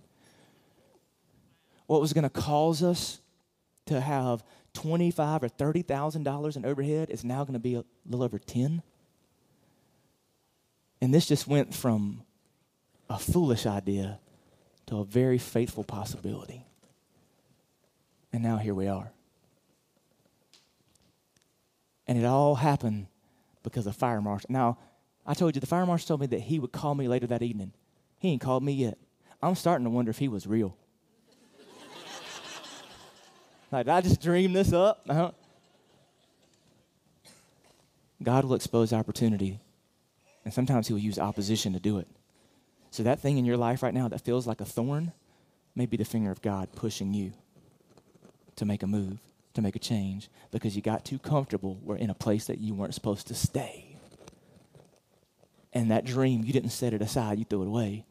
What 1.88 2.00
was 2.00 2.14
going 2.14 2.24
to 2.24 2.30
cause 2.30 2.82
us 2.82 3.20
to 3.88 4.00
have 4.00 4.46
25 4.74 5.44
or 5.44 5.50
$30,000 5.50 6.56
in 6.56 6.66
overhead 6.66 7.10
is 7.10 7.26
now 7.26 7.44
going 7.44 7.54
to 7.54 7.60
be 7.60 7.76
a 7.76 7.84
little 8.06 8.24
over 8.24 8.40
10. 8.40 8.82
And 11.06 11.14
this 11.14 11.28
just 11.28 11.48
went 11.48 11.72
from 11.72 12.24
a 13.12 13.20
foolish 13.20 13.68
idea 13.68 14.18
to 14.88 15.02
a 15.02 15.06
very 15.06 15.38
faithful 15.38 15.84
possibility. 15.84 16.66
And 18.34 18.42
now 18.42 18.58
here 18.58 18.74
we 18.74 18.88
are. 18.88 19.12
And 22.08 22.18
it 22.18 22.26
all 22.26 22.56
happened 22.56 23.06
because 23.62 23.86
of 23.86 23.96
fire 23.96 24.20
marshal. 24.20 24.48
Now, 24.50 24.80
I 25.28 25.36
told 25.36 25.54
you 25.54 25.62
the 25.62 25.68
fire 25.68 25.86
marshal 25.86 26.08
told 26.08 26.22
me 26.22 26.26
that 26.26 26.40
he 26.40 26.58
would 26.58 26.72
call 26.72 26.96
me 26.96 27.08
later 27.08 27.28
that 27.28 27.44
evening. 27.44 27.72
He 28.18 28.30
ain't 28.30 28.42
called 28.42 28.64
me 28.64 28.74
yet. 28.74 28.98
I'm 29.44 29.54
starting 29.54 29.86
to 29.86 29.92
wonder 29.92 30.10
if 30.10 30.18
he 30.18 30.28
was 30.28 30.48
real. 30.48 30.76
like, 33.72 33.88
I 33.88 34.02
just 34.02 34.24
dreamed 34.24 34.56
this 34.56 34.74
up? 34.74 35.04
Uh-huh. 35.08 35.30
God 38.24 38.46
will 38.46 38.56
expose 38.56 38.92
opportunity 38.92 39.60
and 40.46 40.54
sometimes 40.54 40.88
He 40.88 40.94
will 40.94 41.02
use 41.02 41.20
opposition 41.20 41.74
to 41.74 41.80
do 41.80 41.98
it. 41.98 42.08
So, 42.92 43.04
that 43.04 43.20
thing 43.20 43.38
in 43.38 43.44
your 43.46 43.58
life 43.58 43.84
right 43.84 43.94
now 43.94 44.08
that 44.08 44.22
feels 44.22 44.48
like 44.48 44.62
a 44.62 44.66
thorn 44.66 45.12
may 45.76 45.86
be 45.86 45.98
the 45.98 46.06
finger 46.06 46.32
of 46.32 46.42
God 46.42 46.70
pushing 46.76 47.14
you. 47.14 47.34
to 48.56 48.64
make 48.64 48.84
a 48.84 48.88
move, 48.88 49.20
to 49.54 49.62
make 49.62 49.76
a 49.76 49.80
change, 49.80 50.30
because 50.50 50.78
you 50.78 50.82
got 50.82 51.04
too 51.04 51.20
comfortable. 51.20 51.78
We're 51.84 51.98
in 51.98 52.10
a 52.10 52.14
place 52.14 52.46
that 52.46 52.60
you 52.60 52.74
weren't 52.74 52.94
supposed 52.94 53.28
to 53.28 53.34
stay. 53.34 53.98
And 55.74 55.92
that 55.92 56.06
dream, 56.06 56.46
you 56.46 56.54
didn't 56.54 56.70
set 56.70 56.94
it 56.94 57.02
aside, 57.02 57.38
you 57.38 57.44
threw 57.44 57.64
it 57.64 57.68
away. 57.68 58.06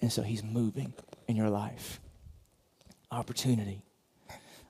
And 0.00 0.12
so 0.12 0.22
he's 0.22 0.44
moving 0.44 0.94
in 1.26 1.34
your 1.34 1.50
life. 1.50 1.98
Opportunity. 3.10 3.82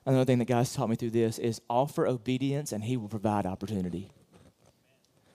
Another 0.03 0.25
thing 0.25 0.39
that 0.39 0.45
God's 0.45 0.73
taught 0.73 0.89
me 0.89 0.95
through 0.95 1.11
this 1.11 1.37
is 1.37 1.61
offer 1.69 2.07
obedience 2.07 2.71
and 2.71 2.83
he 2.83 2.97
will 2.97 3.07
provide 3.07 3.45
opportunity 3.45 4.09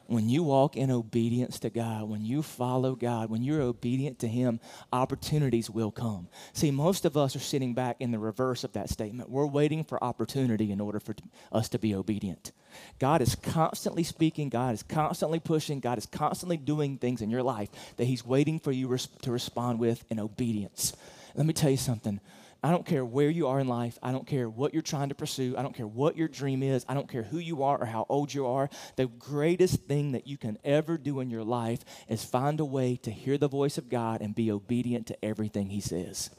when 0.06 0.28
you 0.28 0.42
walk 0.42 0.76
in 0.76 0.90
obedience 0.90 1.58
to 1.60 1.70
God, 1.70 2.08
when 2.08 2.24
you 2.24 2.42
follow 2.42 2.94
God, 2.94 3.30
when 3.30 3.42
you're 3.42 3.62
obedient 3.62 4.18
to 4.20 4.28
Him, 4.28 4.60
opportunities 4.92 5.70
will 5.70 5.90
come. 5.90 6.28
See, 6.52 6.70
most 6.70 7.04
of 7.04 7.16
us 7.16 7.34
are 7.34 7.40
sitting 7.40 7.74
back 7.74 7.96
in 8.00 8.10
the 8.10 8.18
reverse 8.18 8.64
of 8.64 8.72
that 8.72 8.90
statement. 8.90 9.30
We're 9.30 9.46
waiting 9.46 9.82
for 9.84 10.02
opportunity 10.02 10.70
in 10.70 10.80
order 10.80 11.00
for 11.00 11.14
us 11.52 11.68
to 11.70 11.78
be 11.78 11.94
obedient. 11.94 12.52
God 12.98 13.22
is 13.22 13.34
constantly 13.34 14.02
speaking, 14.02 14.48
God 14.48 14.74
is 14.74 14.82
constantly 14.82 15.40
pushing, 15.40 15.80
God 15.80 15.98
is 15.98 16.06
constantly 16.06 16.56
doing 16.56 16.98
things 16.98 17.22
in 17.22 17.30
your 17.30 17.42
life 17.42 17.70
that 17.96 18.04
He's 18.04 18.26
waiting 18.26 18.58
for 18.58 18.72
you 18.72 18.88
res- 18.88 19.08
to 19.22 19.30
respond 19.30 19.78
with 19.78 20.04
in 20.10 20.20
obedience. 20.20 20.94
Let 21.34 21.46
me 21.46 21.52
tell 21.52 21.70
you 21.70 21.76
something. 21.76 22.20
I 22.64 22.70
don't 22.70 22.86
care 22.86 23.04
where 23.04 23.28
you 23.28 23.48
are 23.48 23.60
in 23.60 23.68
life. 23.68 23.98
I 24.02 24.10
don't 24.10 24.26
care 24.26 24.48
what 24.48 24.72
you're 24.72 24.82
trying 24.82 25.10
to 25.10 25.14
pursue. 25.14 25.54
I 25.54 25.60
don't 25.60 25.76
care 25.76 25.86
what 25.86 26.16
your 26.16 26.28
dream 26.28 26.62
is. 26.62 26.86
I 26.88 26.94
don't 26.94 27.10
care 27.10 27.22
who 27.22 27.36
you 27.36 27.62
are 27.62 27.78
or 27.78 27.84
how 27.84 28.06
old 28.08 28.32
you 28.32 28.46
are. 28.46 28.70
The 28.96 29.06
greatest 29.06 29.82
thing 29.82 30.12
that 30.12 30.26
you 30.26 30.38
can 30.38 30.56
ever 30.64 30.96
do 30.96 31.20
in 31.20 31.28
your 31.28 31.44
life 31.44 31.84
is 32.08 32.24
find 32.24 32.58
a 32.60 32.64
way 32.64 32.96
to 33.02 33.10
hear 33.10 33.36
the 33.36 33.48
voice 33.48 33.76
of 33.76 33.90
God 33.90 34.22
and 34.22 34.34
be 34.34 34.50
obedient 34.50 35.08
to 35.08 35.24
everything 35.24 35.68
He 35.68 35.82
says. 35.82 36.30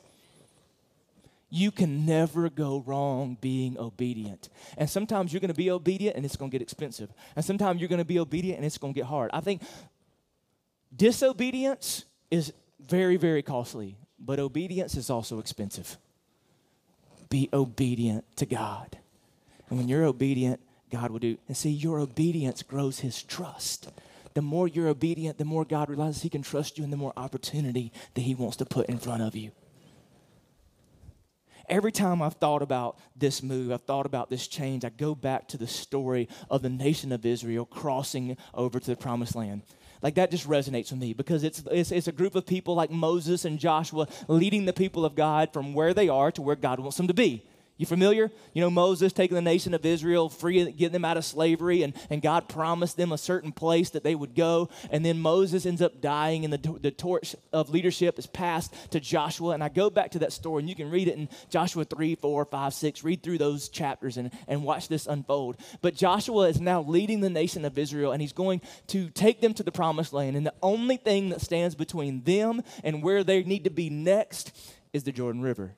You 1.52 1.70
can 1.70 2.08
never 2.08 2.50
go 2.50 2.84
wrong 2.88 3.38
being 3.40 3.78
obedient. 3.78 4.50
And 4.80 4.90
sometimes 4.90 5.32
you're 5.32 5.42
going 5.42 5.50
to 5.50 5.54
be 5.54 5.70
obedient 5.70 6.16
and 6.16 6.26
it's 6.26 6.38
going 6.38 6.50
to 6.50 6.56
get 6.58 6.64
expensive. 6.64 7.14
And 7.36 7.46
sometimes 7.46 7.80
you're 7.80 7.88
going 7.88 8.00
to 8.00 8.04
be 8.04 8.18
obedient 8.18 8.58
and 8.58 8.66
it's 8.66 8.80
going 8.80 8.96
to 8.96 9.00
get 9.00 9.06
hard. 9.06 9.30
I 9.32 9.42
think 9.42 9.62
disobedience 10.96 12.04
is 12.32 12.52
very, 12.80 13.18
very 13.18 13.44
costly, 13.44 13.96
but 14.18 14.40
obedience 14.40 14.96
is 14.96 15.12
also 15.12 15.38
expensive 15.38 16.00
be 17.36 17.50
obedient 17.52 18.24
to 18.38 18.46
God. 18.46 18.98
And 19.70 19.78
when 19.78 19.90
you're 19.90 20.06
obedient, 20.06 20.62
God 20.90 21.12
will 21.12 21.20
do. 21.20 21.38
And 21.50 21.58
see, 21.58 21.70
your 21.70 22.00
obedience 22.00 22.64
grows 22.64 23.00
his 23.00 23.22
trust. 23.22 23.92
The 24.36 24.42
more 24.42 24.70
you're 24.70 24.88
obedient, 24.88 25.38
the 25.38 25.44
more 25.44 25.66
God 25.66 25.90
realizes 25.90 26.22
he 26.22 26.30
can 26.30 26.44
trust 26.44 26.78
you 26.78 26.86
and 26.86 26.94
the 26.94 26.98
more 26.98 27.12
opportunity 27.18 27.92
that 28.14 28.22
he 28.22 28.36
wants 28.36 28.56
to 28.58 28.66
put 28.66 28.88
in 28.88 29.00
front 29.00 29.22
of 29.22 29.36
you. 29.36 29.52
Every 31.68 31.92
time 31.92 32.22
I've 32.22 32.36
thought 32.36 32.62
about 32.62 33.00
this 33.18 33.44
move, 33.44 33.70
I've 33.70 33.82
thought 33.82 34.06
about 34.06 34.30
this 34.30 34.48
change, 34.48 34.86
I 34.86 34.90
go 34.90 35.14
back 35.14 35.50
to 35.50 35.58
the 35.58 35.68
story 35.68 36.30
of 36.50 36.62
the 36.62 36.70
nation 36.70 37.12
of 37.12 37.26
Israel 37.26 37.66
crossing 37.66 38.38
over 38.54 38.80
to 38.80 38.92
the 38.92 38.96
promised 38.96 39.36
land. 39.36 39.64
Like 40.02 40.16
that 40.16 40.32
just 40.32 40.48
resonates 40.48 40.92
with 40.92 41.00
me 41.00 41.14
because 41.14 41.44
it's, 41.44 41.64
it's, 41.72 41.92
it's, 41.92 42.08
a 42.08 42.12
group 42.12 42.36
of 42.36 42.46
people 42.46 42.76
like 42.76 42.92
Moses 42.92 43.46
and 43.46 43.58
Joshua 43.60 44.08
leading 44.28 44.66
the 44.66 44.74
people 44.74 45.06
of 45.06 45.16
God 45.16 45.52
from 45.54 45.74
where 45.74 45.94
they 45.94 46.10
are 46.10 46.32
to 46.32 46.42
where 46.42 46.56
God 46.56 46.80
wants 46.80 46.98
them 46.98 47.08
to 47.08 47.14
be. 47.14 47.44
You 47.78 47.86
familiar? 47.86 48.32
You 48.54 48.62
know, 48.62 48.70
Moses 48.70 49.12
taking 49.12 49.36
the 49.36 49.42
nation 49.42 49.74
of 49.74 49.86
Israel, 49.86 50.30
free, 50.30 50.72
getting 50.72 50.94
them 50.94 51.04
out 51.04 51.18
of 51.18 51.26
slavery, 51.26 51.84
and, 51.84 51.94
and 52.10 52.22
God 52.22 52.48
promised 52.48 52.96
them 52.96 53.12
a 53.12 53.18
certain 53.18 53.52
place 53.52 53.90
that 53.90 54.04
they 54.04 54.16
would 54.16 54.34
go. 54.34 54.70
And 54.92 55.06
then 55.06 55.20
Moses 55.20 55.66
ends 55.66 55.82
up 55.82 56.00
dying, 56.00 56.46
and 56.46 56.54
the, 56.54 56.80
the 56.80 56.92
torch 56.92 57.36
of 57.52 57.70
leadership 57.70 58.18
is 58.18 58.28
passed 58.28 58.74
to 58.92 59.02
Joshua. 59.02 59.52
And 59.52 59.62
I 59.62 59.68
go 59.68 59.90
back 59.90 60.12
to 60.12 60.20
that 60.20 60.32
story, 60.32 60.62
and 60.62 60.70
you 60.70 60.76
can 60.76 60.90
read 60.90 61.10
it 61.10 61.18
in 61.18 61.28
Joshua 61.50 61.84
3, 61.84 62.16
4, 62.16 62.46
5, 62.46 62.74
6. 62.74 63.04
Read 63.04 63.22
through 63.22 63.40
those 63.40 63.68
chapters 63.68 64.16
and, 64.16 64.32
and 64.48 64.64
watch 64.64 64.88
this 64.88 65.06
unfold. 65.06 65.58
But 65.82 65.96
Joshua 65.96 66.48
is 66.48 66.62
now 66.62 66.82
leading 66.82 67.20
the 67.20 67.30
nation 67.30 67.66
of 67.66 67.78
Israel, 67.78 68.14
and 68.14 68.22
he's 68.22 68.32
going 68.32 68.62
to 68.88 69.10
take 69.10 69.42
them 69.42 69.54
to 69.54 69.64
the 69.64 69.72
promised 69.74 70.14
land. 70.14 70.38
And 70.38 70.46
the 70.46 70.54
only 70.64 70.96
thing 70.96 71.28
that 71.28 71.42
stands 71.42 71.76
between 71.76 72.24
them 72.24 72.62
and 72.86 73.04
where 73.04 73.26
they 73.26 73.44
need 73.44 73.66
to 73.66 73.70
be 73.70 73.90
next 73.90 74.56
is 74.94 75.04
the 75.04 75.12
Jordan 75.12 75.42
River. 75.42 75.74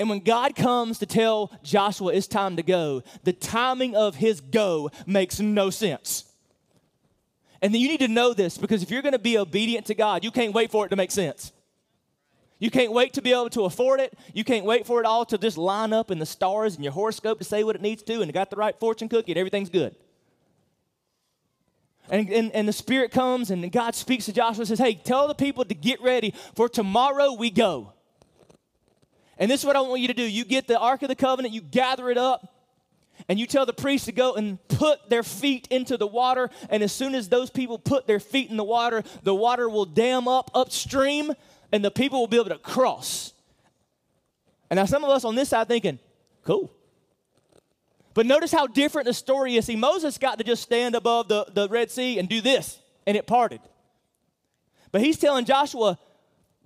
And 0.00 0.08
when 0.08 0.20
God 0.20 0.56
comes 0.56 0.98
to 1.00 1.06
tell 1.06 1.52
Joshua 1.62 2.14
it's 2.14 2.26
time 2.26 2.56
to 2.56 2.62
go, 2.62 3.02
the 3.24 3.34
timing 3.34 3.94
of 3.94 4.14
his 4.14 4.40
go 4.40 4.90
makes 5.04 5.40
no 5.40 5.68
sense. 5.68 6.24
And 7.60 7.74
then 7.74 7.82
you 7.82 7.88
need 7.88 8.00
to 8.00 8.08
know 8.08 8.32
this 8.32 8.56
because 8.56 8.82
if 8.82 8.90
you're 8.90 9.02
going 9.02 9.12
to 9.12 9.18
be 9.18 9.36
obedient 9.36 9.84
to 9.88 9.94
God, 9.94 10.24
you 10.24 10.30
can't 10.30 10.54
wait 10.54 10.70
for 10.70 10.86
it 10.86 10.88
to 10.88 10.96
make 10.96 11.10
sense. 11.10 11.52
You 12.58 12.70
can't 12.70 12.92
wait 12.92 13.12
to 13.12 13.20
be 13.20 13.32
able 13.32 13.50
to 13.50 13.66
afford 13.66 14.00
it. 14.00 14.18
You 14.32 14.42
can't 14.42 14.64
wait 14.64 14.86
for 14.86 15.00
it 15.00 15.06
all 15.06 15.26
to 15.26 15.36
just 15.36 15.58
line 15.58 15.92
up 15.92 16.10
in 16.10 16.18
the 16.18 16.24
stars 16.24 16.76
and 16.76 16.82
your 16.82 16.94
horoscope 16.94 17.36
to 17.36 17.44
say 17.44 17.62
what 17.62 17.76
it 17.76 17.82
needs 17.82 18.02
to, 18.04 18.22
and 18.22 18.32
got 18.32 18.48
the 18.48 18.56
right 18.56 18.80
fortune 18.80 19.10
cookie 19.10 19.32
and 19.32 19.38
everything's 19.38 19.68
good. 19.68 19.94
And, 22.08 22.26
and, 22.30 22.50
and 22.52 22.66
the 22.66 22.72
Spirit 22.72 23.10
comes 23.10 23.50
and 23.50 23.70
God 23.70 23.94
speaks 23.94 24.24
to 24.24 24.32
Joshua 24.32 24.62
and 24.62 24.68
says, 24.68 24.78
Hey, 24.78 24.94
tell 24.94 25.28
the 25.28 25.34
people 25.34 25.62
to 25.66 25.74
get 25.74 26.00
ready, 26.00 26.32
for 26.54 26.70
tomorrow 26.70 27.34
we 27.34 27.50
go. 27.50 27.92
And 29.40 29.50
this 29.50 29.60
is 29.60 29.66
what 29.66 29.74
I 29.74 29.80
want 29.80 30.02
you 30.02 30.08
to 30.08 30.14
do. 30.14 30.22
You 30.22 30.44
get 30.44 30.68
the 30.68 30.78
Ark 30.78 31.02
of 31.02 31.08
the 31.08 31.16
Covenant, 31.16 31.54
you 31.54 31.62
gather 31.62 32.10
it 32.10 32.18
up, 32.18 32.54
and 33.26 33.40
you 33.40 33.46
tell 33.46 33.64
the 33.64 33.72
priests 33.72 34.04
to 34.04 34.12
go 34.12 34.34
and 34.34 34.58
put 34.68 35.08
their 35.08 35.22
feet 35.22 35.66
into 35.70 35.96
the 35.96 36.06
water. 36.06 36.50
And 36.68 36.82
as 36.82 36.92
soon 36.92 37.14
as 37.14 37.28
those 37.28 37.48
people 37.48 37.78
put 37.78 38.06
their 38.06 38.20
feet 38.20 38.50
in 38.50 38.58
the 38.58 38.64
water, 38.64 39.02
the 39.22 39.34
water 39.34 39.68
will 39.68 39.86
dam 39.86 40.28
up 40.28 40.50
upstream, 40.54 41.32
and 41.72 41.82
the 41.82 41.90
people 41.90 42.20
will 42.20 42.26
be 42.26 42.36
able 42.36 42.50
to 42.50 42.58
cross. 42.58 43.32
And 44.68 44.76
now 44.76 44.84
some 44.84 45.04
of 45.04 45.10
us 45.10 45.24
on 45.24 45.34
this 45.34 45.48
side 45.48 45.68
thinking, 45.68 45.98
cool. 46.44 46.70
But 48.12 48.26
notice 48.26 48.52
how 48.52 48.66
different 48.66 49.06
the 49.06 49.14
story 49.14 49.56
is. 49.56 49.64
See, 49.66 49.76
Moses 49.76 50.18
got 50.18 50.38
to 50.38 50.44
just 50.44 50.62
stand 50.62 50.94
above 50.94 51.28
the, 51.28 51.46
the 51.50 51.68
Red 51.68 51.90
Sea 51.90 52.18
and 52.18 52.28
do 52.28 52.42
this, 52.42 52.78
and 53.06 53.16
it 53.16 53.26
parted. 53.26 53.60
But 54.92 55.00
he's 55.00 55.18
telling 55.18 55.46
Joshua, 55.46 55.98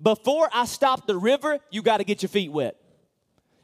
before 0.02 0.48
I 0.52 0.64
stop 0.64 1.06
the 1.06 1.16
river, 1.16 1.58
you 1.70 1.82
got 1.82 1.98
to 1.98 2.04
get 2.04 2.22
your 2.22 2.28
feet 2.28 2.52
wet. 2.52 2.76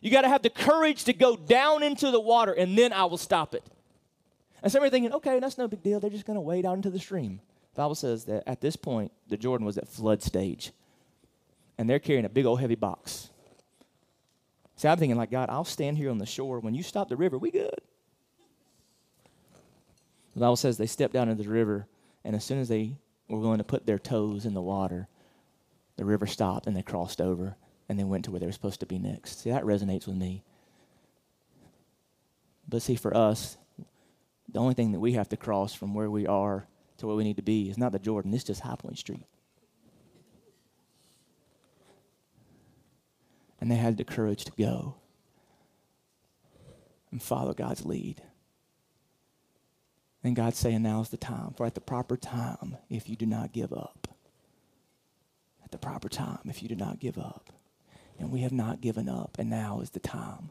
You 0.00 0.10
got 0.10 0.22
to 0.22 0.28
have 0.28 0.42
the 0.42 0.50
courage 0.50 1.04
to 1.04 1.12
go 1.12 1.36
down 1.36 1.82
into 1.82 2.10
the 2.10 2.20
water, 2.20 2.52
and 2.52 2.76
then 2.76 2.92
I 2.92 3.04
will 3.04 3.18
stop 3.18 3.54
it. 3.54 3.64
And 4.62 4.70
some 4.72 4.82
are 4.82 4.90
thinking, 4.90 5.12
okay, 5.12 5.38
that's 5.40 5.58
no 5.58 5.68
big 5.68 5.82
deal. 5.82 6.00
They're 6.00 6.10
just 6.10 6.26
going 6.26 6.36
to 6.36 6.40
wade 6.40 6.64
out 6.64 6.74
into 6.74 6.90
the 6.90 6.98
stream. 6.98 7.40
The 7.74 7.82
Bible 7.82 7.94
says 7.94 8.24
that 8.24 8.42
at 8.46 8.60
this 8.60 8.76
point, 8.76 9.12
the 9.28 9.36
Jordan 9.36 9.66
was 9.66 9.78
at 9.78 9.88
flood 9.88 10.22
stage, 10.22 10.72
and 11.78 11.88
they're 11.88 11.98
carrying 11.98 12.24
a 12.24 12.30
big 12.30 12.46
old 12.46 12.60
heavy 12.60 12.74
box. 12.74 13.30
See, 14.76 14.88
I'm 14.88 14.98
thinking, 14.98 15.18
like, 15.18 15.30
God, 15.30 15.50
I'll 15.50 15.64
stand 15.64 15.98
here 15.98 16.10
on 16.10 16.18
the 16.18 16.26
shore. 16.26 16.60
When 16.60 16.74
you 16.74 16.82
stop 16.82 17.08
the 17.08 17.16
river, 17.16 17.36
we 17.36 17.50
good. 17.50 17.80
The 20.34 20.40
Bible 20.40 20.56
says 20.56 20.78
they 20.78 20.86
stepped 20.86 21.12
down 21.12 21.28
into 21.28 21.42
the 21.42 21.50
river, 21.50 21.86
and 22.24 22.34
as 22.34 22.44
soon 22.44 22.60
as 22.60 22.68
they 22.68 22.96
were 23.28 23.38
willing 23.38 23.58
to 23.58 23.64
put 23.64 23.84
their 23.84 23.98
toes 23.98 24.46
in 24.46 24.54
the 24.54 24.62
water, 24.62 25.08
the 26.00 26.06
river 26.06 26.26
stopped 26.26 26.66
and 26.66 26.74
they 26.74 26.80
crossed 26.80 27.20
over 27.20 27.56
and 27.86 27.98
they 27.98 28.04
went 28.04 28.24
to 28.24 28.30
where 28.30 28.40
they 28.40 28.46
were 28.46 28.52
supposed 28.52 28.80
to 28.80 28.86
be 28.86 28.98
next. 28.98 29.42
See, 29.42 29.50
that 29.50 29.64
resonates 29.64 30.06
with 30.06 30.16
me. 30.16 30.42
But 32.66 32.80
see, 32.80 32.94
for 32.94 33.14
us, 33.14 33.58
the 34.50 34.60
only 34.60 34.72
thing 34.72 34.92
that 34.92 35.00
we 35.00 35.12
have 35.12 35.28
to 35.28 35.36
cross 35.36 35.74
from 35.74 35.92
where 35.92 36.10
we 36.10 36.26
are 36.26 36.66
to 36.96 37.06
where 37.06 37.16
we 37.16 37.24
need 37.24 37.36
to 37.36 37.42
be 37.42 37.68
is 37.68 37.76
not 37.76 37.92
the 37.92 37.98
Jordan, 37.98 38.32
it's 38.32 38.44
just 38.44 38.62
High 38.62 38.76
Point 38.76 38.96
Street. 38.96 39.26
And 43.60 43.70
they 43.70 43.76
had 43.76 43.98
the 43.98 44.04
courage 44.04 44.46
to 44.46 44.52
go 44.58 44.94
and 47.10 47.22
follow 47.22 47.52
God's 47.52 47.84
lead. 47.84 48.22
And 50.24 50.34
God's 50.34 50.56
saying, 50.56 50.82
now's 50.82 51.10
the 51.10 51.18
time, 51.18 51.52
for 51.58 51.66
at 51.66 51.74
the 51.74 51.82
proper 51.82 52.16
time, 52.16 52.78
if 52.88 53.06
you 53.06 53.16
do 53.16 53.26
not 53.26 53.52
give 53.52 53.74
up, 53.74 54.08
at 55.70 55.80
the 55.80 55.86
proper 55.86 56.08
time 56.08 56.40
if 56.46 56.64
you 56.64 56.68
do 56.68 56.74
not 56.74 56.98
give 56.98 57.16
up. 57.16 57.52
And 58.18 58.32
we 58.32 58.40
have 58.40 58.52
not 58.52 58.80
given 58.80 59.08
up, 59.08 59.36
and 59.38 59.48
now 59.48 59.80
is 59.80 59.90
the 59.90 60.00
time. 60.00 60.50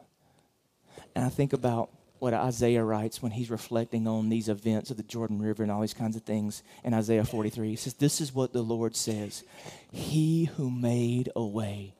And 1.14 1.24
I 1.24 1.28
think 1.28 1.52
about 1.52 1.90
what 2.18 2.32
Isaiah 2.32 2.82
writes 2.82 3.22
when 3.22 3.32
he's 3.32 3.50
reflecting 3.50 4.08
on 4.08 4.30
these 4.30 4.48
events 4.48 4.90
of 4.90 4.96
the 4.96 5.02
Jordan 5.02 5.38
River 5.38 5.62
and 5.62 5.70
all 5.70 5.82
these 5.82 5.94
kinds 5.94 6.16
of 6.16 6.22
things 6.22 6.62
in 6.84 6.94
Isaiah 6.94 7.24
43. 7.24 7.68
He 7.68 7.76
says, 7.76 7.94
This 7.94 8.20
is 8.20 8.34
what 8.34 8.54
the 8.54 8.62
Lord 8.62 8.96
says 8.96 9.44
He 9.92 10.46
who 10.56 10.70
made 10.70 11.30
a 11.36 11.44
way 11.44 11.94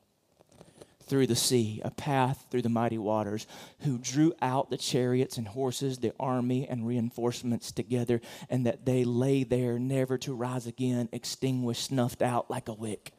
through 1.10 1.26
the 1.26 1.36
sea, 1.36 1.82
a 1.84 1.90
path 1.90 2.46
through 2.50 2.62
the 2.62 2.68
mighty 2.68 2.96
waters, 2.96 3.46
who 3.80 3.98
drew 3.98 4.32
out 4.40 4.70
the 4.70 4.78
chariots 4.78 5.36
and 5.36 5.48
horses, 5.48 5.98
the 5.98 6.14
army 6.20 6.68
and 6.68 6.86
reinforcements 6.86 7.72
together, 7.72 8.20
and 8.48 8.64
that 8.64 8.86
they 8.86 9.02
lay 9.02 9.42
there 9.42 9.78
never 9.78 10.16
to 10.16 10.32
rise 10.32 10.68
again, 10.68 11.08
extinguished, 11.10 11.86
snuffed 11.86 12.22
out 12.22 12.48
like 12.48 12.68
a 12.68 12.72
wick. 12.72 13.12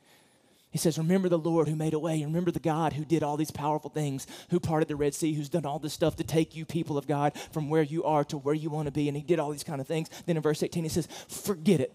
He 0.72 0.78
says, 0.78 0.98
Remember 0.98 1.28
the 1.28 1.38
Lord 1.38 1.68
who 1.68 1.76
made 1.76 1.94
a 1.94 2.00
way. 2.00 2.24
Remember 2.24 2.50
the 2.50 2.62
God 2.62 2.94
who 2.94 3.04
did 3.04 3.24
all 3.24 3.36
these 3.36 3.52
powerful 3.52 3.90
things, 3.90 4.26
who 4.52 4.60
parted 4.62 4.88
the 4.88 4.96
Red 4.96 5.14
Sea, 5.14 5.34
who's 5.34 5.50
done 5.50 5.66
all 5.66 5.80
this 5.80 5.94
stuff 5.94 6.16
to 6.16 6.24
take 6.24 6.56
you, 6.56 6.66
people 6.66 6.98
of 6.98 7.08
God, 7.08 7.34
from 7.52 7.70
where 7.70 7.84
you 7.84 8.06
are 8.06 8.24
to 8.26 8.38
where 8.38 8.56
you 8.56 8.70
want 8.70 8.86
to 8.86 8.92
be. 8.92 9.10
And 9.10 9.18
he 9.18 9.24
did 9.24 9.38
all 9.38 9.52
these 9.52 9.66
kind 9.66 9.82
of 9.82 9.88
things. 9.88 10.10
Then 10.26 10.38
in 10.38 10.42
verse 10.42 10.64
18, 10.64 10.84
he 10.84 10.90
says, 10.90 11.10
Forget 11.28 11.82
it. 11.82 11.94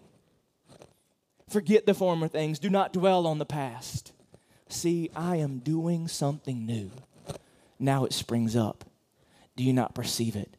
Forget 1.48 1.86
the 1.86 1.94
former 1.94 2.28
things. 2.28 2.58
Do 2.58 2.68
not 2.68 2.92
dwell 2.92 3.26
on 3.26 3.38
the 3.38 3.46
past. 3.46 4.12
See, 4.68 5.10
I 5.14 5.36
am 5.36 5.58
doing 5.58 6.08
something 6.08 6.66
new. 6.66 6.90
Now 7.78 8.04
it 8.04 8.12
springs 8.12 8.56
up. 8.56 8.84
Do 9.56 9.64
you 9.64 9.72
not 9.72 9.94
perceive 9.94 10.36
it? 10.36 10.56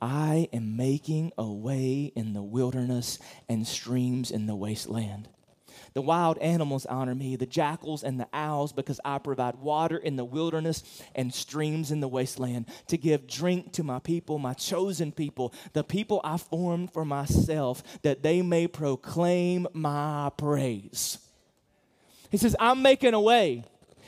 I 0.00 0.48
am 0.52 0.76
making 0.76 1.32
a 1.36 1.46
way 1.46 2.12
in 2.14 2.32
the 2.32 2.42
wilderness 2.42 3.18
and 3.48 3.66
streams 3.66 4.30
in 4.30 4.46
the 4.46 4.54
wasteland. 4.54 5.28
The 5.94 6.02
wild 6.02 6.38
animals 6.38 6.86
honor 6.86 7.14
me, 7.14 7.34
the 7.36 7.46
jackals 7.46 8.04
and 8.04 8.20
the 8.20 8.28
owls, 8.32 8.72
because 8.72 9.00
I 9.04 9.18
provide 9.18 9.56
water 9.56 9.96
in 9.96 10.16
the 10.16 10.24
wilderness 10.24 10.84
and 11.14 11.34
streams 11.34 11.90
in 11.90 12.00
the 12.00 12.08
wasteland 12.08 12.66
to 12.88 12.96
give 12.96 13.26
drink 13.26 13.72
to 13.72 13.82
my 13.82 13.98
people, 13.98 14.38
my 14.38 14.54
chosen 14.54 15.10
people, 15.10 15.52
the 15.72 15.84
people 15.84 16.20
I 16.22 16.36
formed 16.36 16.92
for 16.92 17.04
myself, 17.04 17.82
that 18.02 18.22
they 18.22 18.42
may 18.42 18.68
proclaim 18.68 19.66
my 19.72 20.30
praise. 20.36 21.18
He 22.30 22.36
says, 22.36 22.54
I'm 22.58 22.82
making 22.82 23.14
a 23.14 23.20
way. 23.20 23.64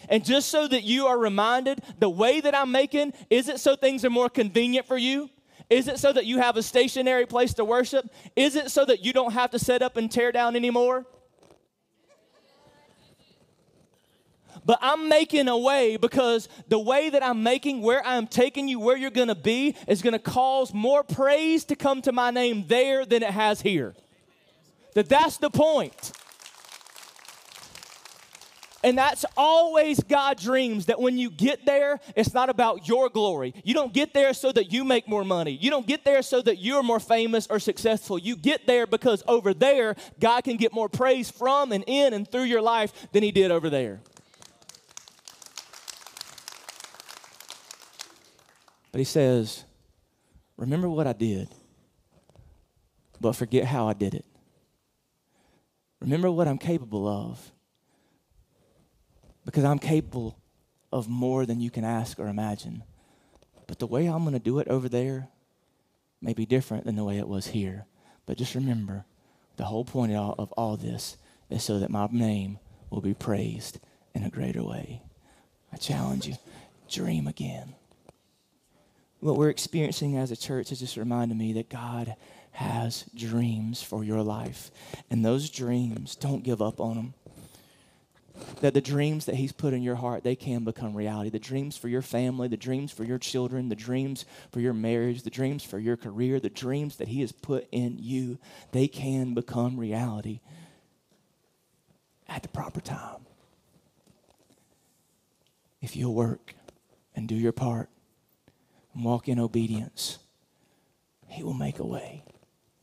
And 0.08 0.24
just 0.24 0.48
so 0.48 0.66
that 0.66 0.82
you 0.82 1.06
are 1.06 1.18
reminded, 1.18 1.82
the 1.98 2.10
way 2.10 2.40
that 2.40 2.54
I'm 2.54 2.72
making 2.72 3.12
isn't 3.28 3.58
so 3.58 3.76
things 3.76 4.04
are 4.04 4.10
more 4.10 4.28
convenient 4.28 4.86
for 4.86 4.96
you. 4.96 5.30
Is 5.68 5.86
it 5.86 5.98
so 5.98 6.12
that 6.12 6.26
you 6.26 6.38
have 6.38 6.56
a 6.56 6.62
stationary 6.62 7.26
place 7.26 7.54
to 7.54 7.64
worship? 7.64 8.10
Is 8.34 8.56
it 8.56 8.70
so 8.70 8.84
that 8.86 9.04
you 9.04 9.12
don't 9.12 9.32
have 9.32 9.50
to 9.52 9.58
set 9.58 9.82
up 9.82 9.96
and 9.96 10.10
tear 10.10 10.32
down 10.32 10.56
anymore? 10.56 11.06
but 14.64 14.78
I'm 14.82 15.08
making 15.08 15.48
a 15.48 15.56
way 15.56 15.96
because 15.96 16.48
the 16.68 16.78
way 16.78 17.10
that 17.10 17.24
I'm 17.24 17.42
making, 17.42 17.82
where 17.82 18.06
I'm 18.06 18.26
taking 18.26 18.68
you, 18.68 18.78
where 18.78 18.96
you're 18.96 19.10
going 19.10 19.28
to 19.28 19.34
be, 19.34 19.74
is 19.88 20.02
going 20.02 20.12
to 20.12 20.18
cause 20.18 20.72
more 20.72 21.02
praise 21.02 21.64
to 21.66 21.76
come 21.76 22.02
to 22.02 22.12
my 22.12 22.30
name 22.30 22.64
there 22.68 23.04
than 23.04 23.22
it 23.22 23.30
has 23.30 23.62
here. 23.62 23.94
That 24.94 25.08
that's 25.08 25.38
the 25.38 25.50
point. 25.50 26.12
And 28.82 28.96
that's 28.96 29.26
always 29.36 30.00
God's 30.02 30.42
dreams 30.42 30.86
that 30.86 30.98
when 30.98 31.18
you 31.18 31.30
get 31.30 31.66
there, 31.66 32.00
it's 32.16 32.32
not 32.32 32.48
about 32.48 32.88
your 32.88 33.10
glory. 33.10 33.54
You 33.62 33.74
don't 33.74 33.92
get 33.92 34.14
there 34.14 34.32
so 34.32 34.50
that 34.52 34.72
you 34.72 34.84
make 34.84 35.06
more 35.06 35.24
money. 35.24 35.52
You 35.52 35.70
don't 35.70 35.86
get 35.86 36.04
there 36.04 36.22
so 36.22 36.40
that 36.42 36.58
you're 36.58 36.82
more 36.82 37.00
famous 37.00 37.46
or 37.50 37.58
successful. 37.58 38.18
You 38.18 38.36
get 38.36 38.66
there 38.66 38.86
because 38.86 39.22
over 39.28 39.52
there, 39.52 39.96
God 40.18 40.44
can 40.44 40.56
get 40.56 40.72
more 40.72 40.88
praise 40.88 41.30
from 41.30 41.72
and 41.72 41.84
in 41.86 42.14
and 42.14 42.30
through 42.30 42.44
your 42.44 42.62
life 42.62 42.92
than 43.12 43.22
He 43.22 43.32
did 43.32 43.50
over 43.50 43.68
there. 43.68 44.00
But 48.92 48.98
he 48.98 49.04
says, 49.04 49.64
Remember 50.56 50.90
what 50.90 51.06
I 51.06 51.14
did, 51.14 51.48
but 53.20 53.32
forget 53.32 53.64
how 53.64 53.88
I 53.88 53.94
did 53.94 54.14
it. 54.14 54.26
Remember 56.00 56.30
what 56.30 56.46
I'm 56.46 56.58
capable 56.58 57.08
of, 57.08 57.50
because 59.44 59.64
I'm 59.64 59.78
capable 59.78 60.38
of 60.92 61.08
more 61.08 61.46
than 61.46 61.60
you 61.60 61.70
can 61.70 61.84
ask 61.84 62.18
or 62.18 62.26
imagine. 62.26 62.82
But 63.66 63.78
the 63.78 63.86
way 63.86 64.06
I'm 64.06 64.22
going 64.22 64.34
to 64.34 64.38
do 64.38 64.58
it 64.58 64.68
over 64.68 64.88
there 64.88 65.28
may 66.20 66.32
be 66.32 66.46
different 66.46 66.84
than 66.84 66.96
the 66.96 67.04
way 67.04 67.18
it 67.18 67.28
was 67.28 67.48
here. 67.48 67.86
But 68.26 68.36
just 68.36 68.54
remember, 68.54 69.04
the 69.56 69.64
whole 69.64 69.84
point 69.84 70.12
of 70.12 70.52
all, 70.52 70.76
this 70.76 71.16
is 71.48 71.62
so 71.62 71.78
that 71.78 71.90
my 71.90 72.08
name 72.10 72.58
will 72.90 73.00
be 73.00 73.14
praised 73.14 73.78
in 74.14 74.24
a 74.24 74.30
greater 74.30 74.62
way. 74.62 75.02
I 75.72 75.76
challenge 75.76 76.26
you, 76.26 76.36
dream 76.88 77.26
again 77.26 77.74
what 79.20 79.36
we're 79.36 79.50
experiencing 79.50 80.16
as 80.16 80.30
a 80.30 80.36
church 80.36 80.72
is 80.72 80.80
just 80.80 80.96
reminding 80.96 81.38
me 81.38 81.52
that 81.52 81.68
God 81.68 82.16
has 82.52 83.04
dreams 83.14 83.82
for 83.82 84.02
your 84.02 84.22
life. 84.22 84.70
And 85.10 85.24
those 85.24 85.50
dreams, 85.50 86.16
don't 86.16 86.42
give 86.42 86.60
up 86.60 86.80
on 86.80 86.96
them. 86.96 87.14
That 88.60 88.74
the 88.74 88.80
dreams 88.80 89.26
that 89.26 89.36
He's 89.36 89.52
put 89.52 89.72
in 89.72 89.82
your 89.82 89.96
heart, 89.96 90.22
they 90.22 90.36
can 90.36 90.64
become 90.64 90.94
reality. 90.94 91.30
The 91.30 91.38
dreams 91.38 91.76
for 91.76 91.88
your 91.88 92.02
family, 92.02 92.48
the 92.48 92.56
dreams 92.56 92.92
for 92.92 93.04
your 93.04 93.18
children, 93.18 93.68
the 93.68 93.76
dreams 93.76 94.24
for 94.50 94.60
your 94.60 94.74
marriage, 94.74 95.22
the 95.22 95.30
dreams 95.30 95.64
for 95.64 95.78
your 95.78 95.96
career, 95.96 96.40
the 96.40 96.50
dreams 96.50 96.96
that 96.96 97.08
He 97.08 97.20
has 97.22 97.32
put 97.32 97.66
in 97.72 97.96
you, 97.98 98.38
they 98.72 98.88
can 98.88 99.34
become 99.34 99.78
reality 99.78 100.40
at 102.28 102.42
the 102.42 102.48
proper 102.48 102.80
time. 102.80 103.26
If 105.80 105.96
you'll 105.96 106.14
work 106.14 106.54
and 107.14 107.26
do 107.26 107.34
your 107.34 107.52
part 107.52 107.88
and 108.94 109.04
walk 109.04 109.28
in 109.28 109.38
obedience, 109.38 110.18
He 111.28 111.42
will 111.42 111.54
make 111.54 111.78
a 111.78 111.86
way. 111.86 112.24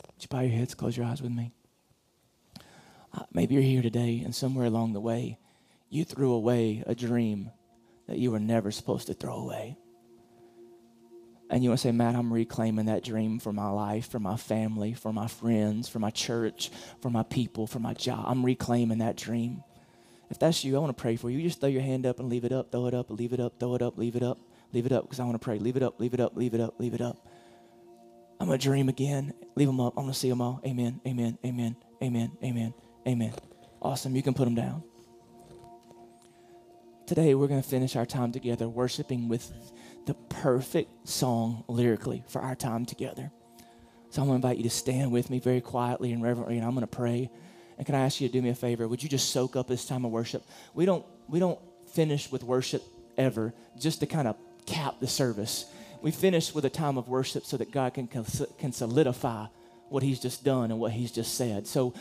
Would 0.02 0.24
you 0.24 0.28
bow 0.30 0.42
your 0.42 0.58
heads, 0.58 0.74
close 0.74 0.98
your 0.98 1.06
eyes 1.06 1.22
with 1.22 1.32
me? 1.32 1.52
Uh, 3.14 3.24
maybe 3.32 3.54
you're 3.54 3.64
here 3.64 3.82
today, 3.82 4.22
and 4.24 4.34
somewhere 4.36 4.66
along 4.66 4.94
the 4.94 5.00
way, 5.00 5.38
you 5.90 6.04
threw 6.04 6.34
away 6.34 6.84
a 6.86 6.96
dream 6.96 7.52
that 8.08 8.18
you 8.18 8.32
were 8.32 8.40
never 8.40 8.72
supposed 8.72 9.08
to 9.08 9.14
throw 9.14 9.36
away. 9.36 9.78
And 11.50 11.64
you 11.64 11.70
want 11.70 11.80
to 11.80 11.88
say, 11.88 11.92
Matt, 11.94 12.16
I'm 12.16 12.34
reclaiming 12.34 12.88
that 12.88 13.04
dream 13.04 13.40
for 13.40 13.54
my 13.54 13.70
life, 13.70 14.10
for 14.10 14.20
my 14.20 14.36
family, 14.36 14.94
for 14.94 15.14
my 15.14 15.28
friends, 15.28 15.88
for 15.88 16.00
my 16.00 16.12
church, 16.12 16.72
for 17.02 17.10
my 17.10 17.24
people, 17.24 17.68
for 17.68 17.80
my 17.80 17.94
job. 17.94 18.26
I'm 18.28 18.46
reclaiming 18.46 18.98
that 18.98 19.16
dream. 19.16 19.64
If 20.30 20.40
that's 20.40 20.66
you, 20.66 20.76
I 20.76 20.80
want 20.80 20.96
to 20.96 21.02
pray 21.02 21.16
for 21.16 21.30
you. 21.30 21.42
Just 21.42 21.62
throw 21.62 21.70
your 21.70 21.82
hand 21.82 22.06
up 22.06 22.20
and 22.20 22.28
leave 22.28 22.44
it 22.44 22.52
up, 22.52 22.70
throw 22.70 22.88
it 22.88 22.94
up, 22.94 23.10
leave 23.10 23.32
it 23.32 23.40
up, 23.40 23.60
throw 23.60 23.76
it 23.76 23.82
up, 23.82 23.98
leave 23.98 24.18
it 24.18 24.24
up. 24.24 24.40
Leave 24.74 24.86
it 24.86 24.92
up 24.92 25.04
because 25.04 25.20
I 25.20 25.24
want 25.24 25.36
to 25.36 25.44
pray. 25.44 25.60
Leave 25.60 25.78
it 25.78 25.84
up, 25.84 26.00
leave 26.00 26.14
it 26.14 26.20
up, 26.20 26.36
leave 26.36 26.54
it 26.54 26.60
up, 26.60 26.76
leave 26.80 26.94
it 26.94 27.02
up. 27.02 27.26
I'm 28.40 28.48
going 28.48 28.60
to 28.60 28.64
dream 28.64 28.90
again. 28.90 29.34
Leave 29.56 29.68
them 29.68 29.80
up. 29.80 29.94
I'm 29.98 30.04
going 30.04 30.14
to 30.14 30.20
see 30.20 30.30
them 30.30 30.42
all. 30.42 30.62
Amen, 30.66 31.00
amen, 31.08 31.38
amen, 31.46 31.76
amen, 32.04 32.32
amen, 32.44 32.74
amen. 33.08 33.34
Awesome. 33.82 34.16
You 34.16 34.22
can 34.22 34.34
put 34.34 34.46
them 34.46 34.56
down. 34.56 34.84
Today, 37.08 37.36
we're 37.36 37.48
going 37.48 37.62
to 37.62 37.68
finish 37.68 37.96
our 37.96 38.06
time 38.06 38.34
together 38.34 38.68
worshiping 38.68 39.30
with 39.30 39.50
the 40.06 40.14
perfect 40.14 41.08
song 41.08 41.64
lyrically 41.70 42.22
for 42.28 42.42
our 42.42 42.54
time 42.54 42.86
together. 42.86 43.32
So 44.10 44.22
I'm 44.22 44.28
going 44.28 44.42
to 44.42 44.46
invite 44.46 44.58
you 44.58 44.64
to 44.64 44.70
stand 44.70 45.14
with 45.14 45.30
me 45.30 45.40
very 45.40 45.62
quietly 45.62 46.12
and 46.12 46.22
reverently, 46.22 46.58
and 46.58 46.66
I'm 46.66 46.74
going 46.74 46.82
to 46.82 46.88
pray. 46.88 47.30
And 47.78 47.86
can 47.86 47.96
I 47.96 48.02
ask 48.02 48.20
you 48.20 48.28
to 48.28 48.34
do 48.34 48.42
me 48.42 48.50
a 48.50 48.56
favor? 48.56 48.90
Would 48.90 49.04
you 49.04 49.08
just 49.08 49.30
soak 49.30 49.56
up 49.56 49.70
this 49.70 49.86
time 49.86 50.04
of 50.04 50.12
worship? 50.12 50.44
We 50.74 50.86
don't, 50.86 51.06
we 51.30 51.40
don't 51.40 51.58
finish 51.94 52.30
with 52.30 52.44
worship 52.44 52.84
ever 53.18 53.54
just 53.80 54.02
to 54.02 54.06
kind 54.06 54.28
of 54.28 54.36
cap 54.66 54.96
the 55.00 55.08
service. 55.08 55.64
We 56.02 56.12
finish 56.12 56.54
with 56.54 56.66
a 56.66 56.70
time 56.70 56.98
of 56.98 57.08
worship 57.08 57.46
so 57.46 57.56
that 57.56 57.72
God 57.72 57.94
can, 57.94 58.08
can 58.08 58.74
solidify 58.74 59.46
what 59.88 60.04
He's 60.04 60.20
just 60.20 60.44
done 60.44 60.72
and 60.72 60.80
what 60.82 60.92
He's 60.92 61.14
just 61.14 61.36
said. 61.36 61.68
So, 61.68 61.94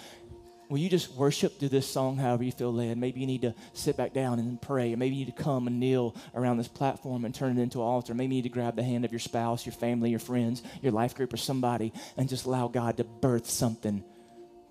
will 0.68 0.78
you 0.78 0.88
just 0.88 1.12
worship 1.12 1.58
through 1.58 1.68
this 1.68 1.86
song 1.86 2.16
however 2.16 2.42
you 2.44 2.52
feel 2.52 2.72
led? 2.72 2.98
Maybe 2.98 3.20
you 3.20 3.26
need 3.26 3.42
to 3.42 3.54
sit 3.72 3.96
back 3.96 4.12
down 4.12 4.38
and 4.38 4.60
pray. 4.60 4.94
Maybe 4.94 5.16
you 5.16 5.24
need 5.24 5.36
to 5.36 5.42
come 5.42 5.66
and 5.66 5.78
kneel 5.78 6.14
around 6.34 6.58
this 6.58 6.68
platform 6.68 7.24
and 7.24 7.34
turn 7.34 7.58
it 7.58 7.62
into 7.62 7.78
an 7.78 7.84
altar. 7.84 8.14
Maybe 8.14 8.34
you 8.34 8.42
need 8.42 8.48
to 8.48 8.54
grab 8.54 8.76
the 8.76 8.82
hand 8.82 9.04
of 9.04 9.12
your 9.12 9.20
spouse, 9.20 9.64
your 9.66 9.72
family, 9.72 10.10
your 10.10 10.18
friends, 10.18 10.62
your 10.82 10.92
life 10.92 11.14
group, 11.14 11.32
or 11.32 11.38
somebody 11.38 11.92
and 12.16 12.28
just 12.28 12.46
allow 12.46 12.68
God 12.68 12.96
to 12.96 13.04
birth 13.04 13.48
something 13.48 14.04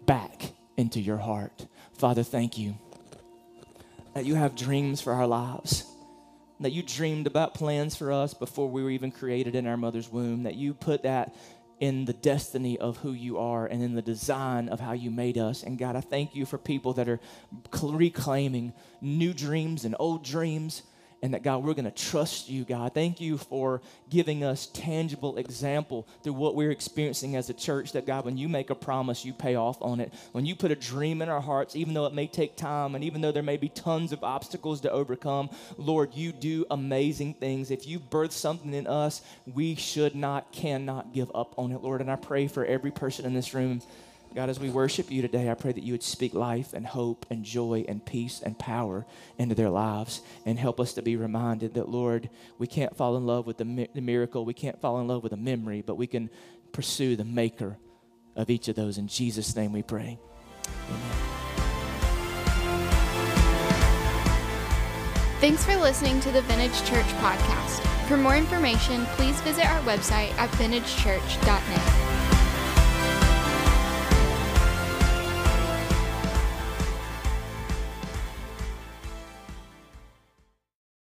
back 0.05 0.53
into 0.77 0.99
your 0.99 1.17
heart. 1.17 1.65
Father, 1.93 2.23
thank 2.23 2.57
you 2.57 2.75
that 4.13 4.25
you 4.25 4.35
have 4.35 4.55
dreams 4.55 5.01
for 5.01 5.13
our 5.13 5.27
lives 5.27 5.85
that 6.59 6.71
you 6.71 6.81
dreamed 6.81 7.27
about 7.27 7.53
plans 7.53 7.95
for 7.95 8.11
us 8.11 8.33
before 8.33 8.69
we 8.69 8.83
were 8.83 8.89
even 8.89 9.11
created 9.11 9.55
in 9.55 9.67
our 9.67 9.77
mother's 9.77 10.09
womb, 10.09 10.43
that 10.43 10.55
you 10.55 10.73
put 10.73 11.03
that 11.03 11.35
in 11.79 12.05
the 12.05 12.13
destiny 12.13 12.77
of 12.77 12.97
who 12.97 13.11
you 13.11 13.37
are 13.37 13.65
and 13.65 13.83
in 13.83 13.95
the 13.95 14.01
design 14.01 14.69
of 14.69 14.79
how 14.79 14.93
you 14.93 15.11
made 15.11 15.37
us. 15.37 15.63
And 15.63 15.77
God, 15.77 15.95
I 15.95 16.01
thank 16.01 16.35
you 16.35 16.45
for 16.45 16.57
people 16.57 16.93
that 16.93 17.09
are 17.09 17.19
reclaiming 17.81 18.73
new 19.01 19.33
dreams 19.33 19.85
and 19.85 19.95
old 19.99 20.23
dreams 20.23 20.83
and 21.21 21.33
that 21.33 21.43
God, 21.43 21.63
we're 21.63 21.73
going 21.73 21.85
to 21.85 21.91
trust 21.91 22.49
you, 22.49 22.63
God. 22.63 22.93
Thank 22.93 23.19
you 23.19 23.37
for 23.37 23.81
giving 24.09 24.43
us 24.43 24.67
tangible 24.67 25.37
example 25.37 26.07
through 26.23 26.33
what 26.33 26.55
we're 26.55 26.71
experiencing 26.71 27.35
as 27.35 27.49
a 27.49 27.53
church. 27.53 27.93
That 27.93 28.05
God, 28.05 28.25
when 28.25 28.37
you 28.37 28.47
make 28.47 28.69
a 28.69 28.75
promise, 28.75 29.25
you 29.25 29.33
pay 29.33 29.55
off 29.55 29.77
on 29.81 29.99
it. 29.99 30.13
When 30.33 30.45
you 30.45 30.55
put 30.55 30.71
a 30.71 30.75
dream 30.75 31.21
in 31.21 31.29
our 31.29 31.41
hearts, 31.41 31.75
even 31.75 31.93
though 31.93 32.05
it 32.05 32.13
may 32.13 32.27
take 32.27 32.55
time 32.55 32.95
and 32.95 33.03
even 33.03 33.21
though 33.21 33.31
there 33.31 33.43
may 33.43 33.57
be 33.57 33.69
tons 33.69 34.11
of 34.11 34.23
obstacles 34.23 34.81
to 34.81 34.91
overcome, 34.91 35.49
Lord, 35.77 36.13
you 36.13 36.31
do 36.31 36.65
amazing 36.69 37.35
things. 37.35 37.71
If 37.71 37.87
you 37.87 37.99
birth 37.99 38.31
something 38.31 38.73
in 38.73 38.87
us, 38.87 39.21
we 39.53 39.75
should 39.75 40.15
not, 40.15 40.51
cannot 40.51 41.13
give 41.13 41.31
up 41.33 41.53
on 41.57 41.71
it, 41.71 41.81
Lord. 41.81 42.01
And 42.01 42.11
I 42.11 42.17
pray 42.17 42.47
for 42.47 42.65
every 42.65 42.91
person 42.91 43.25
in 43.25 43.33
this 43.33 43.53
room 43.53 43.81
God, 44.35 44.49
as 44.49 44.59
we 44.59 44.69
worship 44.69 45.09
you 45.09 45.21
today, 45.21 45.49
I 45.49 45.53
pray 45.53 45.71
that 45.71 45.83
you 45.83 45.93
would 45.93 46.03
speak 46.03 46.33
life 46.33 46.73
and 46.73 46.85
hope 46.85 47.25
and 47.29 47.45
joy 47.45 47.85
and 47.87 48.05
peace 48.05 48.41
and 48.43 48.59
power 48.59 49.05
into 49.37 49.55
their 49.55 49.69
lives 49.69 50.21
and 50.45 50.59
help 50.59 50.81
us 50.81 50.91
to 50.95 51.01
be 51.01 51.15
reminded 51.15 51.75
that, 51.75 51.87
Lord, 51.87 52.29
we 52.57 52.67
can't 52.67 52.97
fall 52.97 53.15
in 53.15 53.25
love 53.25 53.47
with 53.47 53.57
the, 53.57 53.63
mi- 53.63 53.87
the 53.95 54.01
miracle, 54.01 54.43
we 54.43 54.53
can't 54.53 54.81
fall 54.81 54.99
in 54.99 55.07
love 55.07 55.23
with 55.23 55.31
a 55.31 55.37
memory, 55.37 55.81
but 55.81 55.95
we 55.95 56.05
can 56.05 56.29
pursue 56.73 57.15
the 57.15 57.23
maker 57.23 57.77
of 58.35 58.49
each 58.49 58.67
of 58.67 58.75
those. 58.75 58.97
In 58.97 59.07
Jesus' 59.07 59.55
name 59.55 59.71
we 59.71 59.83
pray. 59.83 60.19
Amen. 60.89 61.35
Thanks 65.39 65.63
for 65.63 65.77
listening 65.77 66.19
to 66.19 66.31
the 66.31 66.41
Vintage 66.41 66.77
Church 66.83 67.05
podcast. 67.21 67.79
For 68.09 68.17
more 68.17 68.35
information, 68.35 69.05
please 69.15 69.39
visit 69.41 69.65
our 69.65 69.81
website 69.83 70.31
at 70.37 70.49
vintagechurch.net. 70.51 72.04